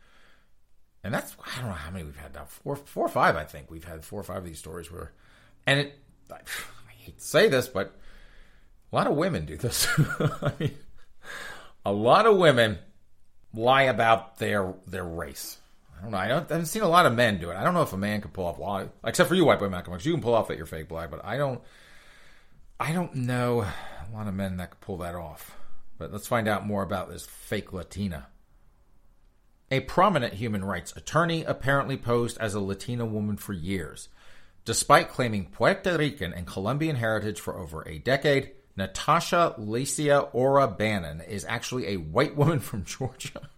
And 1.04 1.12
that's 1.12 1.36
I 1.38 1.60
don't 1.60 1.68
know 1.68 1.76
how 1.76 1.90
many 1.90 2.04
we've 2.04 2.16
had 2.16 2.34
now. 2.34 2.46
Four, 2.46 2.76
four 2.76 3.04
or 3.04 3.10
five, 3.10 3.36
I 3.36 3.44
think 3.44 3.70
we've 3.70 3.84
had 3.84 4.02
four 4.02 4.18
or 4.18 4.24
five 4.24 4.38
of 4.38 4.44
these 4.46 4.58
stories 4.58 4.90
where, 4.90 5.12
and 5.66 5.80
it. 5.80 5.98
I, 6.32 6.36
I 6.36 6.92
hate 6.96 7.18
to 7.18 7.24
say 7.24 7.48
this, 7.48 7.68
but 7.68 7.94
a 8.90 8.96
lot 8.96 9.06
of 9.06 9.14
women 9.14 9.44
do 9.44 9.58
this. 9.58 9.86
I 9.98 10.52
mean, 10.58 10.74
a 11.84 11.92
lot 11.92 12.24
of 12.24 12.38
women 12.38 12.78
lie 13.52 13.82
about 13.82 14.38
their 14.38 14.72
their 14.86 15.04
race. 15.04 15.58
I 15.96 16.02
don't 16.02 16.10
know. 16.12 16.18
I, 16.18 16.28
don't, 16.28 16.50
I 16.50 16.54
haven't 16.54 16.66
seen 16.66 16.82
a 16.82 16.88
lot 16.88 17.06
of 17.06 17.14
men 17.14 17.38
do 17.38 17.50
it. 17.50 17.56
I 17.56 17.62
don't 17.62 17.74
know 17.74 17.82
if 17.82 17.92
a 17.92 17.98
man 17.98 18.20
can 18.22 18.30
pull 18.30 18.46
off. 18.46 18.58
Well, 18.58 18.90
except 19.04 19.28
for 19.28 19.34
you, 19.34 19.44
white 19.44 19.58
boy 19.58 19.68
Malcolm 19.68 19.94
X, 19.94 20.04
you 20.04 20.12
can 20.12 20.22
pull 20.22 20.34
off 20.34 20.48
that 20.48 20.56
you're 20.56 20.66
fake 20.66 20.88
black, 20.88 21.10
but 21.10 21.24
I 21.24 21.36
don't. 21.36 21.60
I 22.80 22.92
don't 22.92 23.14
know 23.14 23.60
a 23.60 24.16
lot 24.16 24.26
of 24.26 24.34
men 24.34 24.56
that 24.56 24.70
could 24.70 24.80
pull 24.80 24.96
that 24.98 25.14
off. 25.14 25.56
But 25.98 26.12
let's 26.12 26.26
find 26.26 26.48
out 26.48 26.66
more 26.66 26.82
about 26.82 27.08
this 27.08 27.26
fake 27.26 27.72
Latina. 27.72 28.26
A 29.74 29.80
prominent 29.80 30.34
human 30.34 30.64
rights 30.64 30.92
attorney 30.94 31.42
apparently 31.42 31.96
posed 31.96 32.38
as 32.38 32.54
a 32.54 32.60
Latina 32.60 33.04
woman 33.04 33.36
for 33.36 33.52
years. 33.52 34.08
Despite 34.64 35.08
claiming 35.08 35.46
Puerto 35.46 35.98
Rican 35.98 36.32
and 36.32 36.46
Colombian 36.46 36.94
heritage 36.94 37.40
for 37.40 37.58
over 37.58 37.82
a 37.82 37.98
decade, 37.98 38.52
Natasha 38.76 39.56
Lycia 39.58 40.20
Ora 40.32 40.68
Bannon 40.68 41.22
is 41.22 41.44
actually 41.44 41.88
a 41.88 41.96
white 41.96 42.36
woman 42.36 42.60
from 42.60 42.84
Georgia 42.84 43.50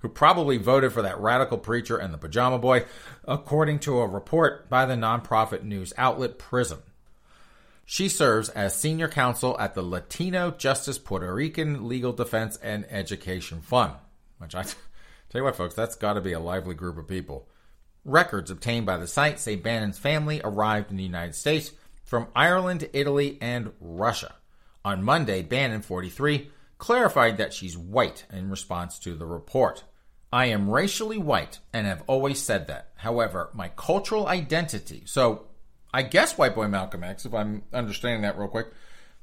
who 0.00 0.08
probably 0.08 0.56
voted 0.56 0.92
for 0.92 1.02
that 1.02 1.20
radical 1.20 1.58
preacher 1.58 1.96
and 1.96 2.12
the 2.12 2.18
pajama 2.18 2.58
boy, 2.58 2.84
according 3.24 3.78
to 3.78 4.00
a 4.00 4.08
report 4.08 4.68
by 4.68 4.84
the 4.84 4.96
nonprofit 4.96 5.62
news 5.62 5.92
outlet 5.96 6.40
Prism. 6.40 6.82
She 7.84 8.08
serves 8.08 8.48
as 8.48 8.74
senior 8.74 9.06
counsel 9.06 9.56
at 9.60 9.76
the 9.76 9.82
Latino 9.82 10.50
Justice 10.50 10.98
Puerto 10.98 11.32
Rican 11.32 11.86
Legal 11.86 12.12
Defense 12.12 12.56
and 12.56 12.84
Education 12.90 13.60
Fund, 13.60 13.92
which 14.38 14.56
I 14.56 14.64
Tell 15.30 15.40
you 15.40 15.44
what, 15.44 15.56
folks, 15.56 15.74
that's 15.74 15.94
got 15.94 16.14
to 16.14 16.20
be 16.20 16.32
a 16.32 16.40
lively 16.40 16.74
group 16.74 16.98
of 16.98 17.06
people. 17.06 17.48
Records 18.04 18.50
obtained 18.50 18.84
by 18.84 18.96
the 18.96 19.06
site 19.06 19.38
say 19.38 19.54
Bannon's 19.54 19.98
family 19.98 20.40
arrived 20.42 20.90
in 20.90 20.96
the 20.96 21.04
United 21.04 21.36
States 21.36 21.70
from 22.04 22.26
Ireland, 22.34 22.88
Italy, 22.92 23.38
and 23.40 23.72
Russia. 23.80 24.34
On 24.84 25.04
Monday, 25.04 25.42
Bannon, 25.42 25.82
43, 25.82 26.50
clarified 26.78 27.36
that 27.36 27.52
she's 27.52 27.78
white 27.78 28.24
in 28.32 28.50
response 28.50 28.98
to 29.00 29.14
the 29.14 29.26
report. 29.26 29.84
I 30.32 30.46
am 30.46 30.68
racially 30.68 31.18
white 31.18 31.60
and 31.72 31.86
have 31.86 32.02
always 32.08 32.40
said 32.40 32.66
that. 32.66 32.88
However, 32.96 33.50
my 33.52 33.68
cultural 33.76 34.26
identity, 34.26 35.02
so 35.04 35.46
I 35.94 36.02
guess 36.02 36.38
white 36.38 36.56
boy 36.56 36.66
Malcolm 36.66 37.04
X, 37.04 37.24
if 37.24 37.34
I'm 37.34 37.62
understanding 37.72 38.22
that 38.22 38.36
real 38.36 38.48
quick, 38.48 38.68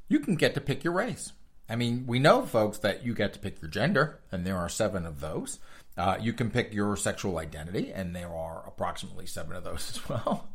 you 0.07 0.19
can 0.19 0.35
get 0.35 0.53
to 0.53 0.61
pick 0.61 0.85
your 0.85 0.93
race. 0.93 1.33
I 1.69 1.75
mean, 1.75 2.05
we 2.07 2.19
know, 2.19 2.45
folks, 2.45 2.77
that 2.77 3.03
you 3.03 3.13
get 3.13 3.33
to 3.33 3.39
pick 3.39 3.61
your 3.61 3.69
gender, 3.69 4.19
and 4.31 4.45
there 4.45 4.57
are 4.57 4.69
seven 4.69 5.05
of 5.05 5.19
those. 5.19 5.59
Uh, 5.97 6.17
you 6.21 6.31
can 6.31 6.51
pick 6.51 6.73
your 6.73 6.95
sexual 6.95 7.39
identity, 7.39 7.91
and 7.91 8.15
there 8.15 8.29
are 8.29 8.63
approximately 8.67 9.25
seven 9.25 9.55
of 9.55 9.63
those 9.63 9.89
as 9.95 10.09
well. 10.09 10.47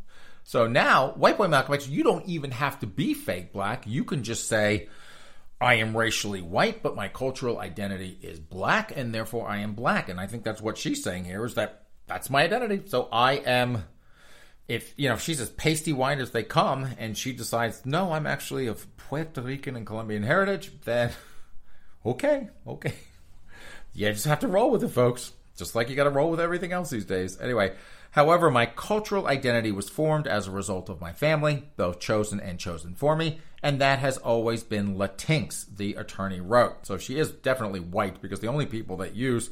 So 0.44 0.66
now, 0.66 1.12
white 1.12 1.38
boy 1.38 1.48
Malcolm 1.48 1.74
X, 1.74 1.88
you 1.88 2.04
don't 2.04 2.26
even 2.26 2.50
have 2.52 2.80
to 2.80 2.86
be 2.86 3.14
fake 3.14 3.52
black. 3.52 3.84
You 3.86 4.04
can 4.04 4.22
just 4.22 4.48
say, 4.48 4.88
I 5.60 5.74
am 5.74 5.96
racially 5.96 6.42
white, 6.42 6.82
but 6.82 6.96
my 6.96 7.08
cultural 7.08 7.58
identity 7.58 8.18
is 8.22 8.38
black, 8.38 8.96
and 8.96 9.14
therefore 9.14 9.48
I 9.48 9.58
am 9.58 9.74
black. 9.74 10.08
And 10.08 10.20
I 10.20 10.26
think 10.26 10.44
that's 10.44 10.60
what 10.60 10.78
she's 10.78 11.02
saying 11.02 11.24
here 11.24 11.44
is 11.44 11.54
that 11.54 11.86
that's 12.06 12.30
my 12.30 12.42
identity. 12.44 12.82
So 12.86 13.08
I 13.12 13.34
am, 13.34 13.84
if, 14.68 14.94
you 14.96 15.08
know, 15.08 15.14
if 15.14 15.22
she's 15.22 15.40
as 15.40 15.50
pasty 15.50 15.92
white 15.92 16.18
as 16.18 16.32
they 16.32 16.42
come, 16.42 16.88
and 16.98 17.16
she 17.16 17.32
decides, 17.32 17.86
no, 17.86 18.12
I'm 18.12 18.26
actually 18.26 18.66
of 18.66 18.96
Puerto 18.96 19.40
Rican 19.40 19.76
and 19.76 19.86
Colombian 19.86 20.24
heritage, 20.24 20.72
then 20.84 21.12
okay, 22.04 22.48
okay 22.66 22.94
you 23.92 24.10
just 24.12 24.24
have 24.26 24.40
to 24.40 24.48
roll 24.48 24.70
with 24.70 24.84
it, 24.84 24.88
folks. 24.88 25.32
Just 25.56 25.74
like 25.74 25.90
you 25.90 25.96
got 25.96 26.04
to 26.04 26.10
roll 26.10 26.30
with 26.30 26.40
everything 26.40 26.72
else 26.72 26.90
these 26.90 27.04
days. 27.04 27.38
Anyway, 27.40 27.74
however, 28.12 28.50
my 28.50 28.66
cultural 28.66 29.26
identity 29.26 29.70
was 29.70 29.88
formed 29.88 30.26
as 30.26 30.46
a 30.46 30.50
result 30.50 30.88
of 30.88 31.00
my 31.00 31.12
family, 31.12 31.64
both 31.76 32.00
chosen 32.00 32.40
and 32.40 32.58
chosen 32.58 32.94
for 32.94 33.14
me, 33.14 33.40
and 33.62 33.80
that 33.80 33.98
has 33.98 34.16
always 34.18 34.62
been 34.62 34.96
Latinx, 34.96 35.76
the 35.76 35.94
attorney 35.94 36.40
wrote. 36.40 36.86
So 36.86 36.96
she 36.96 37.18
is 37.18 37.30
definitely 37.30 37.80
white 37.80 38.22
because 38.22 38.40
the 38.40 38.48
only 38.48 38.66
people 38.66 38.96
that 38.98 39.14
use 39.14 39.50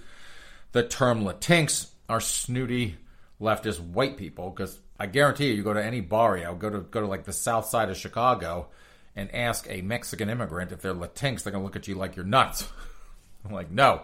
the 0.73 0.83
term 0.83 1.23
Latinx 1.23 1.91
are 2.09 2.21
snooty 2.21 2.97
leftist 3.41 3.81
white 3.81 4.17
people. 4.17 4.51
Because 4.51 4.81
I 4.99 5.07
guarantee 5.07 5.49
you, 5.49 5.55
you 5.55 5.63
go 5.63 5.75
to 5.75 5.85
any 5.85 6.01
barrio, 6.01 6.55
go 6.55 6.71
to 6.71 6.81
go 6.81 7.01
to 7.03 7.07
like 7.07 7.25
the 7.25 7.33
south 7.33 7.67
side 7.67 7.91
of 7.91 7.97
Chicago, 7.99 8.69
and 9.15 9.33
ask 9.35 9.67
a 9.69 9.83
Mexican 9.83 10.31
immigrant 10.31 10.73
if 10.73 10.81
they're 10.81 10.95
Latinx, 10.95 11.43
they're 11.43 11.53
gonna 11.53 11.65
look 11.65 11.77
at 11.77 11.89
you 11.89 11.95
like 11.95 12.17
you're 12.17 12.25
nuts. 12.25 12.67
I'm 13.45 13.53
like, 13.53 13.71
no 13.71 14.03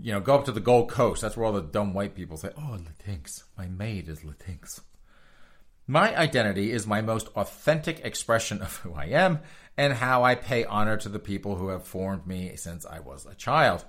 you 0.00 0.12
know, 0.12 0.20
go 0.20 0.34
up 0.34 0.44
to 0.46 0.52
the 0.52 0.60
Gold 0.60 0.90
Coast. 0.90 1.22
That's 1.22 1.36
where 1.36 1.46
all 1.46 1.52
the 1.52 1.62
dumb 1.62 1.94
white 1.94 2.14
people 2.14 2.36
say, 2.36 2.50
"Oh, 2.56 2.78
Latinx. 2.78 3.44
My 3.56 3.66
maid 3.66 4.08
is 4.08 4.20
Latinx." 4.20 4.80
My 5.86 6.16
identity 6.16 6.72
is 6.72 6.86
my 6.86 7.02
most 7.02 7.28
authentic 7.36 8.04
expression 8.04 8.62
of 8.62 8.78
who 8.78 8.94
I 8.94 9.04
am 9.06 9.40
and 9.76 9.92
how 9.92 10.22
I 10.24 10.34
pay 10.34 10.64
honor 10.64 10.96
to 10.96 11.08
the 11.10 11.18
people 11.18 11.56
who 11.56 11.68
have 11.68 11.86
formed 11.86 12.26
me 12.26 12.56
since 12.56 12.86
I 12.86 13.00
was 13.00 13.26
a 13.26 13.34
child. 13.34 13.84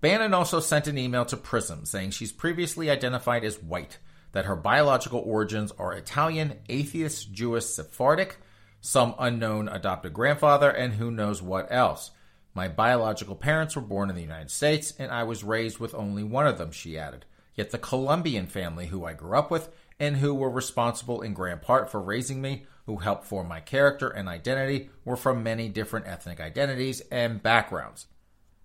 Bannon 0.00 0.34
also 0.34 0.60
sent 0.60 0.86
an 0.86 0.98
email 0.98 1.24
to 1.24 1.36
Prism 1.36 1.86
saying 1.86 2.10
she's 2.10 2.32
previously 2.32 2.90
identified 2.90 3.44
as 3.44 3.62
white, 3.62 3.98
that 4.32 4.44
her 4.44 4.56
biological 4.56 5.20
origins 5.20 5.72
are 5.78 5.94
Italian, 5.94 6.58
atheist, 6.68 7.32
Jewish, 7.32 7.64
Sephardic. 7.64 8.36
some 8.80 9.14
unknown 9.18 9.68
adopted 9.68 10.12
grandfather, 10.12 10.70
and 10.70 10.94
who 10.94 11.10
knows 11.10 11.42
what 11.42 11.66
else. 11.70 12.10
My 12.58 12.66
biological 12.66 13.36
parents 13.36 13.76
were 13.76 13.82
born 13.82 14.10
in 14.10 14.16
the 14.16 14.20
United 14.20 14.50
States, 14.50 14.92
and 14.98 15.12
I 15.12 15.22
was 15.22 15.44
raised 15.44 15.78
with 15.78 15.94
only 15.94 16.24
one 16.24 16.48
of 16.48 16.58
them, 16.58 16.72
she 16.72 16.98
added. 16.98 17.24
Yet 17.54 17.70
the 17.70 17.78
Colombian 17.78 18.48
family 18.48 18.86
who 18.86 19.04
I 19.04 19.12
grew 19.12 19.38
up 19.38 19.48
with 19.48 19.72
and 20.00 20.16
who 20.16 20.34
were 20.34 20.50
responsible 20.50 21.22
in 21.22 21.34
grand 21.34 21.62
part 21.62 21.88
for 21.88 22.00
raising 22.00 22.42
me, 22.42 22.66
who 22.86 22.96
helped 22.96 23.26
form 23.28 23.46
my 23.46 23.60
character 23.60 24.08
and 24.08 24.28
identity, 24.28 24.90
were 25.04 25.14
from 25.14 25.44
many 25.44 25.68
different 25.68 26.08
ethnic 26.08 26.40
identities 26.40 27.00
and 27.12 27.40
backgrounds. 27.40 28.08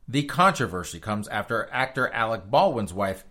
The 0.07 0.23
controversy 0.23 0.99
comes 0.99 1.27
after 1.27 1.69
actor 1.71 2.07
Alec 2.07 2.49
Baldwin's 2.49 2.95
wife, 2.95 3.25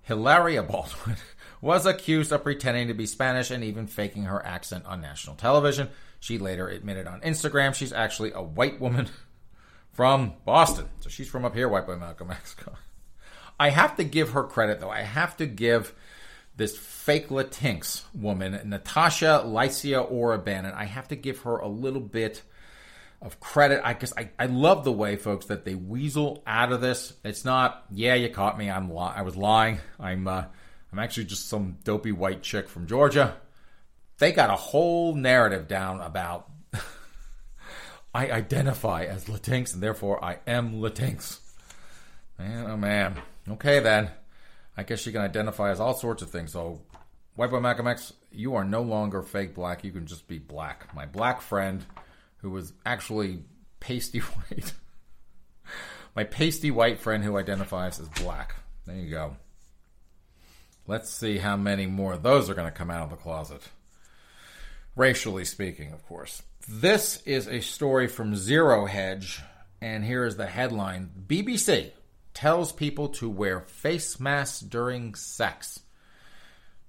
Hilaria 0.00 0.62
Baldwin, 0.62 1.16
was 1.60 1.84
accused 1.84 2.32
of 2.32 2.42
pretending 2.42 2.88
to 2.88 2.94
be 2.94 3.04
Spanish 3.04 3.50
and 3.50 3.62
even 3.62 3.86
faking 3.86 4.22
her 4.22 4.42
accent 4.46 4.86
on 4.86 5.02
national 5.02 5.36
television. 5.36 5.90
She 6.20 6.38
later 6.38 6.68
admitted 6.68 7.06
on 7.06 7.20
Instagram 7.20 7.74
she's 7.74 7.92
actually 7.92 8.32
a 8.32 8.40
white 8.40 8.80
woman 8.80 9.10
from 9.96 10.34
Boston. 10.44 10.86
So 11.00 11.08
she's 11.08 11.28
from 11.28 11.46
up 11.46 11.54
here, 11.54 11.68
white 11.68 11.86
boy 11.86 11.96
Malcolm 11.96 12.30
X. 12.30 12.54
I 13.58 13.70
have 13.70 13.96
to 13.96 14.04
give 14.04 14.30
her 14.30 14.44
credit, 14.44 14.78
though. 14.78 14.90
I 14.90 15.00
have 15.00 15.38
to 15.38 15.46
give 15.46 15.94
this 16.56 16.76
fake 16.76 17.28
Latinx 17.28 18.02
woman, 18.14 18.60
Natasha 18.64 19.42
Lycia 19.46 20.04
Oraban, 20.04 20.72
I 20.72 20.84
have 20.84 21.08
to 21.08 21.16
give 21.16 21.40
her 21.40 21.56
a 21.58 21.68
little 21.68 22.00
bit 22.00 22.42
of 23.20 23.40
credit. 23.40 23.80
I 23.84 23.94
guess 23.94 24.12
I, 24.16 24.30
I 24.38 24.46
love 24.46 24.84
the 24.84 24.92
way, 24.92 25.16
folks, 25.16 25.46
that 25.46 25.64
they 25.64 25.74
weasel 25.74 26.42
out 26.46 26.72
of 26.72 26.80
this. 26.80 27.12
It's 27.24 27.44
not, 27.44 27.84
yeah, 27.90 28.14
you 28.14 28.28
caught 28.28 28.58
me. 28.58 28.70
I'm 28.70 28.90
li- 28.90 29.12
I 29.14 29.22
was 29.22 29.36
lying. 29.36 29.78
I'm 29.98 30.28
uh, 30.28 30.44
I'm 30.92 30.98
actually 30.98 31.24
just 31.24 31.48
some 31.48 31.78
dopey 31.84 32.12
white 32.12 32.42
chick 32.42 32.68
from 32.68 32.86
Georgia. 32.86 33.36
They 34.18 34.32
got 34.32 34.50
a 34.50 34.56
whole 34.56 35.14
narrative 35.14 35.68
down 35.68 36.00
about 36.00 36.48
I 38.16 38.30
identify 38.30 39.04
as 39.04 39.26
Latinx 39.26 39.74
and 39.74 39.82
therefore 39.82 40.24
I 40.24 40.38
am 40.46 40.80
Latinx. 40.80 41.38
Man, 42.38 42.70
oh 42.70 42.76
man. 42.78 43.20
Okay 43.46 43.78
then. 43.80 44.10
I 44.74 44.84
guess 44.84 45.04
you 45.04 45.12
can 45.12 45.20
identify 45.20 45.70
as 45.70 45.80
all 45.80 45.92
sorts 45.92 46.22
of 46.22 46.30
things. 46.30 46.52
So, 46.52 46.80
White 47.34 47.50
Boy 47.50 47.60
Malcolm 47.60 47.86
X, 47.86 48.14
you 48.32 48.54
are 48.54 48.64
no 48.64 48.80
longer 48.80 49.20
fake 49.20 49.54
black. 49.54 49.84
You 49.84 49.92
can 49.92 50.06
just 50.06 50.26
be 50.28 50.38
black. 50.38 50.94
My 50.94 51.04
black 51.04 51.42
friend, 51.42 51.84
who 52.38 52.48
was 52.48 52.72
actually 52.86 53.40
pasty 53.80 54.18
white. 54.50 54.72
My 56.14 56.24
pasty 56.24 56.70
white 56.70 56.98
friend 56.98 57.22
who 57.22 57.36
identifies 57.36 58.00
as 58.00 58.08
black. 58.08 58.56
There 58.86 58.96
you 58.96 59.10
go. 59.10 59.36
Let's 60.86 61.10
see 61.10 61.36
how 61.36 61.58
many 61.58 61.84
more 61.84 62.14
of 62.14 62.22
those 62.22 62.48
are 62.48 62.54
going 62.54 62.72
to 62.72 62.78
come 62.78 62.90
out 62.90 63.04
of 63.04 63.10
the 63.10 63.16
closet. 63.16 63.60
Racially 64.94 65.44
speaking, 65.44 65.92
of 65.92 66.02
course. 66.06 66.42
This 66.68 67.22
is 67.24 67.46
a 67.46 67.60
story 67.60 68.08
from 68.08 68.34
Zero 68.34 68.86
Hedge, 68.86 69.40
and 69.80 70.04
here 70.04 70.24
is 70.24 70.36
the 70.36 70.46
headline 70.46 71.10
BBC 71.28 71.92
tells 72.34 72.72
people 72.72 73.10
to 73.10 73.30
wear 73.30 73.60
face 73.60 74.18
masks 74.18 74.58
during 74.58 75.14
sex. 75.14 75.78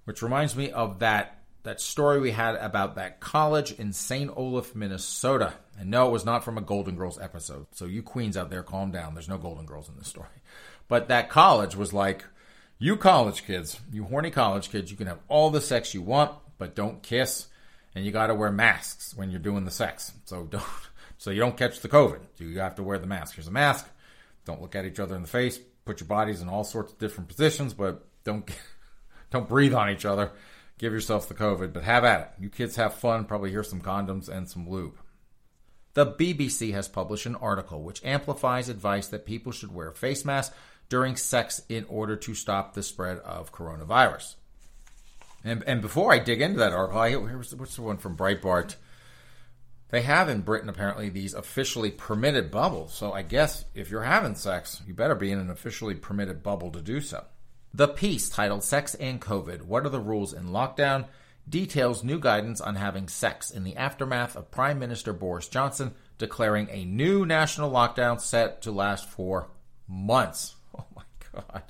Which 0.06 0.24
reminds 0.24 0.56
me 0.56 0.72
of 0.72 1.00
that 1.00 1.44
that 1.62 1.80
story 1.80 2.20
we 2.20 2.32
had 2.32 2.56
about 2.56 2.96
that 2.96 3.20
college 3.20 3.72
in 3.72 3.94
St. 3.94 4.32
Olaf, 4.36 4.74
Minnesota. 4.74 5.54
And 5.78 5.92
no, 5.92 6.08
it 6.08 6.12
was 6.12 6.26
not 6.26 6.44
from 6.44 6.58
a 6.58 6.62
Golden 6.62 6.96
Girls 6.96 7.20
episode. 7.20 7.68
So 7.72 7.86
you 7.86 8.02
queens 8.02 8.36
out 8.36 8.50
there, 8.50 8.64
calm 8.64 8.90
down. 8.90 9.14
There's 9.14 9.30
no 9.30 9.38
Golden 9.38 9.68
Girls 9.68 9.90
in 9.90 9.98
this 9.98 10.08
story. 10.08 10.28
But 10.88 11.10
that 11.10 11.30
college 11.30 11.76
was 11.76 11.94
like, 11.94 12.26
you 12.80 12.98
college 12.98 13.46
kids, 13.46 13.80
you 13.92 14.06
horny 14.06 14.32
college 14.32 14.72
kids, 14.72 14.90
you 14.90 14.98
can 14.98 15.08
have 15.08 15.20
all 15.28 15.52
the 15.52 15.62
sex 15.62 15.94
you 15.94 16.02
want, 16.02 16.32
but 16.58 16.74
don't 16.74 17.04
kiss, 17.04 17.48
and 17.98 18.06
you 18.06 18.12
got 18.12 18.28
to 18.28 18.36
wear 18.36 18.52
masks 18.52 19.16
when 19.16 19.32
you're 19.32 19.40
doing 19.40 19.66
the 19.66 19.72
sex. 19.72 20.12
So 20.26 20.44
don't, 20.50 20.64
so 21.18 21.32
you 21.32 21.40
don't 21.40 21.58
catch 21.58 21.80
the 21.80 21.90
COVID. 21.90 22.20
You 22.38 22.60
have 22.60 22.76
to 22.76 22.84
wear 22.84 23.00
the 23.00 23.08
mask. 23.08 23.36
Here's 23.36 23.48
a 23.48 23.52
mask. 23.52 23.90
Don't 24.46 24.62
look 24.62 24.76
at 24.76 24.86
each 24.86 25.00
other 25.00 25.16
in 25.16 25.24
the 25.24 25.28
face. 25.28 25.60
Put 25.84 26.00
your 26.00 26.08
bodies 26.08 26.42
in 26.42 26.48
all 26.48 26.64
sorts 26.64 26.94
of 26.94 27.00
different 27.00 27.28
positions, 27.28 27.74
but 27.74 28.06
don't 28.24 28.50
don't 29.32 29.50
breathe 29.50 29.74
on 29.74 29.90
each 29.90 30.06
other. 30.06 30.32
Give 30.78 30.94
yourself 30.94 31.28
the 31.28 31.34
COVID, 31.34 31.74
but 31.74 31.84
have 31.84 32.06
at 32.06 32.22
it. 32.22 32.44
You 32.44 32.50
kids 32.50 32.76
have 32.76 32.94
fun. 32.94 33.26
Probably 33.26 33.50
hear 33.50 33.64
some 33.64 33.82
condoms 33.82 34.30
and 34.30 34.48
some 34.48 34.70
lube. 34.70 35.00
The 35.96 36.06
BBC 36.06 36.74
has 36.74 36.88
published 36.88 37.26
an 37.26 37.36
article 37.36 37.82
which 37.82 38.06
amplifies 38.06 38.70
advice 38.70 39.08
that 39.08 39.26
people 39.26 39.52
should 39.52 39.74
wear 39.74 39.92
face 39.92 40.24
masks 40.24 40.56
during 40.88 41.16
sex 41.16 41.64
in 41.68 41.84
order 41.90 42.16
to 42.16 42.36
stop 42.36 42.76
the 42.76 42.84
spread 42.84 43.18
of 43.20 43.52
coronavirus. 43.52 44.36
And, 45.48 45.64
and 45.64 45.82
before 45.82 46.14
I 46.14 46.20
dig 46.20 46.42
into 46.42 46.60
that 46.60 46.74
article, 46.74 47.00
I, 47.00 47.14
what's 47.14 47.76
the 47.76 47.82
one 47.82 47.98
from 47.98 48.18
Breitbart? 48.18 48.76
They 49.90 50.02
have 50.02 50.28
in 50.28 50.42
Britain 50.42 50.70
apparently 50.70 51.10
these 51.10 51.34
officially 51.34 51.92
permitted 51.92 52.52
bubbles. 52.52 52.94
So 52.94 53.14
I 53.14 53.22
guess 53.22 53.66
if 53.74 53.90
you're 53.90 54.04
having 54.04 54.36
sex, 54.36 54.82
you 54.86 54.94
better 54.94 55.16
be 55.16 55.32
in 55.32 55.40
an 55.40 55.50
officially 55.50 55.96
permitted 55.96 56.44
bubble 56.44 56.72
to 56.72 56.82
do 56.82 57.00
so. 57.00 57.24
The 57.74 57.88
piece 57.88 58.30
titled 58.30 58.64
Sex 58.64 58.96
and 58.96 59.22
COVID 59.22 59.62
What 59.64 59.86
are 59.86 59.90
the 59.90 60.00
Rules 60.00 60.34
in 60.34 60.48
Lockdown? 60.48 61.06
details 61.50 62.04
new 62.04 62.20
guidance 62.20 62.62
on 62.62 62.76
having 62.76 63.08
sex 63.08 63.52
in 63.52 63.64
the 63.64 63.76
aftermath 63.76 64.36
of 64.36 64.52
Prime 64.52 64.80
Minister 64.80 65.14
Boris 65.14 65.48
Johnson 65.48 65.94
declaring 66.18 66.68
a 66.70 66.86
new 66.86 67.26
national 67.26 67.72
lockdown 67.72 68.20
set 68.20 68.62
to 68.64 68.72
last 68.72 69.08
for 69.10 69.50
months. 69.88 70.56
Oh 70.78 70.86
my 70.96 71.04
God. 71.34 71.64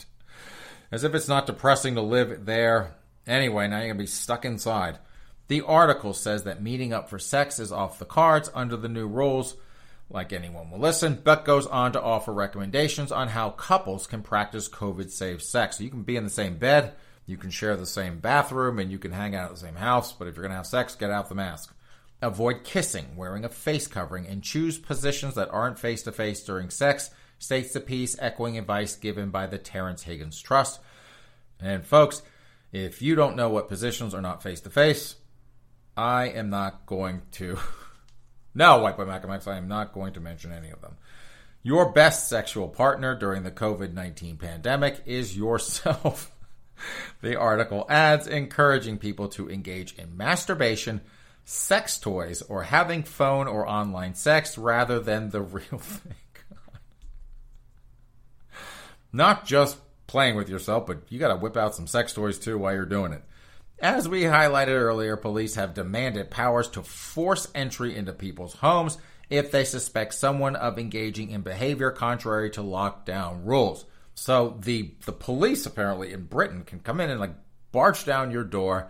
As 0.92 1.06
if 1.06 1.16
it's 1.16 1.30
not 1.30 1.46
depressing 1.46 1.96
to 1.96 2.02
live 2.02 2.46
there. 2.46 2.97
Anyway, 3.28 3.68
now 3.68 3.78
you're 3.78 3.88
going 3.88 3.98
to 3.98 4.04
be 4.04 4.08
stuck 4.08 4.46
inside. 4.46 4.98
The 5.48 5.62
article 5.62 6.14
says 6.14 6.44
that 6.44 6.62
meeting 6.62 6.94
up 6.94 7.10
for 7.10 7.20
sex 7.20 7.60
is 7.60 7.72
off 7.72 8.00
the 8.00 8.06
cards 8.06 8.50
under 8.54 8.76
the 8.76 8.90
new 8.90 9.08
rules, 9.08 9.56
like 10.10 10.32
anyone 10.32 10.72
will 10.72 10.80
listen, 10.80 11.20
but 11.24 11.46
goes 11.46 11.68
on 11.68 11.92
to 11.94 12.02
offer 12.02 12.34
recommendations 12.34 13.12
on 13.12 13.30
how 13.30 13.50
couples 13.52 14.08
can 14.08 14.22
practice 14.22 14.70
COVID 14.70 15.12
safe 15.12 15.44
sex. 15.44 15.78
So 15.78 15.84
you 15.84 15.90
can 15.90 16.04
be 16.04 16.16
in 16.16 16.24
the 16.24 16.30
same 16.30 16.58
bed, 16.58 16.94
you 17.26 17.38
can 17.38 17.50
share 17.50 17.76
the 17.76 17.86
same 17.86 18.20
bathroom, 18.20 18.80
and 18.80 18.90
you 18.90 19.00
can 19.00 19.12
hang 19.12 19.36
out 19.36 19.50
at 19.50 19.52
the 19.52 19.60
same 19.60 19.76
house, 19.76 20.14
but 20.14 20.28
if 20.28 20.36
you're 20.36 20.44
going 20.44 20.52
to 20.52 20.58
have 20.58 20.68
sex, 20.68 20.96
get 20.96 21.12
out 21.12 21.28
the 21.30 21.36
mask. 21.36 21.74
Avoid 22.22 22.64
kissing, 22.64 23.16
wearing 23.16 23.46
a 23.46 23.50
face 23.50 23.86
covering, 23.88 24.26
and 24.28 24.42
choose 24.42 24.78
positions 24.78 25.36
that 25.36 25.52
aren't 25.52 25.78
face 25.78 26.04
to 26.04 26.12
face 26.12 26.44
during 26.44 26.70
sex, 26.70 27.10
states 27.38 27.74
the 27.74 27.80
piece, 27.80 28.18
echoing 28.20 28.58
advice 28.58 28.96
given 28.96 29.30
by 29.30 29.46
the 29.46 29.58
Terrence 29.58 30.04
Higgins 30.04 30.42
Trust. 30.42 30.80
And 31.60 31.86
folks, 31.86 32.22
if 32.72 33.02
you 33.02 33.16
don't 33.16 33.36
know 33.36 33.50
what 33.50 33.70
positions 33.70 34.14
are 34.14 34.22
not 34.22 34.44
face 34.44 34.62
to 34.62 34.70
face, 34.70 35.16
I 35.96 36.30
am 36.30 36.50
not 36.50 36.86
going 36.86 37.22
to. 37.34 37.58
no, 38.56 38.80
White 38.80 38.98
Boy 38.98 39.06
Malcolm 39.06 39.32
I 39.32 39.58
am 39.58 39.68
not 39.68 39.94
going 39.94 40.14
to 40.14 40.20
mention 40.20 40.52
any 40.52 40.70
of 40.70 40.82
them. 40.82 40.98
Your 41.64 41.92
best 41.92 42.30
sexual 42.30 42.68
partner 42.68 43.16
during 43.16 43.44
the 43.44 43.52
COVID 43.52 43.94
19 43.94 44.38
pandemic 44.38 45.02
is 45.06 45.36
yourself. 45.36 46.32
the 47.22 47.36
article 47.36 47.86
adds 47.90 48.28
encouraging 48.28 48.98
people 49.00 49.28
to 49.30 49.50
engage 49.50 49.96
in 49.96 50.16
masturbation, 50.16 51.02
sex 51.44 51.98
toys, 51.98 52.42
or 52.44 52.64
having 52.64 53.04
phone 53.04 53.48
or 53.48 53.68
online 53.68 54.14
sex 54.14 54.58
rather 54.58 55.00
than 55.00 55.30
the 55.30 55.42
real 55.42 55.80
thing. 55.80 56.14
not 59.12 59.46
just 59.46 59.78
playing 60.08 60.36
with 60.36 60.50
yourself, 60.50 60.88
but 60.88 61.04
you 61.10 61.20
got 61.20 61.30
to 61.30 61.36
whip 61.36 61.58
out 61.58 61.76
some 61.76 61.88
sex 61.88 62.14
toys 62.14 62.40
too 62.40 62.58
while 62.58 62.74
you're 62.74 62.86
doing 62.86 63.14
it. 63.14 63.24
As 63.80 64.10
we 64.10 64.24
highlighted 64.24 64.70
earlier, 64.70 65.16
police 65.18 65.56
have 65.56 65.76
demanded 65.76 66.32
powers 66.32 66.68
to 66.70 66.82
force 66.82 67.48
entry 67.54 67.96
into 67.96 68.12
people's 68.12 68.54
homes 68.56 68.98
if 69.30 69.52
they 69.52 69.66
suspect 69.66 70.14
someone 70.16 70.56
of 70.56 70.80
engaging 70.80 71.30
in 71.30 71.42
behavior 71.42 71.92
contrary 71.92 72.50
to 72.52 72.62
lockdown 72.62 73.46
rules. 73.46 73.86
So 74.16 74.58
the 74.62 74.96
the 75.06 75.12
police 75.12 75.68
apparently 75.68 76.12
in 76.12 76.24
Britain 76.24 76.64
can 76.64 76.80
come 76.80 77.00
in 77.00 77.12
and 77.12 77.20
like 77.20 77.36
barge 77.72 78.04
down 78.04 78.32
your 78.32 78.44
door 78.44 78.90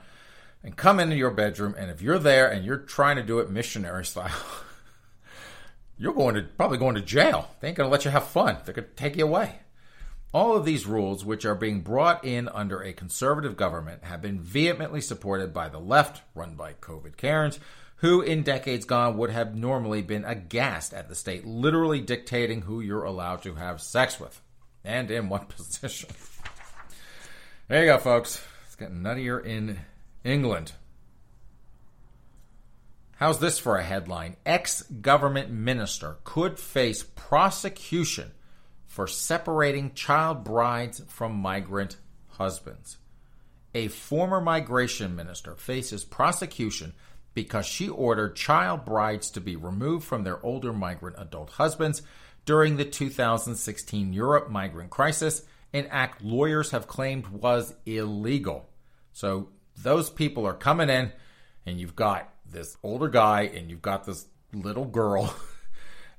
and 0.63 0.77
come 0.77 1.01
into 1.01 1.17
your 1.17 1.31
bedroom 1.31 1.75
and 1.77 1.91
if 1.91 2.01
you're 2.01 2.19
there 2.19 2.49
and 2.49 2.63
you're 2.63 2.77
trying 2.77 3.17
to 3.17 3.23
do 3.23 3.39
it 3.39 3.49
missionary 3.49 4.05
style, 4.05 4.31
you're 5.97 6.13
going 6.13 6.35
to 6.35 6.43
probably 6.43 6.77
going 6.77 6.95
to 6.95 7.01
jail. 7.01 7.49
They 7.59 7.67
ain't 7.67 7.77
gonna 7.77 7.89
let 7.89 8.05
you 8.05 8.11
have 8.11 8.27
fun. 8.27 8.57
They're 8.63 8.73
gonna 8.73 8.87
take 8.95 9.17
you 9.17 9.25
away. 9.25 9.59
All 10.37 10.55
of 10.55 10.65
these 10.65 10.85
rules, 10.85 11.25
which 11.25 11.45
are 11.45 11.55
being 11.55 11.81
brought 11.81 12.23
in 12.23 12.47
under 12.49 12.79
a 12.79 12.93
conservative 12.93 13.57
government, 13.57 14.03
have 14.03 14.21
been 14.21 14.39
vehemently 14.39 15.01
supported 15.01 15.51
by 15.51 15.67
the 15.67 15.79
left, 15.79 16.21
run 16.35 16.53
by 16.53 16.73
COVID 16.73 17.17
Karens, 17.17 17.59
who 17.95 18.21
in 18.21 18.43
decades 18.43 18.85
gone 18.85 19.17
would 19.17 19.31
have 19.31 19.55
normally 19.55 20.03
been 20.03 20.23
aghast 20.23 20.93
at 20.93 21.09
the 21.09 21.15
state 21.15 21.43
literally 21.47 22.01
dictating 22.01 22.61
who 22.61 22.81
you're 22.81 23.03
allowed 23.03 23.41
to 23.41 23.55
have 23.55 23.81
sex 23.81 24.19
with 24.19 24.39
and 24.83 25.09
in 25.09 25.27
what 25.27 25.49
position. 25.57 26.11
There 27.67 27.81
you 27.81 27.87
go, 27.87 27.97
folks. 27.97 28.39
It's 28.67 28.75
getting 28.75 29.01
nuttier 29.01 29.43
in 29.43 29.79
England. 30.23 30.73
How's 33.15 33.39
this 33.39 33.57
for 33.57 33.77
a 33.77 33.83
headline? 33.83 34.35
Ex 34.45 34.83
government 34.83 35.49
minister 35.49 36.17
could 36.23 36.59
face 36.59 37.01
prosecution 37.01 38.33
for 38.97 39.05
separating 39.05 39.93
child 39.93 40.43
brides 40.43 41.03
from 41.07 41.31
migrant 41.31 41.97
husbands. 42.29 42.97
A 43.75 43.89
former 43.89 44.41
migration 44.41 45.15
minister 45.15 45.53
faces 45.53 46.03
prosecution 46.03 46.93
because 47.35 47.67
she 47.67 47.87
ordered 47.87 48.35
child 48.35 48.85
brides 48.85 49.29
to 49.29 49.39
be 49.39 49.55
removed 49.55 50.03
from 50.03 50.23
their 50.23 50.43
older 50.43 50.73
migrant 50.73 51.15
adult 51.19 51.51
husbands 51.51 52.01
during 52.45 52.77
the 52.77 52.85
2016 52.85 54.13
Europe 54.13 54.49
migrant 54.49 54.89
crisis, 54.89 55.43
an 55.73 55.85
act 55.91 56.23
lawyers 56.23 56.71
have 56.71 56.87
claimed 56.87 57.27
was 57.27 57.75
illegal. 57.85 58.67
So 59.13 59.49
those 59.79 60.09
people 60.09 60.47
are 60.47 60.55
coming 60.55 60.89
in, 60.89 61.11
and 61.67 61.79
you've 61.79 61.95
got 61.95 62.33
this 62.47 62.75
older 62.81 63.09
guy, 63.09 63.41
and 63.43 63.69
you've 63.69 63.83
got 63.83 64.05
this 64.05 64.25
little 64.51 64.85
girl, 64.85 65.35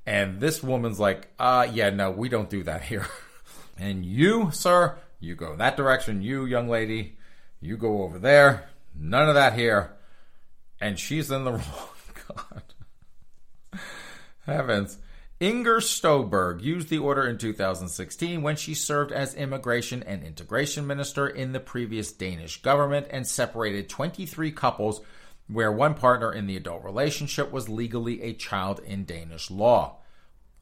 and 0.08 0.40
this 0.40 0.62
woman's 0.62 0.98
like, 0.98 1.28
uh, 1.38 1.68
yeah, 1.70 1.90
no, 1.90 2.10
we 2.10 2.30
don't 2.30 2.48
do 2.48 2.62
that 2.62 2.80
here. 2.80 3.06
and 3.76 4.06
you, 4.06 4.50
sir, 4.52 4.96
you 5.20 5.34
go 5.34 5.54
that 5.56 5.76
direction. 5.76 6.22
You, 6.22 6.46
young 6.46 6.66
lady, 6.66 7.18
you 7.60 7.76
go 7.76 8.04
over 8.04 8.18
there. 8.18 8.70
None 8.98 9.28
of 9.28 9.34
that 9.34 9.52
here. 9.52 9.92
And 10.80 10.98
she's 10.98 11.30
in 11.30 11.44
the 11.44 11.52
wrong. 11.52 11.62
God. 12.26 12.62
Heavens. 14.46 14.96
Inger 15.40 15.80
Støjberg 15.80 16.62
used 16.62 16.88
the 16.88 16.98
order 17.00 17.28
in 17.28 17.36
2016 17.36 18.40
when 18.40 18.56
she 18.56 18.72
served 18.72 19.12
as 19.12 19.34
Immigration 19.34 20.02
and 20.04 20.24
Integration 20.24 20.86
Minister 20.86 21.28
in 21.28 21.52
the 21.52 21.60
previous 21.60 22.12
Danish 22.12 22.62
government 22.62 23.08
and 23.10 23.26
separated 23.26 23.90
23 23.90 24.52
couples 24.52 25.02
where 25.48 25.72
one 25.72 25.94
partner 25.94 26.32
in 26.32 26.46
the 26.46 26.56
adult 26.56 26.84
relationship 26.84 27.50
was 27.50 27.68
legally 27.68 28.22
a 28.22 28.34
child 28.34 28.80
in 28.80 29.04
Danish 29.04 29.50
law. 29.50 29.96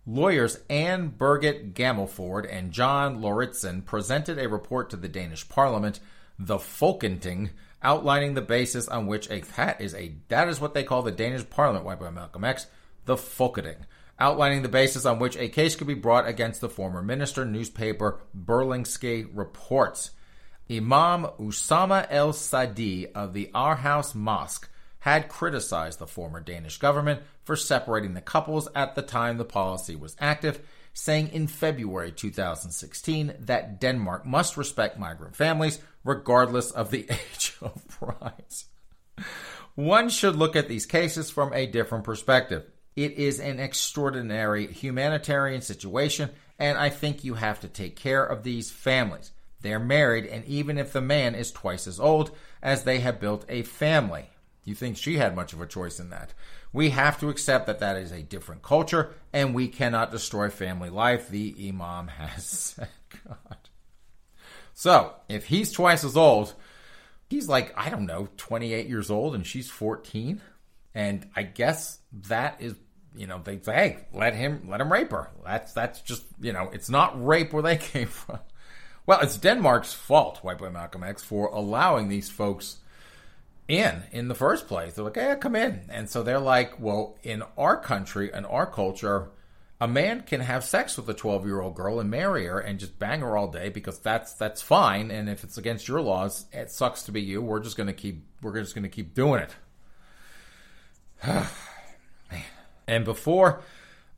Lawyers 0.07 0.61
Anne 0.71 1.11
Birgit 1.11 1.73
Gammeljord 1.73 2.47
and 2.51 2.71
John 2.71 3.21
Lauritsen 3.21 3.83
presented 3.83 4.39
a 4.39 4.49
report 4.49 4.89
to 4.91 4.97
the 4.97 5.09
Danish 5.09 5.49
parliament, 5.49 5.99
the 6.39 6.59
Folketing, 6.59 7.51
outlining 7.83 8.35
the 8.35 8.43
basis 8.43 8.87
on 8.87 9.09
which 9.09 9.29
a 9.31 9.41
that 9.57 9.81
is 9.81 9.95
a 9.95 10.15
that 10.29 10.49
is 10.49 10.61
what 10.61 10.75
they 10.75 10.85
call 10.85 11.03
the 11.03 11.11
Danish 11.11 11.49
parliament, 11.51 11.85
wiped 11.85 12.01
by 12.01 12.11
Malcolm 12.11 12.45
X, 12.45 12.67
the 13.05 13.17
Folketing, 13.17 13.85
outlining 14.21 14.63
the 14.63 14.69
basis 14.69 15.05
on 15.05 15.19
which 15.19 15.37
a 15.37 15.49
case 15.49 15.75
could 15.75 15.89
be 15.89 15.95
brought 15.95 16.29
against 16.29 16.61
the 16.61 16.69
former 16.69 17.03
minister. 17.03 17.45
Newspaper 17.45 18.21
Berlingske 18.37 19.29
reports. 19.35 20.13
Imam 20.71 21.27
Usama 21.39 22.07
El 22.11 22.33
Sadi 22.33 23.09
of 23.09 23.35
the 23.35 23.51
Our 23.55 23.77
House 23.77 24.15
Mosque 24.15 24.69
had 25.07 25.29
criticized 25.29 26.01
the 26.01 26.07
former 26.07 26.41
Danish 26.41 26.79
government 26.79 27.23
for 27.45 27.55
separating 27.55 28.15
the 28.15 28.21
couples 28.21 28.69
at 28.75 28.97
the 28.97 29.03
time 29.03 29.37
the 29.37 29.45
policy 29.45 29.95
was 29.95 30.17
active, 30.19 30.61
saying 30.93 31.29
in 31.29 31.47
February 31.47 32.11
2016 32.11 33.33
that 33.39 33.81
Denmark 33.81 34.27
must 34.27 34.57
respect 34.57 34.99
migrant 34.99 35.37
families 35.37 35.79
regardless 36.03 36.73
of 36.73 36.91
the 36.91 37.07
age 37.09 37.55
of 37.63 37.85
brides. 38.01 38.65
One 39.77 40.09
should 40.09 40.35
look 40.35 40.57
at 40.57 40.69
these 40.69 40.87
cases 40.87 41.31
from 41.31 41.53
a 41.53 41.69
different 41.69 42.03
perspective. 42.03 42.65
It 42.97 43.13
is 43.13 43.39
an 43.39 43.61
extraordinary 43.61 44.67
humanitarian 44.67 45.61
situation, 45.61 46.31
and 46.59 46.77
I 46.77 46.89
think 46.89 47.23
you 47.23 47.35
have 47.35 47.61
to 47.61 47.69
take 47.69 47.95
care 47.95 48.25
of 48.25 48.43
these 48.43 48.73
families. 48.73 49.31
They're 49.61 49.79
married, 49.79 50.27
and 50.27 50.45
even 50.47 50.79
if 50.79 50.93
the 50.93 51.01
man 51.01 51.37
is 51.37 51.53
twice 51.53 51.87
as 51.87 52.01
old, 52.01 52.33
as 52.61 52.83
they 52.83 52.99
have 52.99 53.21
built 53.21 53.45
a 53.49 53.63
family. 53.63 54.31
You 54.67 54.75
think 54.75 54.97
she 54.97 55.17
had 55.17 55.37
much 55.37 55.53
of 55.53 55.61
a 55.61 55.67
choice 55.67 56.01
in 56.01 56.11
that? 56.11 56.35
We 56.73 56.91
have 56.91 57.21
to 57.21 57.29
accept 57.31 57.69
that 57.69 57.79
that 57.79 57.97
is 57.97 58.11
a 58.11 58.23
different 58.23 58.63
culture, 58.63 59.15
and 59.33 59.55
we 59.55 59.69
cannot 59.69 60.11
destroy 60.11 60.51
family 60.51 60.91
life. 60.91 61.29
The 61.29 61.55
Imam 61.69 62.09
has 62.09 62.45
said, 62.77 62.89
God. 63.25 63.57
So, 64.75 65.15
if 65.29 65.47
he's 65.47 65.71
twice 65.71 66.03
as 66.03 66.17
old, 66.17 66.53
he's 67.31 67.49
like, 67.49 67.73
I 67.79 67.91
don't 67.91 68.07
know, 68.07 68.29
28 68.37 68.89
years 68.89 69.09
old, 69.09 69.37
and 69.37 69.47
she's 69.47 69.71
14. 69.71 70.43
And 70.97 71.31
I 71.37 71.45
guess 71.45 72.01
that 72.29 72.57
is, 72.61 72.75
you 73.15 73.29
know, 73.29 73.41
they 73.45 73.61
say, 73.61 73.73
hey, 73.73 73.99
let 74.13 74.35
him, 74.35 74.67
let 74.69 74.81
him 74.81 74.93
rape 74.93 75.13
her. 75.13 75.31
That's, 75.45 75.73
that's 75.75 76.01
just, 76.01 76.25
you 76.41 76.53
know, 76.53 76.71
it's 76.73 76.91
not 76.91 77.25
rape 77.25 77.53
where 77.53 77.63
they 77.63 77.77
came 77.77 78.09
from. 78.09 78.41
Well, 79.07 79.21
it's 79.21 79.37
Denmark's 79.37 79.95
fault, 79.95 80.39
White 80.39 80.59
Boy 80.59 80.71
Malcolm 80.71 81.05
X, 81.05 81.23
for 81.23 81.47
allowing 81.47 82.09
these 82.09 82.29
folks 82.29 82.79
in 83.69 84.03
in 84.13 84.29
the 84.29 84.35
first 84.35 84.69
place. 84.69 84.95
They're 84.95 85.05
like, 85.05 85.17
"Yeah, 85.17 85.35
come 85.37 85.57
in." 85.57 85.83
And 85.89 86.09
so 86.09 86.23
they're 86.23 86.39
like, 86.39 86.81
"Well, 86.81 87.19
in 87.23 87.43
our 87.57 87.77
country 87.77 88.33
and 88.33 88.47
our 88.47 88.67
culture, 88.67 89.31
a 89.81 89.89
man 89.89 90.23
can 90.23 90.41
have 90.41 90.65
sex 90.65 90.97
with 90.97 91.09
a 91.09 91.15
12-year-old 91.15 91.75
girl 91.75 92.01
and 92.01 92.11
marry 92.11 92.47
her 92.47 92.59
and 92.59 92.79
just 92.79 92.99
bang 92.99 93.21
her 93.21 93.37
all 93.37 93.49
day 93.49 93.69
because 93.69 93.99
that's 93.99 94.35
that's 94.35 94.63
fine. 94.63 95.11
And 95.11 95.29
if 95.29 95.45
it's 95.45 95.59
against 95.59 95.89
your 95.89 96.01
laws, 96.01 96.47
it 96.53 96.71
sucks 96.71 97.03
to 97.05 97.13
be 97.13 97.21
you. 97.21 97.43
We're 97.43 97.61
just 97.61 97.77
to 97.77 97.93
keep 97.93 98.25
we're 98.43 98.61
just 98.61 98.75
to 98.75 98.89
keep 98.89 99.15
doing 99.15 99.43
it." 99.43 99.55
and 102.87 103.05
before 103.05 103.63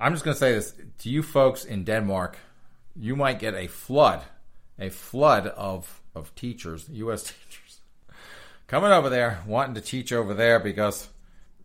I'm 0.00 0.12
just 0.12 0.24
to 0.34 0.40
say 0.40 0.52
this 0.52 0.74
to 0.98 1.08
you 1.10 1.22
folks 1.22 1.64
in 1.64 1.84
Denmark, 1.84 2.38
you 2.94 3.16
might 3.16 3.38
get 3.38 3.54
a 3.54 3.66
flood, 3.66 4.22
a 4.78 4.90
flood 4.90 5.46
of 5.46 6.02
of 6.14 6.34
teachers, 6.34 6.88
US 6.90 7.22
teachers 7.48 7.67
coming 8.68 8.92
over 8.92 9.08
there, 9.08 9.42
wanting 9.46 9.74
to 9.74 9.80
teach 9.80 10.12
over 10.12 10.34
there 10.34 10.60
because 10.60 11.08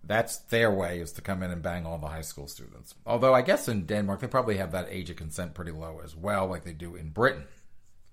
that's 0.04 0.38
their 0.38 0.72
way 0.72 1.00
is 1.00 1.12
to 1.14 1.22
come 1.22 1.44
in 1.44 1.52
and 1.52 1.62
bang 1.62 1.86
all 1.86 2.00
the 2.00 2.08
high 2.08 2.22
school 2.22 2.48
students. 2.48 2.96
Although 3.06 3.34
I 3.34 3.42
guess 3.42 3.68
in 3.68 3.86
Denmark 3.86 4.22
they 4.22 4.28
probably 4.28 4.58
have 4.58 4.72
that 4.72 4.88
age 4.90 5.10
of 5.10 5.18
consent 5.18 5.54
pretty 5.54 5.72
low 5.72 6.02
as 6.04 6.16
well, 6.16 6.48
like 6.48 6.64
they 6.64 6.74
do 6.74 6.96
in 6.96 7.10
Britain. 7.10 7.46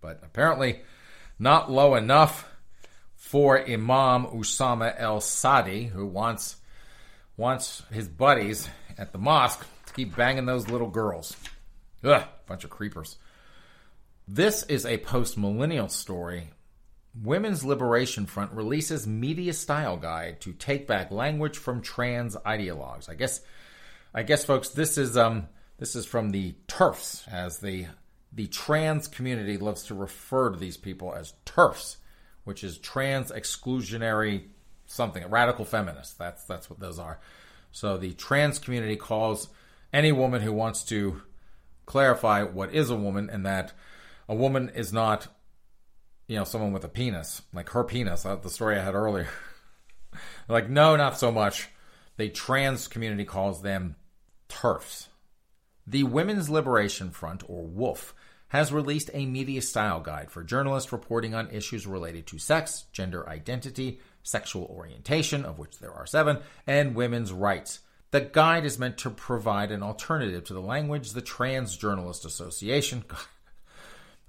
But 0.00 0.20
apparently 0.22 0.80
not 1.38 1.70
low 1.70 1.94
enough 1.94 2.48
for 3.16 3.58
Imam 3.58 4.26
Usama 4.26 4.94
El 4.98 5.20
Sadi, 5.20 5.86
who 5.86 6.06
wants 6.06 6.56
wants 7.36 7.82
his 7.90 8.08
buddies 8.08 8.68
at 8.98 9.12
the 9.12 9.18
mosque 9.18 9.64
to 9.86 9.92
keep 9.94 10.14
banging 10.14 10.46
those 10.46 10.68
little 10.68 10.90
girls. 10.90 11.34
Ugh, 12.04 12.22
bunch 12.46 12.64
of 12.64 12.70
creepers. 12.70 13.16
This 14.28 14.62
is 14.64 14.84
a 14.84 14.98
post 14.98 15.38
millennial 15.38 15.88
story 15.88 16.50
Women's 17.14 17.64
Liberation 17.64 18.26
Front 18.26 18.52
releases 18.52 19.06
media 19.06 19.52
style 19.52 19.96
guide 19.96 20.40
to 20.42 20.52
take 20.52 20.86
back 20.86 21.10
language 21.10 21.58
from 21.58 21.82
trans 21.82 22.36
ideologues. 22.36 23.08
I 23.08 23.14
guess, 23.14 23.40
I 24.14 24.22
guess, 24.22 24.44
folks, 24.44 24.68
this 24.68 24.96
is 24.96 25.16
um, 25.16 25.48
this 25.78 25.96
is 25.96 26.06
from 26.06 26.30
the 26.30 26.54
TERFs, 26.68 27.26
as 27.28 27.58
the 27.58 27.86
the 28.32 28.46
trans 28.46 29.08
community 29.08 29.56
loves 29.56 29.84
to 29.84 29.94
refer 29.94 30.50
to 30.50 30.58
these 30.58 30.76
people 30.76 31.12
as 31.12 31.34
TERFs, 31.44 31.96
which 32.44 32.62
is 32.62 32.78
trans 32.78 33.32
exclusionary 33.32 34.44
something, 34.86 35.28
radical 35.28 35.64
feminists. 35.64 36.14
That's 36.14 36.44
that's 36.44 36.70
what 36.70 36.78
those 36.78 36.98
are. 36.98 37.18
So 37.72 37.96
the 37.96 38.12
trans 38.12 38.58
community 38.58 38.96
calls 38.96 39.48
any 39.92 40.12
woman 40.12 40.42
who 40.42 40.52
wants 40.52 40.84
to 40.84 41.22
clarify 41.86 42.42
what 42.44 42.72
is 42.72 42.90
a 42.90 42.96
woman 42.96 43.28
and 43.30 43.44
that 43.46 43.72
a 44.28 44.34
woman 44.34 44.70
is 44.74 44.92
not 44.92 45.26
you 46.30 46.36
know, 46.36 46.44
someone 46.44 46.72
with 46.72 46.84
a 46.84 46.88
penis, 46.88 47.42
like 47.52 47.70
her 47.70 47.82
penis, 47.82 48.24
uh, 48.24 48.36
the 48.36 48.48
story 48.48 48.78
I 48.78 48.84
had 48.84 48.94
earlier. 48.94 49.26
like, 50.48 50.70
no, 50.70 50.94
not 50.94 51.18
so 51.18 51.32
much. 51.32 51.70
The 52.18 52.28
trans 52.28 52.86
community 52.86 53.24
calls 53.24 53.62
them 53.62 53.96
TERFs. 54.48 55.08
The 55.88 56.04
Women's 56.04 56.48
Liberation 56.48 57.10
Front, 57.10 57.42
or 57.48 57.64
WOLF, 57.64 58.12
has 58.50 58.72
released 58.72 59.10
a 59.12 59.26
media 59.26 59.60
style 59.60 59.98
guide 59.98 60.30
for 60.30 60.44
journalists 60.44 60.92
reporting 60.92 61.34
on 61.34 61.50
issues 61.50 61.84
related 61.84 62.28
to 62.28 62.38
sex, 62.38 62.84
gender 62.92 63.28
identity, 63.28 63.98
sexual 64.22 64.66
orientation, 64.66 65.44
of 65.44 65.58
which 65.58 65.80
there 65.80 65.92
are 65.92 66.06
seven, 66.06 66.38
and 66.64 66.94
women's 66.94 67.32
rights. 67.32 67.80
The 68.12 68.20
guide 68.20 68.64
is 68.64 68.78
meant 68.78 68.98
to 68.98 69.10
provide 69.10 69.72
an 69.72 69.82
alternative 69.82 70.44
to 70.44 70.54
the 70.54 70.60
language 70.60 71.10
the 71.10 71.22
Trans 71.22 71.76
Journalist 71.76 72.24
Association, 72.24 73.04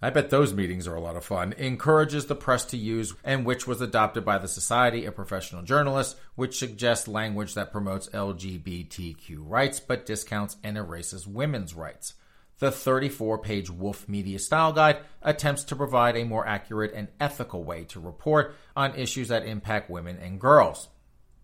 I 0.04 0.10
bet 0.10 0.32
those 0.32 0.52
meetings 0.52 0.88
are 0.88 0.95
a 0.95 1.02
lot 1.02 1.16
of 1.16 1.24
fun, 1.24 1.54
encourages 1.60 2.26
the 2.26 2.36
press 2.36 2.66
to 2.66 2.78
use, 2.78 3.14
and 3.24 3.45
which 3.45 3.68
was 3.68 3.82
adopted 3.82 4.26
by 4.26 4.39
the 4.39 4.47
Society 4.47 5.06
of 5.06 5.16
Professional 5.16 5.62
Journalists, 5.62 6.20
which 6.34 6.58
suggests 6.58 7.08
language 7.08 7.54
that 7.54 7.72
promotes 7.72 8.10
LGBTQ 8.10 9.38
rights 9.39 9.80
but 9.80 10.08
discounts 10.08 10.58
and 10.64 10.76
erases 10.76 11.28
women's 11.28 11.76
rights. 11.76 12.16
The 12.58 12.72
34 12.72 13.39
page 13.39 13.70
Wolf 13.70 14.10
Media 14.10 14.39
Style 14.39 14.74
Guide 14.74 14.97
attempts 15.22 15.64
to 15.66 15.76
provide 15.76 16.18
a 16.18 16.26
more 16.26 16.47
accurate 16.47 16.93
and 16.95 17.10
ethical 17.20 17.64
way 17.64 17.84
to 17.86 17.99
report 17.99 18.56
on 18.76 18.95
issues 18.95 19.28
that 19.28 19.45
impact 19.45 19.91
women 19.91 20.18
and 20.18 20.41
girls. 20.41 20.89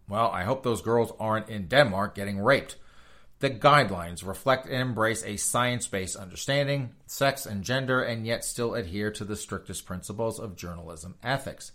Well, 0.10 0.32
I 0.32 0.46
hope 0.46 0.64
those 0.64 0.82
girls 0.82 1.12
aren't 1.20 1.50
in 1.50 1.68
Denmark 1.68 2.16
getting 2.16 2.40
raped. 2.40 2.78
The 3.40 3.52
guidelines 3.52 4.26
reflect 4.26 4.66
and 4.66 4.76
embrace 4.76 5.24
a 5.24 5.38
science 5.38 5.86
based 5.88 6.16
understanding, 6.16 6.96
sex 7.06 7.46
and 7.46 7.64
gender, 7.64 8.02
and 8.02 8.26
yet 8.26 8.44
still 8.44 8.74
adhere 8.74 9.12
to 9.12 9.24
the 9.24 9.36
strictest 9.36 9.86
principles 9.86 10.40
of 10.40 10.56
journalism 10.56 11.16
ethics. 11.22 11.72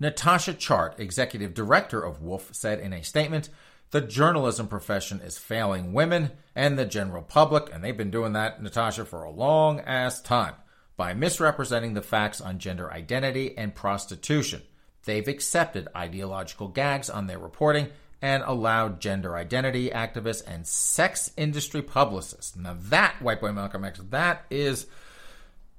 Natasha 0.00 0.54
Chart, 0.54 0.94
executive 0.98 1.52
director 1.52 2.02
of 2.02 2.22
Wolf, 2.22 2.54
said 2.54 2.80
in 2.80 2.94
a 2.94 3.02
statement 3.02 3.50
The 3.90 4.00
journalism 4.00 4.68
profession 4.68 5.20
is 5.20 5.36
failing 5.36 5.92
women 5.92 6.32
and 6.54 6.78
the 6.78 6.86
general 6.86 7.22
public, 7.22 7.68
and 7.72 7.84
they've 7.84 7.96
been 7.96 8.10
doing 8.10 8.32
that, 8.32 8.62
Natasha, 8.62 9.04
for 9.04 9.22
a 9.22 9.30
long 9.30 9.80
ass 9.80 10.22
time, 10.22 10.54
by 10.96 11.12
misrepresenting 11.12 11.92
the 11.92 12.02
facts 12.02 12.40
on 12.40 12.58
gender 12.58 12.90
identity 12.90 13.56
and 13.58 13.74
prostitution. 13.74 14.62
They've 15.04 15.28
accepted 15.28 15.88
ideological 15.94 16.68
gags 16.68 17.10
on 17.10 17.26
their 17.26 17.38
reporting 17.38 17.88
and 18.22 18.42
allowed 18.46 19.00
gender 19.00 19.36
identity 19.36 19.90
activists 19.90 20.42
and 20.46 20.66
sex 20.66 21.30
industry 21.36 21.82
publicists. 21.82 22.56
Now 22.56 22.76
that 22.88 23.20
white 23.20 23.40
boy 23.40 23.52
Malcolm 23.52 23.84
X, 23.84 24.00
that 24.10 24.44
is 24.50 24.86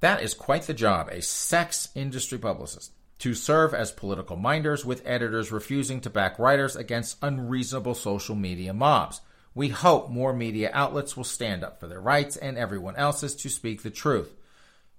that 0.00 0.22
is 0.22 0.34
quite 0.34 0.62
the 0.62 0.74
job, 0.74 1.08
a 1.08 1.20
sex 1.20 1.88
industry 1.94 2.38
publicist 2.38 2.92
to 3.18 3.34
serve 3.34 3.74
as 3.74 3.90
political 3.90 4.36
minders 4.36 4.84
with 4.84 5.02
editors 5.04 5.50
refusing 5.50 6.00
to 6.00 6.10
back 6.10 6.38
writers 6.38 6.76
against 6.76 7.18
unreasonable 7.20 7.94
social 7.94 8.36
media 8.36 8.72
mobs. 8.72 9.20
We 9.54 9.70
hope 9.70 10.08
more 10.08 10.32
media 10.32 10.70
outlets 10.72 11.16
will 11.16 11.24
stand 11.24 11.64
up 11.64 11.80
for 11.80 11.88
their 11.88 12.00
rights 12.00 12.36
and 12.36 12.56
everyone 12.56 12.94
else's 12.94 13.34
to 13.36 13.48
speak 13.48 13.82
the 13.82 13.90
truth. 13.90 14.36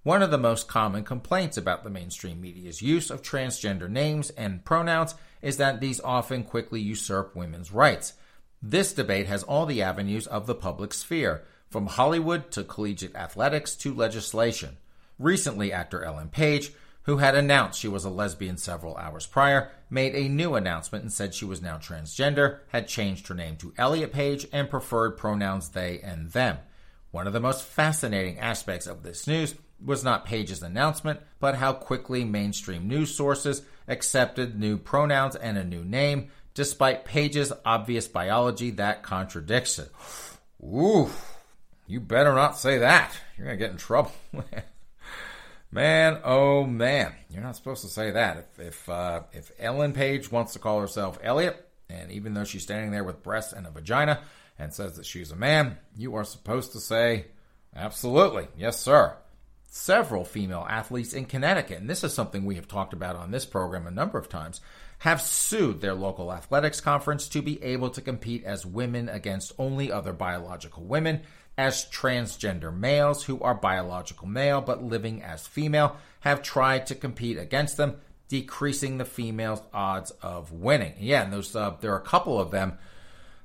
One 0.04 0.22
of 0.22 0.32
the 0.32 0.38
most 0.38 0.68
common 0.68 1.06
complaints 1.06 1.56
about 1.56 1.84
the 1.84 1.90
mainstream 1.90 2.42
media's 2.42 2.82
use 2.82 3.10
of 3.10 3.22
transgender 3.22 3.90
names 3.90 4.30
and 4.32 4.66
pronouns 4.66 5.16
is 5.42 5.58
that 5.58 5.80
these 5.80 6.00
often 6.02 6.44
quickly 6.44 6.82
usurp 6.82 7.36
women's 7.36 7.72
rights. 7.72 8.14
This 8.62 8.94
debate 8.94 9.28
has 9.28 9.44
all 9.44 9.66
the 9.66 9.82
avenues 9.82 10.28
of 10.28 10.48
the 10.48 10.56
public 10.56 10.94
sphere, 10.94 11.44
from 11.70 11.88
Hollywood 11.88 12.52
to 12.52 12.64
collegiate 12.64 13.16
athletics 13.16 13.76
to 13.76 13.94
legislation. 13.94 14.78
Recently, 15.18 15.72
actor 15.72 16.04
Ellen 16.04 16.30
Page, 16.30 16.72
who 17.04 17.18
had 17.18 17.36
announced 17.36 17.80
she 17.80 17.88
was 17.88 18.06
a 18.06 18.10
lesbian 18.10 18.58
several 18.58 18.98
hours 18.98 19.26
prior, 19.26 19.72
made 19.90 20.16
a 20.16 20.30
new 20.30 20.56
announcement 20.56 21.04
and 21.04 21.14
said 21.14 21.34
she 21.34 21.46
was 21.46 21.62
now 21.62 21.78
transgender, 21.78 22.60
had 22.70 22.88
changed 22.88 23.28
her 23.28 23.36
name 23.36 23.56
to 23.58 23.74
Elliot 23.78 24.12
Page, 24.12 24.48
and 24.52 24.70
preferred 24.70 25.12
pronouns 25.12 25.70
they 25.70 26.00
and 26.00 26.32
them. 26.32 26.58
One 27.12 27.28
of 27.28 27.34
the 27.34 27.40
most 27.40 27.64
fascinating 27.64 28.40
aspects 28.40 28.86
of 28.88 29.04
this 29.04 29.26
news 29.28 29.56
was 29.84 30.04
not 30.04 30.26
Page's 30.26 30.62
announcement, 30.62 31.20
but 31.40 31.56
how 31.56 31.74
quickly 31.74 32.24
mainstream 32.24 32.88
news 32.88 33.16
sources 33.16 33.62
accepted 33.90 34.58
new 34.58 34.78
pronouns 34.78 35.36
and 35.36 35.58
a 35.58 35.64
new 35.64 35.84
name, 35.84 36.30
despite 36.54 37.04
Page's 37.04 37.52
obvious 37.66 38.08
biology 38.08 38.72
that 38.72 39.04
contradicts 39.04 39.80
it. 39.80 39.92
Ooh, 40.64 41.10
you 41.88 42.00
better 42.00 42.34
not 42.34 42.58
say 42.58 42.78
that. 42.78 43.12
You're 43.38 43.48
going 43.48 43.58
to 43.58 43.64
get 43.66 43.72
in 43.72 43.78
trouble. 43.78 44.12
man, 45.72 46.20
oh 46.24 46.64
man, 46.66 47.14
you're 47.30 47.44
not 47.44 47.56
supposed 47.56 47.82
to 47.82 47.90
say 47.90 48.12
that. 48.12 48.38
If 48.38 48.68
if, 48.68 48.90
uh, 48.90 49.24
if 49.34 49.52
Ellen 49.60 49.94
Page 49.94 50.32
wants 50.32 50.54
to 50.54 50.60
call 50.60 50.80
herself 50.80 51.20
Elliot, 51.24 51.66
and 51.90 52.12
even 52.12 52.34
though 52.34 52.44
she's 52.44 52.64
standing 52.64 52.92
there 52.92 53.04
with 53.04 53.24
breasts 53.24 53.54
and 53.54 53.66
a 53.66 53.72
vagina 53.72 54.22
and 54.60 54.74
says 54.74 54.98
that 54.98 55.06
she's 55.06 55.32
a 55.32 55.36
man, 55.36 55.78
you 55.98 56.16
are 56.16 56.24
supposed 56.24 56.74
to 56.74 56.80
say, 56.80 57.26
absolutely, 57.76 58.48
yes, 58.56 58.80
sir 58.80 59.16
several 59.70 60.26
female 60.26 60.66
athletes 60.70 61.14
in 61.14 61.26
Connecticut, 61.26 61.80
and 61.80 61.90
this 61.90 62.04
is 62.04 62.14
something 62.14 62.44
we 62.44 62.56
have 62.56 62.68
talked 62.68 62.94
about 62.94 63.16
on 63.16 63.32
this 63.32 63.46
program 63.46 63.88
a 63.88 63.92
number 63.92 64.18
of 64.18 64.30
times, 64.30 64.62
have 65.00 65.22
sued 65.22 65.80
their 65.80 65.94
local 65.94 66.34
athletics 66.34 66.82
conference 66.82 67.28
to 67.30 67.42
be 67.42 67.62
able 67.64 67.90
to 67.90 68.02
compete 68.02 68.44
as 68.44 68.66
women 68.66 69.08
against 69.08 69.54
only 69.58 69.92
other 69.92 70.12
biological 70.12 70.84
women, 70.84 71.22
as 71.58 71.86
transgender 71.86 72.76
males 72.76 73.26
who 73.26 73.40
are 73.42 73.54
biological 73.54 74.28
male 74.28 74.62
but 74.62 74.82
living 74.82 75.22
as 75.22 75.46
female 75.46 75.98
have 76.22 76.42
tried 76.42 76.86
to 76.88 76.96
compete 76.96 77.38
against 77.38 77.78
them, 77.78 77.96
decreasing 78.28 78.98
the 78.98 79.06
females' 79.06 79.62
odds 79.74 80.12
of 80.22 80.52
winning. 80.52 80.94
Yeah, 81.00 81.24
and 81.24 81.34
those 81.34 81.56
uh, 81.56 81.76
there 81.82 81.94
are 81.94 82.00
a 82.00 82.02
couple 82.02 82.40
of 82.40 82.52
them 82.52 82.78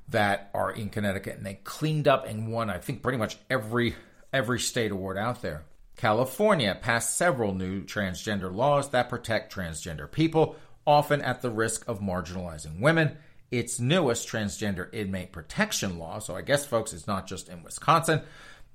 that 0.09 0.49
are 0.53 0.71
in 0.71 0.89
Connecticut, 0.89 1.37
and 1.37 1.45
they 1.45 1.55
cleaned 1.55 2.07
up 2.07 2.25
and 2.27 2.51
won. 2.51 2.69
I 2.69 2.77
think 2.77 3.01
pretty 3.01 3.17
much 3.17 3.37
every 3.49 3.95
every 4.31 4.59
state 4.59 4.91
award 4.91 5.17
out 5.17 5.41
there. 5.41 5.63
California 5.95 6.77
passed 6.79 7.17
several 7.17 7.53
new 7.53 7.83
transgender 7.83 8.53
laws 8.53 8.89
that 8.89 9.09
protect 9.09 9.53
transgender 9.53 10.11
people, 10.11 10.55
often 10.85 11.21
at 11.21 11.41
the 11.41 11.49
risk 11.49 11.87
of 11.87 12.01
marginalizing 12.01 12.79
women. 12.79 13.17
Its 13.51 13.79
newest 13.79 14.27
transgender 14.27 14.93
inmate 14.93 15.31
protection 15.31 15.97
law, 15.97 16.19
so 16.19 16.35
I 16.35 16.41
guess, 16.41 16.65
folks, 16.65 16.93
it's 16.93 17.07
not 17.07 17.27
just 17.27 17.47
in 17.47 17.63
Wisconsin, 17.63 18.21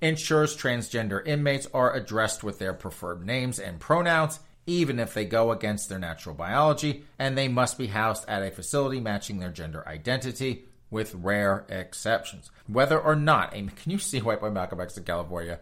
ensures 0.01 0.57
transgender 0.57 1.25
inmates 1.27 1.67
are 1.73 1.93
addressed 1.93 2.43
with 2.43 2.57
their 2.57 2.73
preferred 2.73 3.25
names 3.25 3.59
and 3.59 3.79
pronouns, 3.79 4.39
even 4.65 4.99
if 4.99 5.13
they 5.13 5.25
go 5.25 5.51
against 5.51 5.89
their 5.89 5.99
natural 5.99 6.33
biology, 6.33 7.03
and 7.19 7.37
they 7.37 7.47
must 7.47 7.77
be 7.77 7.87
housed 7.87 8.27
at 8.27 8.41
a 8.41 8.49
facility 8.49 8.99
matching 8.99 9.39
their 9.39 9.51
gender 9.51 9.87
identity, 9.87 10.65
with 10.89 11.15
rare 11.15 11.65
exceptions. 11.69 12.51
Whether 12.67 12.99
or 12.99 13.15
not, 13.15 13.51
can 13.51 13.71
you 13.85 13.97
see 13.97 14.19
White 14.19 14.41
Boy 14.41 14.49
Malcolm 14.49 14.81
X 14.81 14.97
in 14.97 15.03
California? 15.03 15.59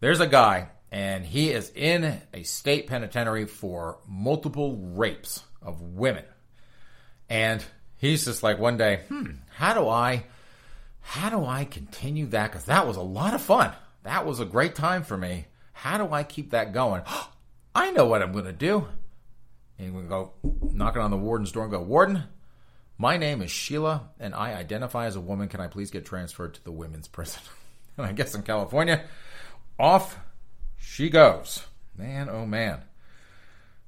There's 0.00 0.20
a 0.20 0.26
guy 0.26 0.68
and 0.90 1.24
he 1.24 1.50
is 1.50 1.70
in 1.74 2.20
a 2.32 2.42
state 2.44 2.86
penitentiary 2.86 3.46
for 3.46 3.98
multiple 4.06 4.76
rapes 4.76 5.42
of 5.62 5.82
women. 5.82 6.24
And 7.28 7.64
he's 7.96 8.24
just 8.24 8.42
like 8.42 8.58
one 8.58 8.76
day, 8.76 9.00
hmm, 9.08 9.32
how 9.50 9.74
do 9.74 9.88
I, 9.88 10.24
how 11.00 11.30
do 11.30 11.44
I 11.44 11.64
continue 11.64 12.26
that? 12.26 12.52
Because 12.52 12.66
that 12.66 12.86
was 12.86 12.96
a 12.96 13.02
lot 13.02 13.34
of 13.34 13.42
fun. 13.42 13.72
That 14.04 14.24
was 14.24 14.38
a 14.38 14.44
great 14.44 14.74
time 14.74 15.02
for 15.02 15.16
me. 15.16 15.46
How 15.72 15.98
do 15.98 16.12
I 16.12 16.22
keep 16.22 16.50
that 16.52 16.72
going? 16.72 17.02
I 17.74 17.90
know 17.90 18.06
what 18.06 18.22
I'm 18.22 18.32
going 18.32 18.44
to 18.44 18.52
do. 18.52 18.86
And 19.78 19.94
we 19.94 20.02
go 20.04 20.32
knocking 20.72 21.02
on 21.02 21.10
the 21.10 21.18
warden's 21.18 21.52
door 21.52 21.64
and 21.64 21.72
go, 21.72 21.82
Warden, 21.82 22.24
my 22.96 23.18
name 23.18 23.42
is 23.42 23.50
Sheila, 23.50 24.08
and 24.18 24.34
I 24.34 24.54
identify 24.54 25.04
as 25.04 25.16
a 25.16 25.20
woman. 25.20 25.48
Can 25.48 25.60
I 25.60 25.66
please 25.66 25.90
get 25.90 26.06
transferred 26.06 26.54
to 26.54 26.64
the 26.64 26.72
women's 26.72 27.08
prison? 27.08 27.42
and 27.98 28.06
I 28.06 28.12
guess 28.12 28.34
in 28.34 28.42
California, 28.42 29.04
off 29.78 30.18
she 30.86 31.10
goes. 31.10 31.64
Man, 31.98 32.28
oh 32.30 32.46
man. 32.46 32.82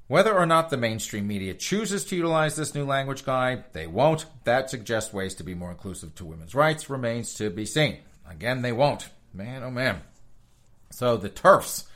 Whether 0.09 0.35
or 0.35 0.47
not 0.47 0.69
the 0.69 0.77
mainstream 0.77 1.29
media 1.29 1.55
chooses 1.55 2.05
to 2.07 2.17
utilize 2.17 2.57
this 2.57 2.75
new 2.75 2.85
language 2.85 3.25
guide, 3.25 3.65
they 3.73 3.87
won't. 3.87 4.27
That 4.43 4.69
suggests 4.69 5.13
ways 5.13 5.37
to 5.37 5.45
be 5.45 5.55
more 5.55 5.71
inclusive 5.71 6.17
to 6.17 6.25
women's 6.25 6.57
rights 6.57 6.91
remains 6.91 7.35
to 7.35 7.51
be 7.51 7.67
seen. 7.67 7.99
Again, 8.29 8.63
they 8.63 8.73
won't. 8.73 9.11
Man, 9.33 9.63
oh 9.63 9.71
man. 9.71 10.01
So 10.91 11.17
the 11.17 11.29
turfs. 11.29 11.87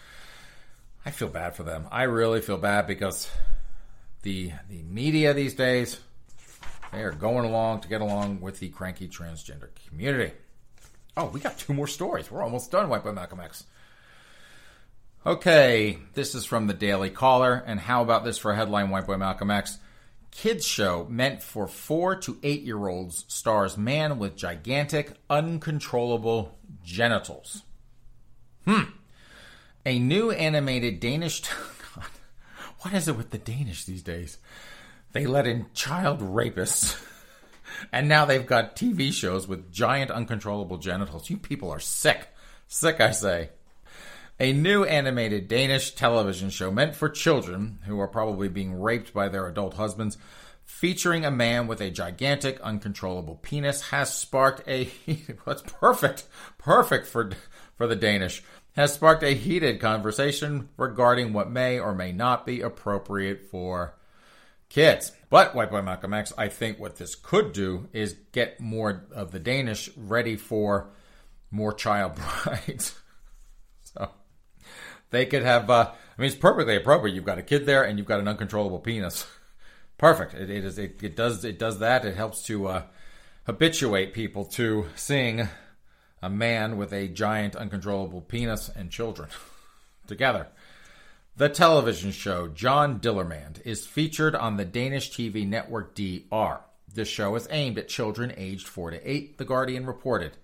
I 1.04 1.10
feel 1.10 1.28
bad 1.28 1.56
for 1.56 1.64
them. 1.64 1.88
I 1.90 2.04
really 2.04 2.40
feel 2.40 2.58
bad 2.58 2.86
because 2.86 3.28
the 4.22 4.52
the 4.70 4.82
media 4.82 5.34
these 5.34 5.54
days, 5.54 5.98
they 6.92 7.02
are 7.02 7.10
going 7.10 7.44
along 7.44 7.80
to 7.80 7.88
get 7.88 8.02
along 8.02 8.40
with 8.40 8.60
the 8.60 8.68
cranky 8.68 9.08
transgender 9.08 9.70
community. 9.88 10.32
Oh, 11.16 11.26
we 11.26 11.40
got 11.40 11.58
two 11.58 11.74
more 11.74 11.88
stories. 11.88 12.30
We're 12.30 12.44
almost 12.44 12.70
done, 12.70 12.88
White 12.88 13.02
Boy 13.02 13.12
Malcolm 13.12 13.40
X. 13.40 13.64
Okay, 15.24 15.98
this 16.14 16.34
is 16.34 16.44
from 16.44 16.66
the 16.66 16.74
Daily 16.74 17.08
Caller, 17.08 17.62
and 17.64 17.78
how 17.78 18.02
about 18.02 18.24
this 18.24 18.38
for 18.38 18.50
a 18.50 18.56
headline, 18.56 18.90
White 18.90 19.06
Boy 19.06 19.16
Malcolm 19.16 19.52
X? 19.52 19.78
Kids 20.32 20.66
show 20.66 21.06
meant 21.08 21.44
for 21.44 21.68
four 21.68 22.16
to 22.16 22.40
eight 22.42 22.62
year 22.62 22.88
olds 22.88 23.24
stars 23.28 23.78
man 23.78 24.18
with 24.18 24.34
gigantic, 24.34 25.12
uncontrollable 25.30 26.58
genitals. 26.82 27.62
Hmm. 28.66 28.90
A 29.86 30.00
new 30.00 30.32
animated 30.32 30.98
Danish. 30.98 31.42
God, 31.94 32.04
what 32.80 32.92
is 32.92 33.06
it 33.06 33.16
with 33.16 33.30
the 33.30 33.38
Danish 33.38 33.84
these 33.84 34.02
days? 34.02 34.38
They 35.12 35.26
let 35.26 35.46
in 35.46 35.66
child 35.72 36.18
rapists. 36.18 37.00
and 37.92 38.08
now 38.08 38.24
they've 38.24 38.44
got 38.44 38.74
TV 38.74 39.12
shows 39.12 39.46
with 39.46 39.70
giant, 39.70 40.10
uncontrollable 40.10 40.78
genitals. 40.78 41.30
You 41.30 41.36
people 41.36 41.70
are 41.70 41.78
sick. 41.78 42.26
Sick, 42.66 43.00
I 43.00 43.12
say 43.12 43.50
a 44.42 44.52
new 44.52 44.82
animated 44.82 45.46
Danish 45.46 45.92
television 45.92 46.50
show 46.50 46.68
meant 46.68 46.96
for 46.96 47.08
children 47.08 47.78
who 47.86 48.00
are 48.00 48.08
probably 48.08 48.48
being 48.48 48.74
raped 48.74 49.14
by 49.14 49.28
their 49.28 49.46
adult 49.46 49.74
husbands, 49.74 50.18
featuring 50.64 51.24
a 51.24 51.30
man 51.30 51.68
with 51.68 51.80
a 51.80 51.92
gigantic, 51.92 52.60
uncontrollable 52.60 53.36
penis, 53.36 53.90
has 53.90 54.12
sparked 54.12 54.68
a 54.68 54.86
what's 55.44 55.62
perfect, 55.62 56.24
perfect 56.58 57.06
for 57.06 57.30
for 57.76 57.86
the 57.86 57.94
Danish, 57.94 58.42
has 58.72 58.92
sparked 58.92 59.22
a 59.22 59.30
heated 59.30 59.80
conversation 59.80 60.68
regarding 60.76 61.32
what 61.32 61.48
may 61.48 61.78
or 61.78 61.94
may 61.94 62.10
not 62.10 62.44
be 62.44 62.62
appropriate 62.62 63.48
for 63.48 63.94
kids. 64.68 65.12
But 65.30 65.54
White 65.54 65.70
Boy 65.70 65.82
Malcolm 65.82 66.14
X, 66.14 66.32
I 66.36 66.48
think 66.48 66.80
what 66.80 66.96
this 66.96 67.14
could 67.14 67.52
do 67.52 67.88
is 67.92 68.16
get 68.32 68.58
more 68.58 69.04
of 69.12 69.30
the 69.30 69.38
Danish 69.38 69.88
ready 69.96 70.34
for 70.34 70.90
more 71.52 71.72
child 71.72 72.14
brides. 72.44 72.96
They 75.12 75.26
could 75.26 75.44
have. 75.44 75.70
Uh, 75.70 75.92
I 76.18 76.20
mean, 76.20 76.26
it's 76.26 76.36
perfectly 76.36 76.74
appropriate. 76.74 77.14
You've 77.14 77.24
got 77.24 77.38
a 77.38 77.42
kid 77.42 77.64
there, 77.64 77.84
and 77.84 77.98
you've 77.98 78.08
got 78.08 78.18
an 78.18 78.26
uncontrollable 78.26 78.80
penis. 78.80 79.26
Perfect. 79.98 80.34
It, 80.34 80.50
it 80.50 80.64
is. 80.64 80.78
It, 80.78 81.00
it, 81.00 81.14
does. 81.14 81.44
It 81.44 81.60
does 81.60 81.78
that. 81.78 82.04
It 82.04 82.16
helps 82.16 82.42
to 82.46 82.66
uh, 82.66 82.82
habituate 83.46 84.12
people 84.12 84.44
to 84.46 84.86
seeing 84.96 85.48
a 86.20 86.30
man 86.30 86.76
with 86.76 86.92
a 86.92 87.08
giant 87.08 87.54
uncontrollable 87.54 88.20
penis 88.20 88.68
and 88.74 88.90
children 88.90 89.28
together. 90.08 90.48
The 91.36 91.48
television 91.48 92.10
show 92.10 92.48
John 92.48 93.00
Dillermand 93.00 93.62
is 93.64 93.86
featured 93.86 94.34
on 94.34 94.56
the 94.56 94.64
Danish 94.64 95.10
TV 95.12 95.48
network 95.48 95.94
DR. 95.94 96.60
This 96.92 97.08
show 97.08 97.34
is 97.36 97.48
aimed 97.50 97.78
at 97.78 97.88
children 97.88 98.34
aged 98.36 98.68
4 98.68 98.90
to 98.90 99.10
8, 99.10 99.38
The 99.38 99.44
Guardian 99.44 99.86
reported. 99.86 100.36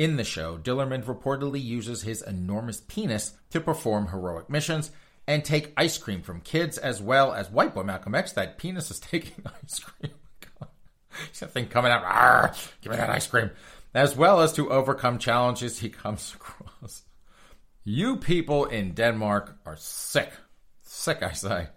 In 0.00 0.16
the 0.16 0.24
show, 0.24 0.56
Dillermand 0.56 1.04
reportedly 1.04 1.62
uses 1.62 2.00
his 2.00 2.22
enormous 2.22 2.80
penis 2.80 3.34
to 3.50 3.60
perform 3.60 4.06
heroic 4.06 4.48
missions 4.48 4.92
and 5.26 5.44
take 5.44 5.74
ice 5.76 5.98
cream 5.98 6.22
from 6.22 6.40
kids 6.40 6.78
as 6.78 7.02
well 7.02 7.34
as 7.34 7.50
white 7.50 7.74
boy 7.74 7.82
Malcolm 7.82 8.14
X. 8.14 8.32
That 8.32 8.56
penis 8.56 8.90
is 8.90 8.98
taking 8.98 9.44
ice 9.62 9.78
cream. 9.78 10.14
Something 11.32 11.66
coming 11.66 11.92
out. 11.92 12.58
give 12.80 12.92
me 12.92 12.96
that 12.96 13.10
ice 13.10 13.26
cream. 13.26 13.50
As 13.92 14.16
well 14.16 14.40
as 14.40 14.54
to 14.54 14.70
overcome 14.70 15.18
challenges 15.18 15.80
he 15.80 15.90
comes 15.90 16.34
across. 16.34 17.02
You 17.84 18.16
people 18.16 18.64
in 18.64 18.94
Denmark 18.94 19.58
are 19.66 19.76
sick. 19.76 20.32
Sick, 20.80 21.22
I 21.22 21.32
say. 21.32 21.68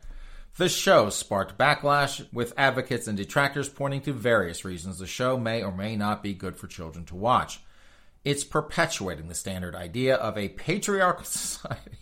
The 0.56 0.70
show 0.70 1.10
sparked 1.10 1.58
backlash, 1.58 2.26
with 2.32 2.54
advocates 2.56 3.10
and 3.10 3.18
detractors 3.18 3.68
pointing 3.68 4.00
to 4.04 4.14
various 4.14 4.64
reasons 4.64 5.00
the 5.00 5.08
show 5.08 5.36
may 5.36 5.62
or 5.62 5.74
may 5.74 5.98
not 5.98 6.24
be 6.24 6.34
good 6.34 6.56
for 6.56 6.68
children 6.68 7.04
to 7.08 7.18
watch. 7.18 7.60
It's 8.24 8.44
perpetuating 8.44 9.28
the 9.28 9.36
standard 9.36 9.76
idea 9.76 10.16
of 10.16 10.38
a 10.38 10.50
patriarchal 10.50 11.26
society. 11.26 11.98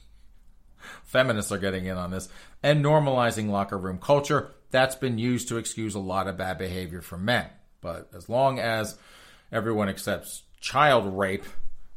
Feminists 1.03 1.51
are 1.51 1.57
getting 1.57 1.86
in 1.86 1.97
on 1.97 2.11
this, 2.11 2.30
and 2.63 2.84
normalizing 2.84 3.49
locker 3.49 3.78
room 3.78 3.99
culture 3.99 4.51
that's 4.72 4.95
been 4.95 5.17
used 5.17 5.49
to 5.49 5.57
excuse 5.57 5.95
a 5.95 5.99
lot 5.99 6.28
of 6.28 6.38
bad 6.38 6.57
behavior 6.57 7.01
from 7.01 7.26
men. 7.26 7.47
But 7.82 8.09
as 8.15 8.30
long 8.30 8.59
as 8.59 8.97
everyone 9.51 9.89
accepts 9.89 10.43
child 10.59 11.17
rape 11.17 11.45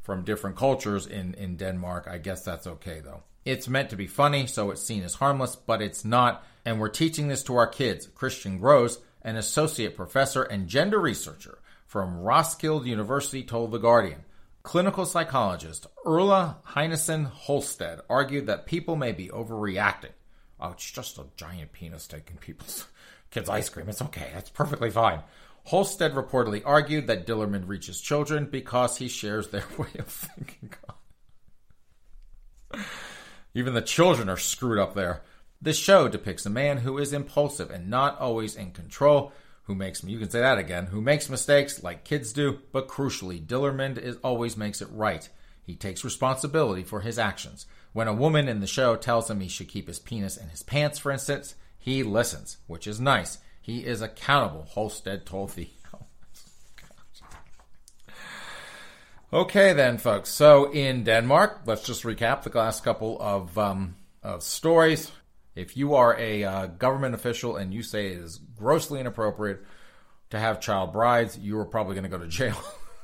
from 0.02 0.24
different 0.24 0.56
cultures 0.56 1.06
in, 1.06 1.34
in 1.34 1.56
Denmark, 1.56 2.08
I 2.10 2.18
guess 2.18 2.44
that's 2.44 2.66
okay 2.66 3.00
though. 3.00 3.22
It's 3.44 3.68
meant 3.68 3.90
to 3.90 3.96
be 3.96 4.06
funny, 4.06 4.46
so 4.46 4.70
it's 4.70 4.82
seen 4.82 5.02
as 5.02 5.14
harmless, 5.14 5.54
but 5.54 5.82
it's 5.82 6.04
not. 6.04 6.44
And 6.64 6.80
we're 6.80 6.88
teaching 6.88 7.28
this 7.28 7.42
to 7.44 7.56
our 7.56 7.66
kids. 7.66 8.08
Christian 8.14 8.58
Groes, 8.58 8.98
an 9.22 9.36
associate 9.36 9.96
professor 9.96 10.42
and 10.42 10.66
gender 10.66 10.98
researcher 10.98 11.58
from 11.94 12.18
Roskilde 12.18 12.86
University, 12.86 13.44
told 13.44 13.70
The 13.70 13.78
Guardian. 13.78 14.24
Clinical 14.64 15.06
psychologist 15.06 15.86
Ulla 16.04 16.56
Heinesen 16.70 17.30
Holsted 17.30 18.00
argued 18.10 18.48
that 18.48 18.66
people 18.66 18.96
may 18.96 19.12
be 19.12 19.28
overreacting. 19.28 20.10
Oh, 20.58 20.72
it's 20.72 20.90
just 20.90 21.18
a 21.18 21.26
giant 21.36 21.72
penis 21.72 22.08
taking 22.08 22.38
people's 22.38 22.88
kids' 23.30 23.48
ice 23.48 23.68
cream. 23.68 23.88
It's 23.88 24.02
okay. 24.02 24.28
That's 24.34 24.50
perfectly 24.50 24.90
fine. 24.90 25.20
Holsted 25.68 26.14
reportedly 26.14 26.62
argued 26.64 27.06
that 27.06 27.28
Dillermand 27.28 27.68
reaches 27.68 28.00
children 28.00 28.46
because 28.46 28.96
he 28.96 29.06
shares 29.06 29.50
their 29.50 29.62
way 29.78 29.90
of 29.96 30.08
thinking. 30.08 30.72
Even 33.54 33.72
the 33.72 33.80
children 33.80 34.28
are 34.28 34.36
screwed 34.36 34.80
up 34.80 34.96
there. 34.96 35.22
This 35.62 35.78
show 35.78 36.08
depicts 36.08 36.44
a 36.44 36.50
man 36.50 36.78
who 36.78 36.98
is 36.98 37.12
impulsive 37.12 37.70
and 37.70 37.88
not 37.88 38.18
always 38.18 38.56
in 38.56 38.72
control, 38.72 39.30
who 39.64 39.74
makes 39.74 40.04
you 40.04 40.18
can 40.18 40.30
say 40.30 40.40
that 40.40 40.58
again, 40.58 40.86
who 40.86 41.00
makes 41.00 41.28
mistakes 41.30 41.82
like 41.82 42.04
kids 42.04 42.32
do, 42.32 42.60
but 42.72 42.88
crucially, 42.88 43.44
Dillermand 43.44 43.98
is 43.98 44.16
always 44.16 44.56
makes 44.56 44.82
it 44.82 44.88
right. 44.92 45.28
He 45.62 45.74
takes 45.74 46.04
responsibility 46.04 46.82
for 46.82 47.00
his 47.00 47.18
actions. 47.18 47.66
When 47.92 48.08
a 48.08 48.12
woman 48.12 48.48
in 48.48 48.60
the 48.60 48.66
show 48.66 48.96
tells 48.96 49.30
him 49.30 49.40
he 49.40 49.48
should 49.48 49.68
keep 49.68 49.86
his 49.86 49.98
penis 49.98 50.36
in 50.36 50.48
his 50.48 50.62
pants, 50.62 50.98
for 50.98 51.10
instance, 51.10 51.54
he 51.78 52.02
listens, 52.02 52.58
which 52.66 52.86
is 52.86 53.00
nice. 53.00 53.38
He 53.60 53.86
is 53.86 54.02
accountable, 54.02 54.68
Holsted 54.74 55.24
told 55.24 55.50
the 55.50 55.68
Okay, 59.32 59.72
then, 59.72 59.96
folks. 59.98 60.28
So 60.30 60.70
in 60.70 61.04
Denmark, 61.04 61.62
let's 61.64 61.82
just 61.84 62.02
recap 62.02 62.42
the 62.42 62.56
last 62.56 62.84
couple 62.84 63.16
of, 63.20 63.56
um, 63.58 63.96
of 64.22 64.42
stories. 64.42 65.10
If 65.54 65.76
you 65.76 65.94
are 65.94 66.18
a 66.18 66.44
uh, 66.44 66.66
government 66.66 67.14
official 67.14 67.56
and 67.56 67.72
you 67.72 67.82
say 67.82 68.08
it 68.08 68.18
is 68.18 68.38
grossly 68.56 69.00
inappropriate 69.00 69.62
to 70.30 70.38
have 70.38 70.60
child 70.60 70.92
brides, 70.92 71.38
you 71.38 71.58
are 71.58 71.64
probably 71.64 71.94
going 71.94 72.04
to 72.04 72.10
go 72.10 72.18
to 72.18 72.28
jail 72.28 72.56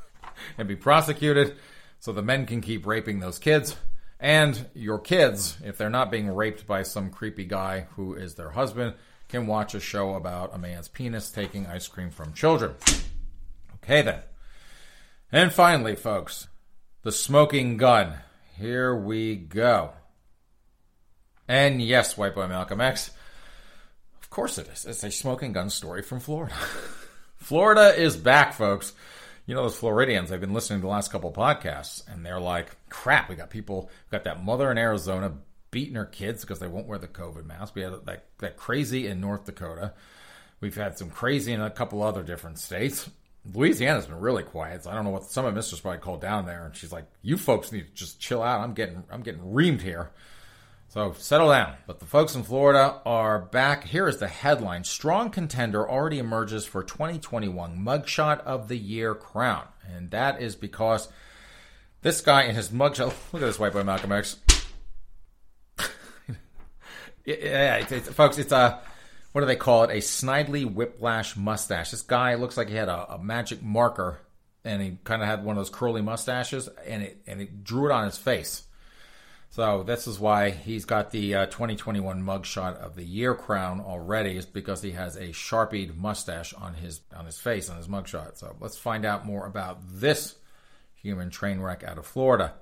and 0.58 0.66
be 0.66 0.76
prosecuted 0.76 1.56
so 2.00 2.12
the 2.12 2.22
men 2.22 2.46
can 2.46 2.60
keep 2.60 2.86
raping 2.86 3.20
those 3.20 3.38
kids. 3.38 3.76
And 4.18 4.66
your 4.74 4.98
kids, 4.98 5.56
if 5.64 5.78
they're 5.78 5.88
not 5.90 6.10
being 6.10 6.28
raped 6.28 6.66
by 6.66 6.82
some 6.82 7.10
creepy 7.10 7.44
guy 7.44 7.86
who 7.96 8.14
is 8.14 8.34
their 8.34 8.50
husband, 8.50 8.94
can 9.28 9.46
watch 9.46 9.74
a 9.74 9.80
show 9.80 10.14
about 10.14 10.54
a 10.54 10.58
man's 10.58 10.88
penis 10.88 11.30
taking 11.30 11.66
ice 11.66 11.86
cream 11.86 12.10
from 12.10 12.34
children. 12.34 12.74
Okay, 13.76 14.02
then. 14.02 14.20
And 15.32 15.52
finally, 15.52 15.94
folks, 15.94 16.48
the 17.02 17.12
smoking 17.12 17.76
gun. 17.76 18.18
Here 18.58 18.94
we 18.94 19.36
go. 19.36 19.92
And 21.50 21.82
yes, 21.82 22.16
White 22.16 22.36
Boy 22.36 22.46
Malcolm 22.46 22.80
X, 22.80 23.10
of 24.22 24.30
course 24.30 24.56
it 24.56 24.68
is. 24.68 24.84
It's 24.84 25.02
a 25.02 25.10
smoking 25.10 25.52
gun 25.52 25.68
story 25.68 26.00
from 26.00 26.20
Florida. 26.20 26.54
Florida 27.38 27.92
is 28.00 28.16
back, 28.16 28.52
folks. 28.52 28.92
You 29.46 29.56
know, 29.56 29.62
those 29.62 29.74
Floridians, 29.74 30.30
I've 30.30 30.40
been 30.40 30.52
listening 30.52 30.78
to 30.78 30.82
the 30.82 30.92
last 30.92 31.10
couple 31.10 31.32
podcasts, 31.32 32.08
and 32.08 32.24
they're 32.24 32.38
like, 32.38 32.76
crap, 32.88 33.28
we 33.28 33.34
got 33.34 33.50
people, 33.50 33.90
we 33.90 34.16
got 34.16 34.22
that 34.26 34.44
mother 34.44 34.70
in 34.70 34.78
Arizona 34.78 35.32
beating 35.72 35.96
her 35.96 36.04
kids 36.04 36.42
because 36.42 36.60
they 36.60 36.68
won't 36.68 36.86
wear 36.86 36.98
the 36.98 37.08
COVID 37.08 37.44
mask. 37.44 37.74
We 37.74 37.82
had 37.82 37.94
that, 38.04 38.26
that 38.38 38.56
crazy 38.56 39.08
in 39.08 39.20
North 39.20 39.44
Dakota. 39.44 39.94
We've 40.60 40.76
had 40.76 40.98
some 40.98 41.10
crazy 41.10 41.52
in 41.52 41.60
a 41.60 41.68
couple 41.68 42.00
other 42.04 42.22
different 42.22 42.60
states. 42.60 43.10
Louisiana's 43.52 44.06
been 44.06 44.20
really 44.20 44.44
quiet. 44.44 44.84
So 44.84 44.90
I 44.90 44.94
don't 44.94 45.02
know 45.02 45.10
what 45.10 45.24
some 45.24 45.46
of 45.46 45.54
Mistress 45.56 45.80
probably 45.80 45.98
called 45.98 46.20
down 46.20 46.46
there, 46.46 46.64
and 46.64 46.76
she's 46.76 46.92
like, 46.92 47.06
"You 47.22 47.36
folks 47.36 47.72
need 47.72 47.88
to 47.88 47.92
just 47.92 48.20
chill 48.20 48.40
out. 48.40 48.60
I'm 48.60 48.74
getting 48.74 49.02
I'm 49.10 49.22
getting 49.22 49.40
reamed 49.40 49.80
here." 49.80 50.12
So 50.90 51.12
settle 51.16 51.50
down. 51.50 51.74
But 51.86 52.00
the 52.00 52.04
folks 52.04 52.34
in 52.34 52.42
Florida 52.42 53.00
are 53.06 53.38
back. 53.38 53.84
Here 53.84 54.08
is 54.08 54.18
the 54.18 54.26
headline: 54.26 54.82
Strong 54.82 55.30
contender 55.30 55.88
already 55.88 56.18
emerges 56.18 56.66
for 56.66 56.82
2021 56.82 57.78
mugshot 57.78 58.40
of 58.40 58.66
the 58.66 58.76
year 58.76 59.14
crown, 59.14 59.68
and 59.88 60.10
that 60.10 60.42
is 60.42 60.56
because 60.56 61.08
this 62.02 62.20
guy 62.20 62.42
in 62.42 62.56
his 62.56 62.70
mugshot. 62.70 63.14
Look 63.32 63.40
at 63.40 63.46
this 63.46 63.58
white 63.60 63.72
boy 63.72 63.84
Malcolm 63.84 64.10
X. 64.10 64.36
yeah, 67.24 67.76
it's, 67.76 67.92
it's, 67.92 68.08
folks, 68.08 68.38
it's 68.38 68.50
a 68.50 68.80
what 69.30 69.42
do 69.42 69.46
they 69.46 69.54
call 69.54 69.84
it? 69.84 69.90
A 69.90 70.00
snidely 70.00 70.64
whiplash 70.64 71.36
mustache. 71.36 71.92
This 71.92 72.02
guy 72.02 72.34
looks 72.34 72.56
like 72.56 72.68
he 72.68 72.74
had 72.74 72.88
a, 72.88 73.14
a 73.14 73.18
magic 73.22 73.62
marker 73.62 74.18
and 74.64 74.82
he 74.82 74.98
kind 75.04 75.22
of 75.22 75.28
had 75.28 75.44
one 75.44 75.56
of 75.56 75.60
those 75.60 75.70
curly 75.70 76.02
mustaches 76.02 76.68
and 76.84 77.04
it 77.04 77.22
and 77.28 77.40
it 77.40 77.62
drew 77.62 77.86
it 77.86 77.92
on 77.92 78.06
his 78.06 78.18
face. 78.18 78.64
So 79.52 79.82
this 79.82 80.06
is 80.06 80.20
why 80.20 80.50
he's 80.50 80.84
got 80.84 81.10
the 81.10 81.34
uh, 81.34 81.46
2021 81.46 82.22
mugshot 82.22 82.76
of 82.76 82.94
the 82.94 83.02
year 83.02 83.34
crown 83.34 83.80
already, 83.80 84.36
is 84.36 84.46
because 84.46 84.80
he 84.80 84.92
has 84.92 85.16
a 85.16 85.32
sharpied 85.32 85.98
mustache 85.98 86.54
on 86.54 86.74
his 86.74 87.00
on 87.16 87.26
his 87.26 87.36
face 87.36 87.68
on 87.68 87.76
his 87.76 87.88
mugshot. 87.88 88.36
So 88.36 88.54
let's 88.60 88.78
find 88.78 89.04
out 89.04 89.26
more 89.26 89.46
about 89.46 89.80
this 89.82 90.36
human 90.94 91.30
train 91.30 91.58
wreck 91.60 91.82
out 91.82 91.98
of 91.98 92.06
Florida. 92.06 92.54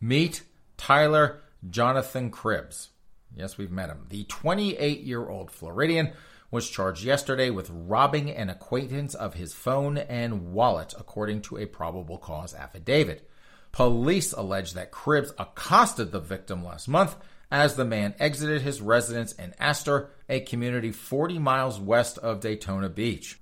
Meet 0.00 0.42
Tyler 0.76 1.40
Jonathan 1.70 2.32
Cribbs. 2.32 2.88
Yes, 3.36 3.56
we've 3.56 3.70
met 3.70 3.88
him. 3.88 4.06
The 4.08 4.24
28 4.24 5.00
year 5.02 5.28
old 5.28 5.48
Floridian 5.48 6.10
was 6.50 6.68
charged 6.68 7.04
yesterday 7.04 7.50
with 7.50 7.70
robbing 7.70 8.30
an 8.30 8.50
acquaintance 8.50 9.14
of 9.14 9.34
his 9.34 9.54
phone 9.54 9.96
and 9.96 10.52
wallet, 10.52 10.92
according 10.98 11.42
to 11.42 11.58
a 11.58 11.66
probable 11.66 12.18
cause 12.18 12.52
affidavit. 12.52 13.30
Police 13.72 14.32
allege 14.32 14.74
that 14.74 14.92
Cribbs 14.92 15.32
accosted 15.38 16.12
the 16.12 16.20
victim 16.20 16.64
last 16.64 16.88
month 16.88 17.16
as 17.50 17.74
the 17.74 17.84
man 17.84 18.14
exited 18.18 18.62
his 18.62 18.80
residence 18.80 19.32
in 19.32 19.54
Astor, 19.58 20.10
a 20.28 20.40
community 20.40 20.92
40 20.92 21.38
miles 21.38 21.80
west 21.80 22.18
of 22.18 22.40
Daytona 22.40 22.88
Beach. 22.88 23.38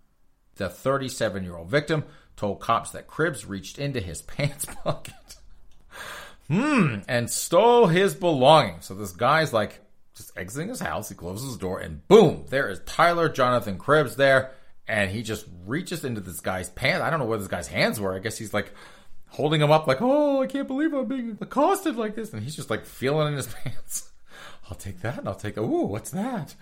The 0.57 0.68
37 0.68 1.45
year 1.45 1.57
old 1.57 1.68
victim 1.68 2.05
told 2.37 2.61
cops 2.61 2.93
that 2.93 3.09
Cribbs 3.09 3.49
reached 3.49 3.78
into 3.78 4.01
his 4.01 4.22
pants 4.22 4.64
pocket 4.64 5.14
hmm, 6.51 6.97
and 7.09 7.31
stole 7.31 7.87
his 7.87 8.14
belongings. 8.14 8.87
So 8.87 8.95
this 8.95 9.12
guy's 9.12 9.53
like 9.53 9.81
just 10.14 10.37
exiting 10.37 10.68
his 10.68 10.81
house. 10.81 11.09
He 11.09 11.14
closes 11.14 11.49
his 11.49 11.57
door, 11.57 11.78
and 11.78 12.07
boom, 12.09 12.45
there 12.49 12.68
is 12.68 12.81
Tyler 12.85 13.28
Jonathan 13.28 13.78
Cribbs 13.78 14.16
there, 14.16 14.53
and 14.89 15.11
he 15.11 15.22
just 15.22 15.47
reaches 15.64 16.05
into 16.05 16.20
this 16.20 16.41
guy's 16.41 16.68
pants. 16.68 17.03
I 17.03 17.11
don't 17.11 17.20
know 17.20 17.26
where 17.26 17.39
this 17.39 17.49
guy's 17.49 17.68
hands 17.68 18.01
were. 18.01 18.14
I 18.14 18.18
guess 18.18 18.37
he's 18.37 18.53
like 18.53 18.72
holding 19.31 19.61
him 19.61 19.70
up, 19.70 19.87
like, 19.87 20.01
oh, 20.01 20.43
I 20.43 20.47
can't 20.47 20.68
believe 20.68 20.93
I'm 20.93 21.07
being 21.07 21.39
accosted 21.41 21.97
like 21.97 22.14
this, 22.14 22.33
and 22.33 22.43
he's 22.43 22.57
just 22.57 22.70
like 22.70 22.85
feeling 22.85 23.28
in 23.28 23.35
his 23.35 23.47
pants. 23.64 24.11
I'll 24.68 24.76
take 24.76 25.01
that, 25.01 25.18
and 25.18 25.28
I'll 25.28 25.35
take. 25.35 25.59
Ooh, 25.59 25.87
what's 25.87 26.11
that? 26.11 26.55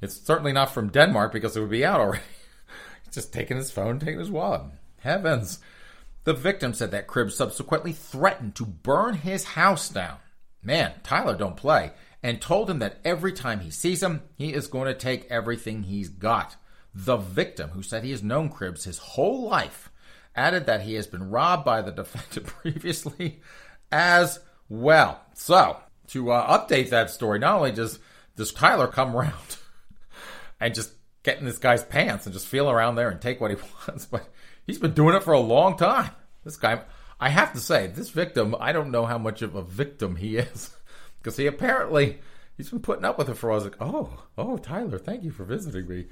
It's 0.00 0.20
certainly 0.20 0.52
not 0.52 0.72
from 0.72 0.88
Denmark 0.88 1.32
because 1.32 1.56
it 1.56 1.60
would 1.60 1.70
be 1.70 1.84
out 1.84 2.00
already. 2.00 2.22
he's 3.04 3.14
just 3.14 3.32
taking 3.32 3.56
his 3.56 3.70
phone, 3.70 3.98
taking 3.98 4.20
his 4.20 4.30
wallet. 4.30 4.62
Heavens. 5.00 5.60
The 6.24 6.34
victim 6.34 6.74
said 6.74 6.90
that 6.90 7.06
Cribbs 7.06 7.32
subsequently 7.32 7.92
threatened 7.92 8.54
to 8.56 8.66
burn 8.66 9.14
his 9.14 9.44
house 9.44 9.88
down. 9.88 10.18
Man, 10.62 10.92
Tyler 11.02 11.36
don't 11.36 11.56
play, 11.56 11.92
and 12.22 12.40
told 12.40 12.68
him 12.68 12.78
that 12.80 12.98
every 13.04 13.32
time 13.32 13.60
he 13.60 13.70
sees 13.70 14.02
him, 14.02 14.22
he 14.36 14.52
is 14.52 14.66
going 14.66 14.86
to 14.86 14.94
take 14.94 15.30
everything 15.30 15.84
he's 15.84 16.10
got. 16.10 16.56
The 16.94 17.16
victim, 17.16 17.70
who 17.70 17.82
said 17.82 18.04
he 18.04 18.10
has 18.10 18.22
known 18.22 18.50
Cribbs 18.50 18.84
his 18.84 18.98
whole 18.98 19.48
life, 19.48 19.89
added 20.34 20.66
that 20.66 20.82
he 20.82 20.94
has 20.94 21.06
been 21.06 21.30
robbed 21.30 21.64
by 21.64 21.82
the 21.82 21.92
defendant 21.92 22.46
previously 22.62 23.40
as 23.90 24.40
well. 24.68 25.20
So, 25.34 25.78
to 26.08 26.32
uh, 26.32 26.58
update 26.58 26.90
that 26.90 27.10
story, 27.10 27.38
not 27.38 27.56
only 27.56 27.72
does, 27.72 27.98
does 28.36 28.52
Tyler 28.52 28.86
come 28.86 29.16
around 29.16 29.56
and 30.60 30.74
just 30.74 30.92
get 31.22 31.38
in 31.38 31.44
this 31.44 31.58
guy's 31.58 31.84
pants 31.84 32.26
and 32.26 32.32
just 32.32 32.46
feel 32.46 32.70
around 32.70 32.94
there 32.94 33.10
and 33.10 33.20
take 33.20 33.40
what 33.40 33.50
he 33.50 33.56
wants, 33.88 34.06
but 34.06 34.28
He's 34.70 34.78
been 34.78 34.94
doing 34.94 35.16
it 35.16 35.24
for 35.24 35.32
a 35.32 35.40
long 35.40 35.76
time. 35.76 36.10
This 36.44 36.56
guy, 36.56 36.82
I 37.18 37.28
have 37.30 37.52
to 37.54 37.58
say, 37.58 37.88
this 37.88 38.10
victim, 38.10 38.54
I 38.60 38.70
don't 38.70 38.92
know 38.92 39.04
how 39.04 39.18
much 39.18 39.42
of 39.42 39.56
a 39.56 39.62
victim 39.62 40.14
he 40.14 40.36
is. 40.36 40.70
Because 41.18 41.36
he 41.36 41.46
apparently, 41.46 42.20
he's 42.56 42.70
been 42.70 42.78
putting 42.78 43.04
up 43.04 43.18
with 43.18 43.28
it 43.28 43.34
for, 43.34 43.50
I 43.50 43.56
was 43.56 43.64
like, 43.64 43.76
oh, 43.80 44.26
oh, 44.38 44.58
Tyler, 44.58 44.98
thank 44.98 45.24
you 45.24 45.32
for 45.32 45.44
visiting 45.44 45.88
me. 45.88 46.06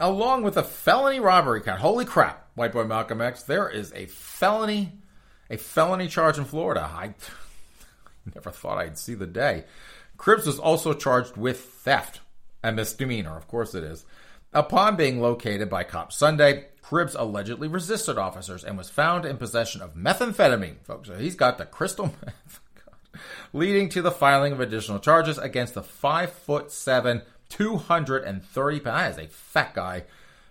Along 0.00 0.42
with 0.42 0.56
a 0.56 0.62
felony 0.62 1.20
robbery 1.20 1.60
count. 1.60 1.80
Holy 1.80 2.04
crap, 2.04 2.48
white 2.54 2.72
boy 2.72 2.84
Malcolm 2.84 3.20
X, 3.20 3.42
there 3.42 3.68
is 3.68 3.92
a 3.94 4.06
felony, 4.06 4.92
a 5.48 5.56
felony 5.56 6.08
charge 6.08 6.38
in 6.38 6.44
Florida. 6.44 6.90
I 6.92 7.14
never 8.34 8.50
thought 8.50 8.78
I'd 8.78 8.98
see 8.98 9.14
the 9.14 9.26
day. 9.26 9.64
Cribbs 10.16 10.46
was 10.46 10.58
also 10.58 10.92
charged 10.92 11.36
with 11.36 11.60
theft, 11.60 12.20
a 12.64 12.72
misdemeanor, 12.72 13.36
of 13.36 13.46
course 13.46 13.74
it 13.74 13.84
is. 13.84 14.04
Upon 14.52 14.96
being 14.96 15.20
located 15.20 15.70
by 15.70 15.84
cops 15.84 16.16
Sunday, 16.16 16.66
Cribbs 16.82 17.14
allegedly 17.16 17.68
resisted 17.68 18.18
officers 18.18 18.64
and 18.64 18.76
was 18.76 18.90
found 18.90 19.24
in 19.24 19.36
possession 19.36 19.80
of 19.80 19.94
methamphetamine, 19.94 20.82
folks. 20.82 21.08
So 21.08 21.14
he's 21.14 21.36
got 21.36 21.56
the 21.56 21.64
crystal 21.64 22.06
meth, 22.24 22.60
leading 23.52 23.88
to 23.90 24.02
the 24.02 24.10
filing 24.10 24.52
of 24.52 24.60
additional 24.60 24.98
charges 24.98 25.38
against 25.38 25.74
the 25.74 25.82
five 25.82 26.32
foot 26.32 26.72
seven, 26.72 27.22
230 27.50 28.80
pound. 28.80 28.96
That 28.96 29.10
is 29.12 29.26
a 29.26 29.28
fat 29.30 29.74
guy. 29.74 30.04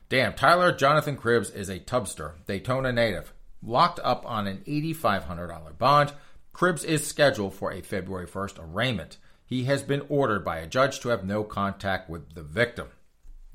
Damn, 0.09 0.33
Tyler 0.33 0.71
Jonathan 0.71 1.17
Cribbs 1.17 1.53
is 1.53 1.69
a 1.69 1.79
tubster, 1.79 2.33
Daytona 2.47 2.91
native, 2.91 3.33
locked 3.61 3.99
up 4.03 4.23
on 4.25 4.47
an 4.47 4.63
$8,500 4.67 5.77
bond. 5.77 6.13
Cribbs 6.53 6.83
is 6.83 7.05
scheduled 7.05 7.53
for 7.53 7.71
a 7.71 7.81
February 7.81 8.27
1st 8.27 8.59
arraignment. 8.59 9.17
He 9.45 9.65
has 9.65 9.81
been 9.83 10.05
ordered 10.09 10.43
by 10.43 10.57
a 10.57 10.67
judge 10.67 10.99
to 11.01 11.09
have 11.09 11.23
no 11.23 11.43
contact 11.43 12.09
with 12.09 12.33
the 12.33 12.43
victim. 12.43 12.87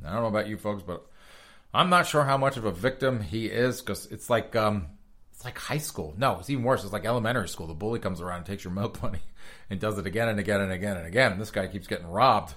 I 0.04 0.12
don't 0.12 0.22
know 0.22 0.28
about 0.28 0.48
you 0.48 0.56
folks, 0.56 0.82
but 0.82 1.06
I'm 1.72 1.90
not 1.90 2.06
sure 2.06 2.24
how 2.24 2.36
much 2.36 2.56
of 2.56 2.64
a 2.64 2.72
victim 2.72 3.20
he 3.20 3.46
is 3.46 3.80
because 3.80 4.06
it's 4.06 4.30
like 4.30 4.54
um, 4.54 4.86
it's 5.32 5.44
like 5.44 5.58
high 5.58 5.78
school. 5.78 6.14
No, 6.16 6.38
it's 6.38 6.50
even 6.50 6.64
worse. 6.64 6.84
It's 6.84 6.92
like 6.92 7.04
elementary 7.04 7.48
school. 7.48 7.66
The 7.66 7.74
bully 7.74 7.98
comes 7.98 8.20
around 8.20 8.38
and 8.38 8.46
takes 8.46 8.64
your 8.64 8.72
milk 8.72 9.02
money 9.02 9.20
and 9.70 9.80
does 9.80 9.98
it 9.98 10.06
again 10.06 10.28
and 10.28 10.38
again 10.38 10.60
and 10.60 10.72
again 10.72 10.96
and 10.96 11.06
again. 11.06 11.38
This 11.38 11.50
guy 11.50 11.66
keeps 11.66 11.86
getting 11.86 12.06
robbed. 12.06 12.54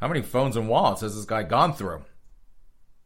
How 0.00 0.06
many 0.06 0.22
phones 0.22 0.56
and 0.56 0.68
wallets 0.68 1.00
has 1.00 1.16
this 1.16 1.24
guy 1.24 1.42
gone 1.42 1.72
through? 1.72 2.04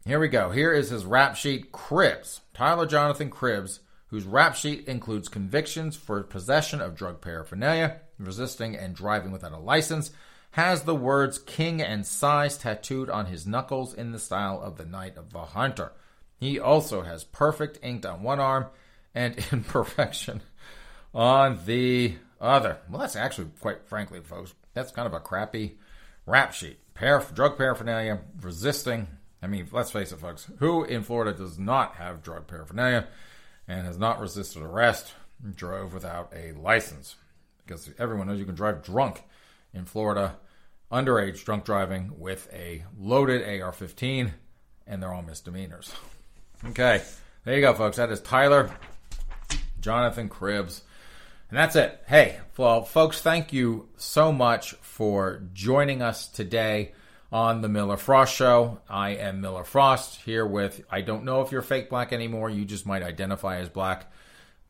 Here 0.05 0.19
we 0.19 0.27
go. 0.27 0.51
Here 0.51 0.71
is 0.71 0.89
his 0.89 1.05
rap 1.05 1.35
sheet. 1.35 1.71
Cribbs. 1.71 2.41
Tyler 2.53 2.85
Jonathan 2.85 3.31
Cribbs, 3.31 3.79
whose 4.07 4.25
rap 4.25 4.55
sheet 4.55 4.87
includes 4.87 5.27
convictions 5.27 5.95
for 5.95 6.21
possession 6.21 6.81
of 6.81 6.93
drug 6.93 7.19
paraphernalia, 7.19 8.01
resisting 8.19 8.75
and 8.75 8.95
driving 8.95 9.31
without 9.31 9.53
a 9.53 9.57
license, 9.57 10.11
has 10.51 10.83
the 10.83 10.93
words 10.93 11.39
King 11.39 11.81
and 11.81 12.05
Size 12.05 12.59
tattooed 12.59 13.09
on 13.09 13.25
his 13.25 13.47
knuckles 13.47 13.95
in 13.95 14.11
the 14.11 14.19
style 14.19 14.61
of 14.61 14.77
the 14.77 14.85
Night 14.85 15.17
of 15.17 15.33
the 15.33 15.39
Hunter. 15.39 15.93
He 16.39 16.59
also 16.59 17.01
has 17.01 17.23
perfect 17.23 17.79
inked 17.81 18.05
on 18.05 18.21
one 18.21 18.39
arm 18.39 18.67
and 19.15 19.43
imperfection 19.51 20.43
on 21.11 21.59
the 21.65 22.17
other. 22.39 22.77
Well, 22.87 23.01
that's 23.01 23.15
actually, 23.15 23.47
quite 23.61 23.87
frankly, 23.87 24.19
folks, 24.19 24.53
that's 24.75 24.91
kind 24.91 25.07
of 25.07 25.13
a 25.15 25.19
crappy 25.19 25.79
rap 26.27 26.53
sheet. 26.53 26.77
Drug 26.95 27.57
paraphernalia, 27.57 28.19
resisting. 28.41 29.07
I 29.41 29.47
mean, 29.47 29.67
let's 29.71 29.91
face 29.91 30.11
it, 30.11 30.19
folks. 30.19 30.47
Who 30.59 30.83
in 30.83 31.03
Florida 31.03 31.37
does 31.37 31.59
not 31.59 31.95
have 31.95 32.23
drug 32.23 32.47
paraphernalia 32.47 33.07
and 33.67 33.85
has 33.85 33.97
not 33.97 34.19
resisted 34.21 34.61
arrest, 34.61 35.13
drove 35.55 35.93
without 35.93 36.33
a 36.33 36.53
license? 36.53 37.15
Because 37.65 37.89
everyone 37.99 38.27
knows 38.27 38.39
you 38.39 38.45
can 38.45 38.55
drive 38.55 38.83
drunk 38.83 39.23
in 39.73 39.85
Florida, 39.85 40.37
underage 40.91 41.43
drunk 41.43 41.65
driving 41.65 42.13
with 42.17 42.47
a 42.53 42.83
loaded 42.97 43.61
AR 43.61 43.71
15, 43.71 44.33
and 44.87 45.01
they're 45.01 45.13
all 45.13 45.21
misdemeanors. 45.21 45.93
Okay, 46.65 47.01
there 47.43 47.55
you 47.55 47.61
go, 47.61 47.73
folks. 47.73 47.97
That 47.97 48.11
is 48.11 48.21
Tyler 48.21 48.71
Jonathan 49.81 50.29
Cribbs. 50.29 50.81
And 51.49 51.57
that's 51.59 51.75
it. 51.75 52.01
Hey, 52.07 52.39
well, 52.57 52.83
folks, 52.83 53.21
thank 53.21 53.53
you 53.53 53.89
so 53.97 54.31
much 54.31 54.73
for 54.93 55.41
joining 55.53 56.03
us 56.03 56.27
today 56.27 56.91
on 57.31 57.61
the 57.61 57.67
Miller 57.67 57.97
Frost 57.97 58.35
Show. 58.35 58.79
I 58.87 59.15
am 59.15 59.41
Miller 59.41 59.63
Frost 59.63 60.21
here 60.21 60.45
with, 60.45 60.85
I 60.87 61.01
don't 61.01 61.23
know 61.23 61.41
if 61.41 61.51
you're 61.51 61.63
fake 61.63 61.89
black 61.89 62.13
anymore. 62.13 62.51
You 62.51 62.63
just 62.63 62.85
might 62.85 63.01
identify 63.01 63.57
as 63.57 63.69
black. 63.69 64.11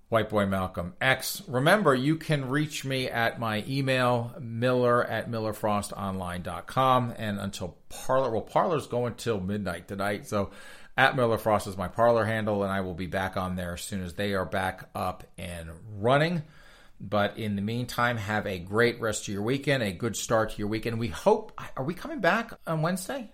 White 0.07 0.29
Boy 0.29 0.45
Malcolm 0.45 0.93
X. 1.01 1.41
Remember, 1.47 1.93
you 1.93 2.15
can 2.15 2.47
reach 2.47 2.85
me 2.85 3.09
at 3.09 3.37
my 3.37 3.65
email, 3.67 4.33
miller 4.39 5.03
at 5.03 5.29
millerfrostonline.com. 5.29 7.13
And 7.17 7.39
until 7.39 7.77
Parler, 7.89 8.29
well, 8.29 8.41
Parler's 8.41 8.87
going 8.87 9.15
till 9.15 9.41
midnight 9.41 9.89
tonight. 9.89 10.27
So 10.27 10.51
at 10.95 11.17
Miller 11.17 11.37
Frost 11.37 11.67
is 11.67 11.75
my 11.75 11.89
Parler 11.89 12.23
handle, 12.23 12.63
and 12.63 12.71
I 12.71 12.79
will 12.81 12.93
be 12.93 13.07
back 13.07 13.35
on 13.35 13.55
there 13.57 13.73
as 13.73 13.81
soon 13.81 14.03
as 14.03 14.13
they 14.13 14.35
are 14.35 14.45
back 14.45 14.87
up 14.95 15.25
and 15.37 15.69
running. 15.97 16.43
But 17.05 17.37
in 17.37 17.57
the 17.57 17.61
meantime, 17.61 18.15
have 18.15 18.47
a 18.47 18.57
great 18.59 19.01
rest 19.01 19.27
of 19.27 19.33
your 19.33 19.43
weekend, 19.43 19.83
a 19.83 19.91
good 19.91 20.15
start 20.15 20.51
to 20.51 20.57
your 20.57 20.69
weekend. 20.69 20.99
We 20.99 21.09
hope, 21.09 21.51
are 21.75 21.83
we 21.83 21.93
coming 21.93 22.21
back 22.21 22.53
on 22.65 22.81
Wednesday? 22.81 23.29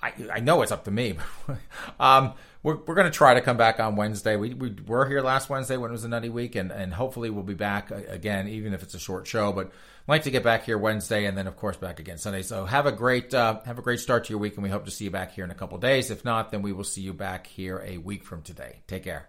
I, 0.00 0.12
I 0.34 0.40
know 0.40 0.62
it's 0.62 0.70
up 0.70 0.84
to 0.84 0.92
me. 0.92 1.16
um, 2.00 2.34
we're, 2.62 2.76
we're 2.76 2.94
going 2.94 3.10
to 3.10 3.16
try 3.16 3.34
to 3.34 3.40
come 3.40 3.56
back 3.56 3.80
on 3.80 3.96
Wednesday. 3.96 4.36
We, 4.36 4.54
we 4.54 4.72
were 4.86 5.08
here 5.08 5.20
last 5.20 5.50
Wednesday 5.50 5.76
when 5.76 5.90
it 5.90 5.92
was 5.92 6.04
a 6.04 6.08
nutty 6.08 6.28
week, 6.28 6.54
and, 6.54 6.70
and 6.70 6.94
hopefully 6.94 7.28
we'll 7.28 7.42
be 7.42 7.54
back 7.54 7.90
again, 7.90 8.46
even 8.46 8.72
if 8.72 8.84
it's 8.84 8.94
a 8.94 9.00
short 9.00 9.26
show. 9.26 9.52
But 9.52 9.66
I'd 9.66 10.08
like 10.08 10.22
to 10.24 10.30
get 10.30 10.44
back 10.44 10.64
here 10.64 10.78
Wednesday, 10.78 11.24
and 11.24 11.36
then 11.36 11.48
of 11.48 11.56
course 11.56 11.76
back 11.76 11.98
again 11.98 12.18
Sunday. 12.18 12.42
So 12.42 12.66
have 12.66 12.86
a 12.86 12.92
great 12.92 13.34
uh, 13.34 13.60
have 13.64 13.80
a 13.80 13.82
great 13.82 13.98
start 13.98 14.24
to 14.26 14.30
your 14.30 14.38
week, 14.38 14.54
and 14.54 14.62
we 14.62 14.70
hope 14.70 14.84
to 14.84 14.92
see 14.92 15.04
you 15.04 15.10
back 15.10 15.32
here 15.32 15.44
in 15.44 15.50
a 15.50 15.56
couple 15.56 15.76
days. 15.78 16.10
If 16.12 16.24
not, 16.24 16.52
then 16.52 16.62
we 16.62 16.72
will 16.72 16.84
see 16.84 17.00
you 17.00 17.12
back 17.12 17.48
here 17.48 17.82
a 17.84 17.98
week 17.98 18.22
from 18.22 18.42
today. 18.42 18.82
Take 18.86 19.04
care. 19.04 19.28